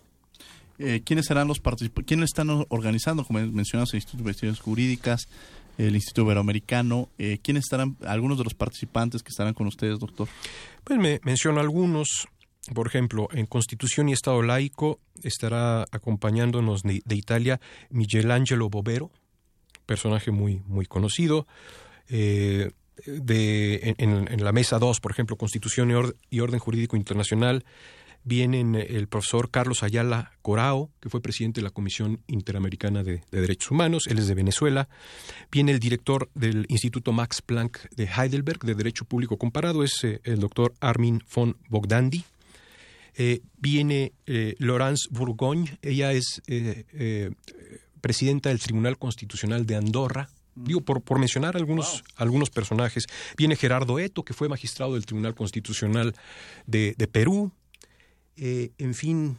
Eh, 0.78 1.02
¿Quiénes 1.06 1.26
serán 1.26 1.48
los 1.48 1.60
participantes? 1.60 2.08
¿Quiénes 2.08 2.30
están 2.30 2.50
organizando? 2.70 3.24
Como 3.24 3.39
mencionas, 3.39 3.93
el 3.93 3.98
Instituto 3.98 4.18
de 4.18 4.24
Investigaciones 4.24 4.60
Jurídicas, 4.60 5.28
el 5.78 5.96
Instituto 5.96 6.24
Iberoamericano. 6.24 7.10
Eh, 7.18 7.39
¿Quiénes 7.41 7.66
estarán, 7.66 7.98
algunos 8.06 8.38
de 8.38 8.43
los 8.43 8.54
participantes 8.54 9.24
que 9.24 9.30
estarán 9.30 9.54
con 9.54 9.68
ustedes, 9.68 10.00
doctor? 10.00 10.28
Pues 10.84 11.00
me 11.00 11.20
menciono 11.24 11.60
algunos. 11.60 12.28
Por 12.74 12.88
ejemplo, 12.88 13.28
en 13.32 13.46
Constitución 13.46 14.10
y 14.10 14.14
Estado 14.14 14.41
Laico 14.41 15.00
estará 15.22 15.84
acompañándonos 15.91 16.82
de, 16.82 17.04
Italia 17.16 17.62
Miguel 17.91 18.32
Angelo 18.32 18.70
Bobero, 18.72 19.12
personaje 19.86 20.32
muy, 20.32 20.64
muy 20.66 20.88
conocido. 20.88 21.46
Eh, 22.10 22.72
en, 23.06 24.43
la 24.43 24.52
mesa 24.52 24.80
2, 24.80 25.00
por 25.00 25.12
ejemplo, 25.12 25.36
Constitución 25.38 26.14
y, 26.30 26.39
Orden 26.39 26.60
Jurídico 26.60 26.96
Internacional, 26.96 27.66
vienen 28.26 28.76
el 28.76 29.08
profesor 29.08 29.52
Carlos 29.52 29.84
Ayala 29.84 30.32
Corao, 30.41 30.89
que 31.00 31.10
fue 31.10 31.22
presidente 31.22 31.62
de 31.62 31.66
la 31.66 31.70
Comisión 31.70 32.22
Interamericana 32.28 33.04
de, 33.04 33.22
Derechos 33.32 33.72
Humanos, 33.72 34.08
él 34.08 34.18
es 34.18 34.28
de 34.28 34.34
Venezuela. 34.34 34.89
Viene 35.52 35.72
el 35.72 35.80
director 35.80 36.30
del 36.34 36.66
Instituto 36.68 37.14
Max 37.14 37.41
Planck 37.41 37.88
de 37.91 38.06
Heidelberg 38.06 38.60
de 38.60 38.74
Derecho 38.74 39.06
Público 39.06 39.38
Comparado, 39.38 39.84
es 39.84 40.04
eh, 40.04 40.22
el 40.24 40.39
doctor 40.39 40.74
Armin 40.82 41.24
von 41.34 41.56
Bogdandi. 41.70 42.24
Eh, 43.18 43.41
viene 43.58 44.12
eh, 44.26 44.56
Laurence 44.58 45.08
Bourgogne, 45.12 45.78
ella 45.82 46.12
es 46.12 46.41
presidenta 48.02 48.50
del 48.50 48.60
Tribunal 48.60 48.98
Constitucional 48.98 49.66
de 49.66 49.76
Andorra, 49.76 50.30
Digo, 50.56 50.82
por, 50.82 51.01
por 51.01 51.20
mencionar 51.20 51.58
algunos, 51.58 52.03
algunos 52.16 52.49
personajes. 52.49 53.06
Viene 53.38 53.56
Gerardo 53.56 53.99
Eto, 53.99 54.24
que 54.24 54.34
fue 54.34 54.47
magistrado 54.47 54.93
del 54.93 55.06
Tribunal 55.06 55.36
Constitucional 55.36 56.14
de, 56.66 57.10
Perú. 57.12 57.51
Eh, 58.38 58.72
en 58.78 58.93
fin, 58.93 59.38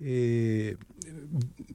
eh, 0.00 0.76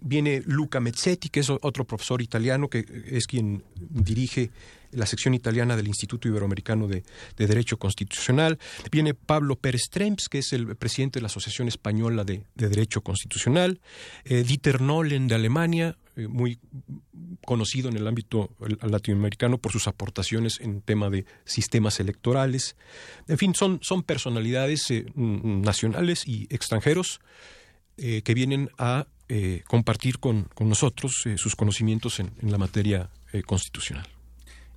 viene 0.01 0.41
Luca 0.45 0.79
Mezzetti, 0.79 1.29
que 1.29 1.41
es 1.41 1.49
otro 1.49 1.85
profesor 1.85 2.21
italiano, 2.21 2.69
que 2.69 2.85
es 3.07 3.27
quien 3.27 3.63
dirige 3.75 4.51
la 4.91 5.05
sección 5.05 5.33
italiana 5.33 5.75
del 5.75 5.87
Instituto 5.87 6.27
Iberoamericano 6.27 6.87
de, 6.87 7.03
Derecho 7.35 7.77
Constitucional. 7.77 8.57
Viene 8.91 9.13
Pablo 9.13 9.55
Pérez 9.55 9.89
Tremps, 9.89 10.29
que 10.29 10.39
es 10.39 10.53
el 10.53 10.75
presidente 10.75 11.19
de 11.19 11.21
la 11.21 11.27
Asociación 11.27 11.67
Española 11.67 12.23
de, 12.23 12.45
Derecho 12.55 13.01
Constitucional. 13.01 13.81
Eh, 14.23 14.43
Dieter 14.43 14.81
Nolen 14.81 15.27
de 15.27 15.35
Alemania, 15.35 15.97
eh, 16.15 16.27
muy 16.27 16.59
conocido 17.45 17.89
en 17.89 17.97
el 17.97 18.07
ámbito 18.07 18.49
latinoamericano 18.81 19.57
por 19.57 19.71
sus 19.71 19.87
aportaciones 19.87 20.59
en 20.61 20.81
tema 20.81 21.09
de 21.09 21.25
sistemas 21.43 21.99
electorales. 21.99 22.75
En 23.27 23.37
fin, 23.37 23.53
son, 23.53 23.79
son 23.81 24.03
personalidades 24.03 24.89
eh, 24.91 25.05
nacionales 25.15 26.27
y 26.27 26.47
extranjeros 26.49 27.19
que 27.97 28.33
vienen 28.33 28.69
a 28.77 29.07
compartir 29.67 30.19
con, 30.19 30.49
nosotros 30.59 31.23
sus 31.37 31.55
conocimientos 31.55 32.19
en 32.19 32.31
la 32.41 32.57
materia 32.57 33.09
constitucional. 33.45 34.07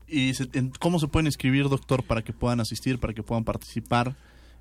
¿Y 0.09 0.33
cómo 0.79 0.99
se 0.99 1.09
pueden 1.09 1.27
inscribir, 1.27 1.69
doctor, 1.69 2.03
para 2.03 2.23
que 2.23 2.33
puedan 2.33 2.61
asistir, 2.61 2.99
para 2.99 3.13
que 3.13 3.23
puedan 3.23 3.45
participar? 3.45 4.17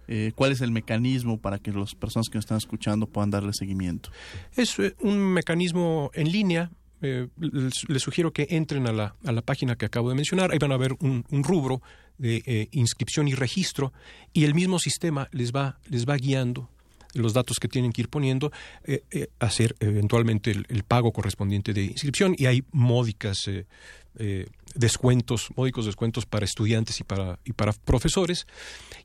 Eh, 0.09 0.31
¿Cuál 0.35 0.51
es 0.51 0.61
el 0.61 0.71
mecanismo 0.71 1.39
para 1.39 1.59
que 1.59 1.71
las 1.71 1.95
personas 1.95 2.27
que 2.29 2.37
nos 2.37 2.45
están 2.45 2.57
escuchando 2.57 3.07
puedan 3.07 3.29
darle 3.29 3.53
seguimiento? 3.53 4.09
Es 4.55 4.77
eh, 4.79 4.95
un 4.99 5.19
mecanismo 5.19 6.11
en 6.13 6.31
línea. 6.31 6.71
Eh, 7.01 7.27
les, 7.39 8.01
sugiero 8.01 8.33
que 8.33 8.47
entren 8.49 8.87
a 8.87 8.91
la, 8.91 9.15
a 9.23 9.31
la 9.31 9.41
página 9.41 9.75
que 9.75 9.85
acabo 9.85 10.09
de 10.09 10.15
mencionar. 10.15 10.51
Ahí 10.51 10.57
van 10.59 10.71
a 10.71 10.77
ver 10.77 10.95
un, 10.99 11.23
rubro 11.29 11.81
de 12.17 12.67
inscripción 12.71 13.27
y 13.27 13.35
registro 13.35 13.93
y 14.33 14.45
el 14.45 14.55
mismo 14.55 14.79
sistema 14.79 15.29
les 15.31 15.51
va, 15.51 15.77
les 15.87 16.07
va 16.07 16.15
guiando 16.15 16.67
los 17.13 17.33
datos 17.33 17.59
que 17.59 17.67
tienen 17.67 17.91
que 17.91 18.01
ir 18.01 18.09
poniendo, 18.09 18.51
hacer 19.39 19.75
eventualmente 19.79 20.51
el, 20.51 20.83
pago 20.83 21.11
correspondiente 21.11 21.73
de 21.73 21.83
inscripción 21.83 22.35
y 22.37 22.45
hay 22.45 22.63
módicas 22.71 23.47
eh, 24.19 24.47
descuentos, 24.73 25.49
módicos 25.55 25.85
descuentos 25.85 26.25
para 26.25 26.43
estudiantes 26.43 26.99
y 26.99 27.03
para, 27.03 27.39
y 27.45 27.53
para 27.53 27.73
profesores. 27.73 28.47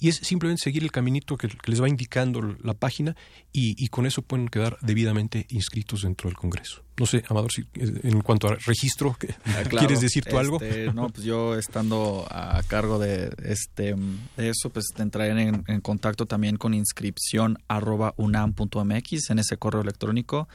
Y 0.00 0.09
es 0.09 0.16
simplemente 0.16 0.62
seguir 0.62 0.82
el 0.82 0.90
caminito 0.90 1.36
que, 1.36 1.48
les 1.66 1.82
va 1.82 1.88
indicando 1.88 2.57
la 2.62 2.74
página 2.74 3.14
y, 3.53 3.86
con 3.88 4.07
eso 4.07 4.22
pueden 4.22 4.48
quedar 4.48 4.78
debidamente 4.80 5.46
inscritos 5.50 6.03
dentro 6.03 6.28
del 6.30 6.36
Congreso. 6.36 6.82
No 6.99 7.07
sé, 7.07 7.24
Amador, 7.28 7.51
si, 7.51 7.64
en 7.74 8.20
cuanto 8.20 8.49
a 8.49 8.57
registro, 8.57 9.16
ah, 9.47 9.62
¿quieres 9.70 10.01
decir 10.01 10.24
tú 10.24 10.38
algo? 10.38 10.61
Este, 10.61 10.93
no, 10.93 11.09
pues 11.09 11.24
yo 11.24 11.57
estando 11.57 12.26
a 12.30 12.62
cargo 12.66 12.99
de, 12.99 13.32
este, 13.45 13.95
de 14.36 14.49
eso, 14.51 14.70
pues 14.70 14.86
te 14.95 15.03
entraré 15.03 15.30
en, 15.30 15.64
en 15.66 15.80
contacto 15.80 16.26
también 16.26 16.57
con 16.57 16.74
inscripción 16.74 17.59
arroba 17.66 18.12
unam.mx 18.18 19.30
en 19.30 19.38
ese 19.38 19.57
correo 19.57 19.80
electrónico. 19.80 20.49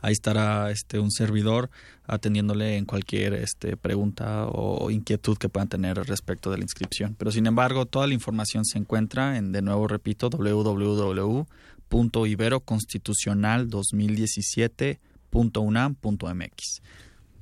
Ahí 0.00 0.12
estará 0.12 0.70
este, 0.70 0.98
un 0.98 1.10
servidor 1.10 1.70
atendiéndole 2.06 2.76
en 2.76 2.84
cualquier 2.84 3.34
este, 3.34 3.76
pregunta 3.76 4.46
o 4.48 4.90
inquietud 4.90 5.38
que 5.38 5.48
puedan 5.48 5.68
tener 5.68 5.96
respecto 5.96 6.50
de 6.50 6.58
la 6.58 6.64
inscripción. 6.64 7.14
Pero 7.18 7.30
sin 7.30 7.46
embargo, 7.46 7.86
toda 7.86 8.06
la 8.06 8.14
información 8.14 8.64
se 8.64 8.78
encuentra 8.78 9.38
en, 9.38 9.52
de 9.52 9.62
nuevo 9.62 9.88
repito, 9.88 10.28
www.iberoconstitucional2017.unam.mx 15.34 16.80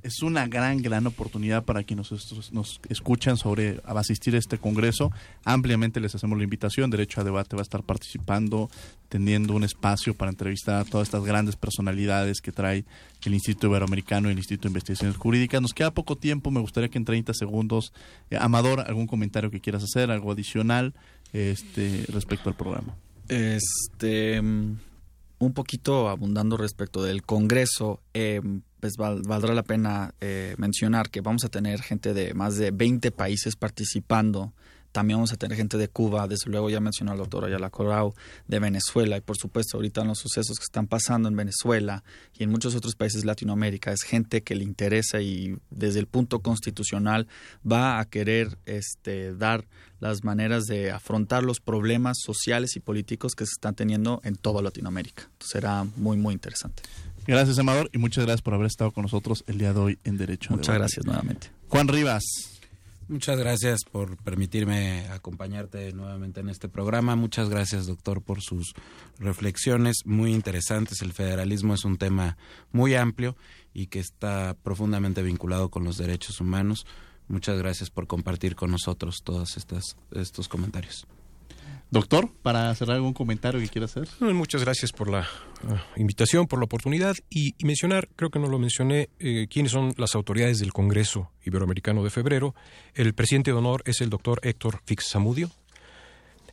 es 0.03 0.21
una 0.21 0.47
gran, 0.47 0.81
gran 0.81 1.07
oportunidad 1.07 1.63
para 1.63 1.83
quienes 1.83 2.11
nos, 2.51 2.81
escuchan 2.89 3.37
sobre 3.37 3.79
asistir 3.85 4.35
a 4.35 4.37
este 4.37 4.57
congreso. 4.57 5.11
Ampliamente 5.45 6.01
les 6.01 6.13
hacemos 6.13 6.37
la 6.37 6.43
invitación. 6.43 6.91
Derecho 6.91 7.21
a 7.21 7.23
Debate 7.23 7.55
va 7.55 7.61
a 7.61 7.63
estar 7.63 7.83
participando, 7.83 8.69
teniendo 9.07 9.55
un 9.55 9.63
espacio 9.63 10.13
para 10.13 10.29
entrevistar 10.29 10.81
a 10.81 10.83
todas 10.83 11.07
estas 11.07 11.23
grandes 11.23 11.55
personalidades 11.55 12.41
que 12.41 12.51
trae 12.51 12.83
el 13.23 13.33
Instituto 13.33 13.67
Iberoamericano 13.67 14.27
y 14.27 14.33
el 14.33 14.37
Instituto 14.37 14.67
de 14.67 14.71
Investigaciones 14.71 15.15
Jurídicas. 15.15 15.61
Nos 15.61 15.73
queda 15.73 15.91
poco 15.91 16.17
tiempo. 16.17 16.51
Me 16.51 16.59
gustaría 16.59 16.89
que 16.89 16.97
en 16.97 17.05
30 17.05 17.33
segundos, 17.33 17.93
eh, 18.29 18.37
Amador, 18.39 18.81
algún 18.81 19.07
comentario 19.07 19.51
que 19.51 19.61
quieras 19.61 19.83
hacer, 19.83 20.11
algo 20.11 20.33
adicional 20.33 20.93
este, 21.31 22.05
respecto 22.09 22.49
al 22.49 22.55
programa. 22.55 22.93
Este 23.29 24.41
un 25.43 25.53
poquito 25.53 26.09
abundando 26.09 26.57
respecto 26.57 27.03
del 27.03 27.23
Congreso, 27.23 28.01
eh, 28.13 28.41
pues 28.79 28.97
valdrá 28.97 29.53
la 29.53 29.63
pena 29.63 30.13
eh, 30.19 30.55
mencionar 30.57 31.09
que 31.09 31.21
vamos 31.21 31.45
a 31.45 31.49
tener 31.49 31.81
gente 31.81 32.13
de 32.13 32.33
más 32.33 32.57
de 32.57 32.71
20 32.71 33.11
países 33.11 33.55
participando. 33.55 34.53
También 34.93 35.17
vamos 35.17 35.33
a 35.33 35.37
tener 35.37 35.57
gente 35.57 35.77
de 35.77 35.87
Cuba, 35.87 36.27
desde 36.27 36.51
luego 36.51 36.69
ya 36.69 36.79
mencionó 36.79 37.13
el 37.13 37.17
doctor 37.17 37.45
Ayala 37.45 37.71
Corao, 37.71 38.13
de 38.47 38.59
Venezuela 38.59 39.17
y 39.17 39.21
por 39.21 39.37
supuesto 39.37 39.77
ahorita 39.77 40.01
en 40.01 40.09
los 40.09 40.19
sucesos 40.19 40.59
que 40.59 40.63
están 40.63 40.85
pasando 40.85 41.27
en 41.27 41.35
Venezuela 41.35 42.03
y 42.37 42.43
en 42.43 42.51
muchos 42.51 42.75
otros 42.75 42.95
países 42.95 43.21
de 43.21 43.27
Latinoamérica 43.27 43.91
es 43.91 44.03
gente 44.03 44.43
que 44.43 44.53
le 44.55 44.63
interesa 44.63 45.19
y 45.19 45.57
desde 45.71 45.99
el 45.99 46.05
punto 46.05 46.41
constitucional 46.41 47.27
va 47.69 47.99
a 47.99 48.05
querer 48.05 48.59
este, 48.65 49.35
dar 49.35 49.65
las 49.99 50.23
maneras 50.23 50.65
de 50.65 50.91
afrontar 50.91 51.43
los 51.43 51.59
problemas 51.59 52.17
sociales 52.23 52.75
y 52.75 52.79
políticos 52.79 53.33
que 53.33 53.47
se 53.47 53.53
están 53.53 53.73
teniendo 53.73 54.21
en 54.23 54.35
toda 54.35 54.61
Latinoamérica. 54.61 55.27
será 55.39 55.85
muy, 55.95 56.17
muy 56.17 56.35
interesante. 56.35 56.83
Gracias, 57.25 57.57
Amador, 57.57 57.89
y 57.93 57.97
muchas 57.97 58.25
gracias 58.25 58.43
por 58.43 58.53
haber 58.53 58.67
estado 58.67 58.91
con 58.91 59.03
nosotros 59.03 59.43
el 59.47 59.57
día 59.57 59.73
de 59.73 59.79
hoy 59.79 59.99
en 60.03 60.17
Derecho. 60.17 60.53
Muchas 60.53 60.75
gracias 60.75 61.03
nuevamente. 61.03 61.49
Juan 61.69 61.87
Rivas. 61.87 62.52
Muchas 63.13 63.37
gracias 63.37 63.81
por 63.83 64.17
permitirme 64.17 65.07
acompañarte 65.09 65.93
nuevamente 65.93 66.39
en 66.39 66.49
este 66.49 66.67
programa. 66.67 67.15
Muchas 67.15 67.47
gracias, 67.47 67.85
doctor, 67.85 68.23
por 68.23 68.41
sus 68.41 68.73
reflexiones 69.19 69.97
muy 70.03 70.33
interesantes. 70.33 71.03
El 71.03 71.13
federalismo 71.13 71.75
es 71.75 71.85
un 71.85 71.97
tema 71.97 72.37
muy 72.71 72.95
amplio 72.95 73.37
y 73.71 73.85
que 73.85 73.99
está 73.99 74.57
profundamente 74.63 75.21
vinculado 75.21 75.69
con 75.69 75.83
los 75.83 75.99
derechos 75.99 76.41
humanos. 76.41 76.87
Muchas 77.27 77.59
gracias 77.59 77.91
por 77.91 78.07
compartir 78.07 78.55
con 78.55 78.71
nosotros 78.71 79.21
todos 79.23 79.57
estos 80.11 80.47
comentarios. 80.47 81.05
Doctor, 81.93 82.27
para 82.41 82.73
cerrar 82.73 82.95
algún 82.95 83.13
comentario 83.13 83.61
que 83.61 83.67
quiera 83.67 83.85
hacer. 83.85 84.07
Muchas 84.19 84.63
gracias 84.63 84.91
por 84.91 85.11
la 85.11 85.27
ah, 85.69 85.85
invitación, 85.95 86.47
por 86.47 86.57
la 86.57 86.65
oportunidad 86.65 87.15
y, 87.29 87.53
mencionar, 87.63 88.09
creo 88.15 88.31
que 88.31 88.39
no 88.39 88.47
lo 88.47 88.57
mencioné, 88.57 89.09
eh, 89.19 89.45
quiénes 89.47 89.73
son 89.73 89.93
las 89.97 90.15
autoridades 90.15 90.57
del 90.57 90.73
Congreso 90.73 91.29
Iberoamericano 91.45 92.03
de 92.03 92.09
febrero. 92.09 92.55
El 92.95 93.13
presidente 93.13 93.51
de 93.51 93.57
honor 93.57 93.83
es 93.85 94.01
el 94.01 94.09
doctor 94.09 94.39
Héctor 94.41 94.81
Fix 94.85 95.11
Zamudio. 95.11 95.51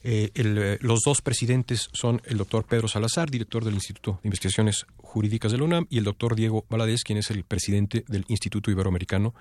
Eh, 0.05 0.31
eh, 0.35 0.77
los 0.83 1.01
dos 1.07 1.23
presidentes 1.23 1.89
son 1.95 2.21
el 2.27 2.37
doctor 2.37 2.67
Pedro 2.67 2.87
Salazar, 2.87 3.31
director 3.31 3.65
del 3.65 3.73
Instituto 3.73 4.21
de 4.23 4.29
Investigaciones 4.29 4.85
Jurídicas 4.99 5.53
de 5.53 5.59
la 5.59 5.65
UNAM, 5.65 5.87
y 5.89 5.97
el 5.97 6.05
doctor 6.05 6.37
Diego 6.37 6.67
Valadez, 6.69 7.03
quien 7.03 7.17
es 7.17 7.31
el 7.31 7.45
presidente 7.45 8.05
del 8.09 8.27
Instituto 8.29 8.71
Iberoamericano 8.71 9.35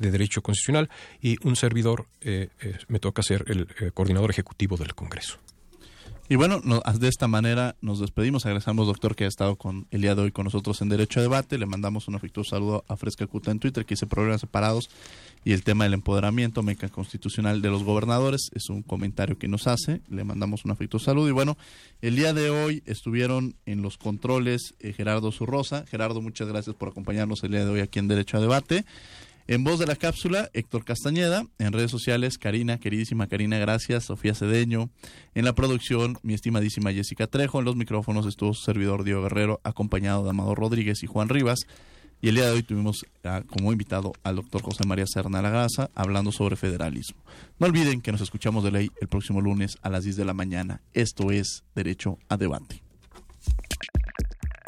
de 0.00 0.10
Derecho 0.10 0.42
Constitucional, 0.42 0.88
y 1.20 1.36
un 1.46 1.54
servidor 1.54 2.06
eh, 2.22 2.48
eh, 2.60 2.78
me 2.88 2.98
toca 2.98 3.22
ser 3.22 3.44
el 3.48 3.68
eh, 3.80 3.90
coordinador 3.92 4.30
ejecutivo 4.30 4.76
del 4.76 4.94
Congreso. 4.94 5.38
Y 6.28 6.36
bueno, 6.36 6.60
de 6.60 7.08
esta 7.08 7.26
manera 7.26 7.74
nos 7.80 7.98
despedimos. 7.98 8.46
Agradecemos, 8.46 8.86
doctor, 8.86 9.16
que 9.16 9.24
ha 9.24 9.26
estado 9.26 9.56
con 9.56 9.88
el 9.90 10.00
día 10.00 10.14
de 10.14 10.22
hoy 10.22 10.30
con 10.30 10.44
nosotros 10.44 10.80
en 10.80 10.88
Derecho 10.88 11.18
a 11.18 11.24
Debate. 11.24 11.58
Le 11.58 11.66
mandamos 11.66 12.06
un 12.06 12.14
afectuoso 12.14 12.50
saludo 12.50 12.84
a 12.86 12.96
Fresca 12.96 13.26
Cuta 13.26 13.50
en 13.50 13.58
Twitter, 13.58 13.84
que 13.84 13.94
dice 13.94 14.06
programas 14.06 14.42
separados 14.42 14.90
y 15.44 15.54
el 15.54 15.64
tema 15.64 15.82
del 15.82 15.94
empoderamiento 15.94 16.62
meca 16.62 16.88
constitucional 16.88 17.62
de 17.62 17.70
los 17.70 17.82
gobernadores. 17.82 18.50
Es 18.54 18.68
un 18.70 18.82
comentario 18.82 19.38
que 19.38 19.48
nos 19.48 19.66
hace. 19.66 20.02
Le 20.08 20.22
mandamos 20.22 20.64
un 20.64 20.70
afectuoso 20.70 21.06
saludo. 21.06 21.28
Y 21.28 21.32
bueno, 21.32 21.58
el 22.00 22.14
día 22.14 22.32
de 22.32 22.48
hoy 22.48 22.84
estuvieron 22.86 23.56
en 23.66 23.82
los 23.82 23.98
controles 23.98 24.76
Gerardo 24.78 25.32
Zurrosa. 25.32 25.84
Gerardo, 25.88 26.20
muchas 26.22 26.46
gracias 26.46 26.76
por 26.76 26.90
acompañarnos 26.90 27.42
el 27.42 27.50
día 27.50 27.64
de 27.64 27.72
hoy 27.72 27.80
aquí 27.80 27.98
en 27.98 28.06
Derecho 28.06 28.36
a 28.36 28.40
Debate. 28.40 28.84
En 29.50 29.64
voz 29.64 29.80
de 29.80 29.86
la 29.86 29.96
cápsula, 29.96 30.48
Héctor 30.52 30.84
Castañeda. 30.84 31.44
En 31.58 31.72
redes 31.72 31.90
sociales, 31.90 32.38
Karina, 32.38 32.78
queridísima 32.78 33.26
Karina, 33.26 33.58
gracias. 33.58 34.04
Sofía 34.04 34.32
Cedeño. 34.32 34.90
En 35.34 35.44
la 35.44 35.56
producción, 35.56 36.18
mi 36.22 36.34
estimadísima 36.34 36.92
Jessica 36.92 37.26
Trejo. 37.26 37.58
En 37.58 37.64
los 37.64 37.74
micrófonos 37.74 38.26
estuvo 38.26 38.54
su 38.54 38.62
servidor 38.62 39.02
Diego 39.02 39.22
Guerrero, 39.22 39.60
acompañado 39.64 40.22
de 40.22 40.30
Amado 40.30 40.54
Rodríguez 40.54 41.02
y 41.02 41.08
Juan 41.08 41.28
Rivas. 41.28 41.66
Y 42.22 42.28
el 42.28 42.36
día 42.36 42.46
de 42.46 42.52
hoy 42.52 42.62
tuvimos 42.62 43.04
ah, 43.24 43.42
como 43.44 43.72
invitado 43.72 44.12
al 44.22 44.36
doctor 44.36 44.62
José 44.62 44.86
María 44.86 45.06
Serna 45.08 45.42
Lagaza 45.42 45.90
hablando 45.96 46.30
sobre 46.30 46.54
federalismo. 46.54 47.20
No 47.58 47.66
olviden 47.66 48.02
que 48.02 48.12
nos 48.12 48.20
escuchamos 48.20 48.62
de 48.62 48.70
ley 48.70 48.90
el 49.00 49.08
próximo 49.08 49.40
lunes 49.40 49.78
a 49.82 49.90
las 49.90 50.04
10 50.04 50.14
de 50.14 50.24
la 50.26 50.32
mañana. 50.32 50.80
Esto 50.92 51.32
es 51.32 51.64
Derecho 51.74 52.18
a 52.28 52.36
Debate. 52.36 52.84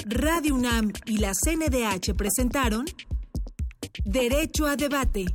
Radio 0.06 0.56
UNAM 0.56 0.92
y 1.06 1.18
la 1.18 1.34
CNDH 1.34 2.14
presentaron 2.16 2.86
Derecho 4.04 4.66
a 4.66 4.76
debate. 4.76 5.26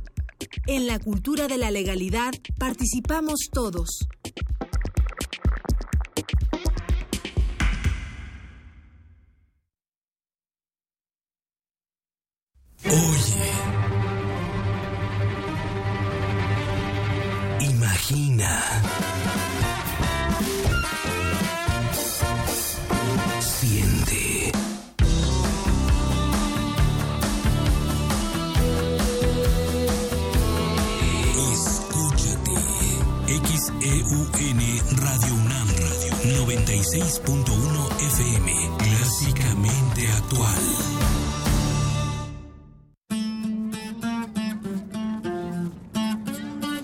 En 0.66 0.86
la 0.86 0.98
cultura 0.98 1.48
de 1.48 1.58
la 1.58 1.70
legalidad 1.70 2.32
participamos 2.58 3.48
todos. 3.52 4.08
Oye. 12.84 13.52
Imagina. 17.60 18.87
XEUN 34.08 34.58
Radio 34.96 35.34
UNAM 35.34 35.68
Radio 35.68 36.12
96.1 36.46 38.00
FM. 38.06 38.52
Clásicamente 38.78 40.08
actual. 40.08 40.62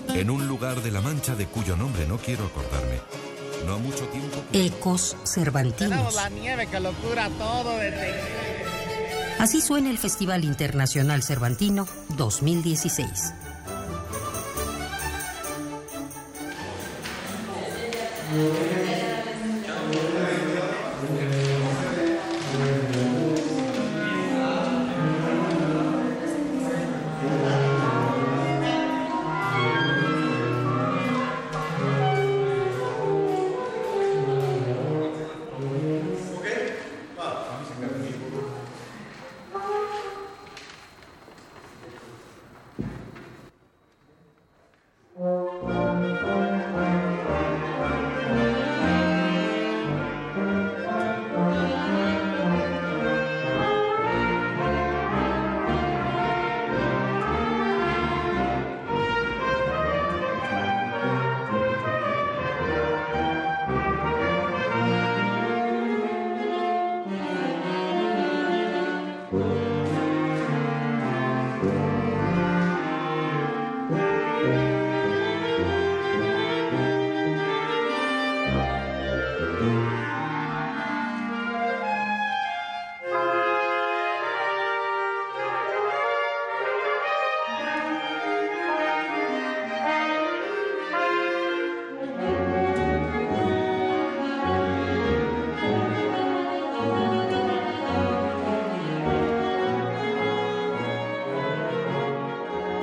En 0.09 0.29
un 0.29 0.47
lugar 0.47 0.83
de 0.83 0.91
la 0.91 1.01
Mancha 1.01 1.35
de 1.35 1.47
cuyo 1.47 1.77
nombre 1.77 2.07
no 2.07 2.18
quiero 2.18 2.45
acordarme. 2.45 3.01
No 3.66 3.79
mucho 3.79 4.05
tiempo. 4.09 4.45
Ecos 4.53 5.16
Cervantinos. 5.25 6.14
la 6.14 6.29
nieve 6.29 6.66
que 6.66 6.79
lo 6.79 6.93
cura 6.93 7.31
todo 7.39 7.72
Así 9.39 9.62
suena 9.62 9.89
el 9.89 9.97
Festival 9.97 10.45
Internacional 10.45 11.22
Cervantino 11.22 11.89
2016. 12.18 13.44
Mm-hmm. 18.35 18.84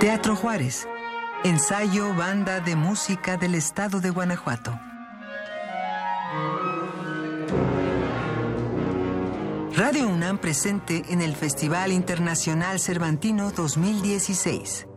Teatro 0.01 0.35
Juárez. 0.35 0.87
Ensayo 1.43 2.15
Banda 2.15 2.59
de 2.59 2.75
Música 2.75 3.37
del 3.37 3.53
Estado 3.53 3.99
de 3.99 4.09
Guanajuato. 4.09 4.71
Radio 9.75 10.09
UNAM 10.09 10.39
presente 10.39 11.03
en 11.09 11.21
el 11.21 11.35
Festival 11.35 11.91
Internacional 11.91 12.79
Cervantino 12.79 13.51
2016. 13.51 14.87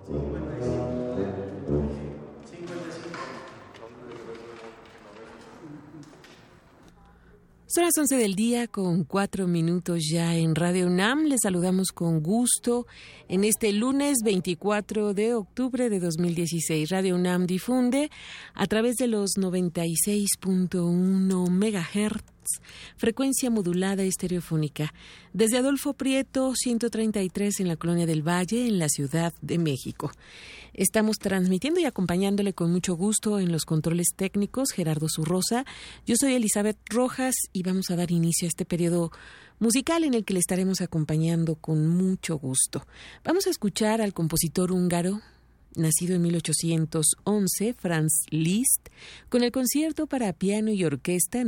Las 7.94 8.10
11 8.10 8.16
del 8.16 8.34
día 8.34 8.66
con 8.66 9.04
cuatro 9.04 9.46
minutos 9.46 10.08
ya 10.10 10.34
en 10.34 10.56
Radio 10.56 10.88
UNAM. 10.88 11.26
Les 11.26 11.42
saludamos 11.42 11.92
con 11.92 12.22
gusto 12.22 12.88
en 13.28 13.44
este 13.44 13.72
lunes 13.72 14.18
24 14.24 15.14
de 15.14 15.34
octubre 15.34 15.88
de 15.88 16.00
2016. 16.00 16.90
Radio 16.90 17.14
UNAM 17.14 17.46
difunde 17.46 18.10
a 18.54 18.66
través 18.66 18.96
de 18.96 19.06
los 19.06 19.36
96.1 19.36 22.33
frecuencia 22.96 23.50
modulada 23.50 24.02
estereofónica, 24.02 24.92
desde 25.32 25.58
Adolfo 25.58 25.94
Prieto 25.94 26.54
133 26.54 27.60
en 27.60 27.68
la 27.68 27.76
Colonia 27.76 28.06
del 28.06 28.26
Valle, 28.26 28.66
en 28.66 28.78
la 28.78 28.88
Ciudad 28.88 29.32
de 29.42 29.58
México. 29.58 30.12
Estamos 30.72 31.18
transmitiendo 31.18 31.80
y 31.80 31.84
acompañándole 31.84 32.52
con 32.52 32.72
mucho 32.72 32.94
gusto 32.94 33.38
en 33.38 33.52
los 33.52 33.64
controles 33.64 34.08
técnicos 34.16 34.72
Gerardo 34.72 35.06
Zurrosa. 35.08 35.64
Yo 36.06 36.16
soy 36.16 36.34
Elizabeth 36.34 36.78
Rojas 36.90 37.34
y 37.52 37.62
vamos 37.62 37.90
a 37.90 37.96
dar 37.96 38.10
inicio 38.10 38.46
a 38.46 38.48
este 38.48 38.64
periodo 38.64 39.12
musical 39.60 40.04
en 40.04 40.14
el 40.14 40.24
que 40.24 40.34
le 40.34 40.40
estaremos 40.40 40.80
acompañando 40.80 41.54
con 41.54 41.86
mucho 41.86 42.38
gusto. 42.38 42.86
Vamos 43.24 43.46
a 43.46 43.50
escuchar 43.50 44.00
al 44.00 44.12
compositor 44.12 44.72
húngaro 44.72 45.20
nacido 45.76 46.14
en 46.14 46.22
1811, 46.22 47.74
Franz 47.74 48.12
Liszt, 48.30 48.88
con 49.28 49.42
el 49.42 49.52
concierto 49.52 50.06
para 50.06 50.32
piano 50.32 50.70
y 50.70 50.84
orquesta 50.84 51.44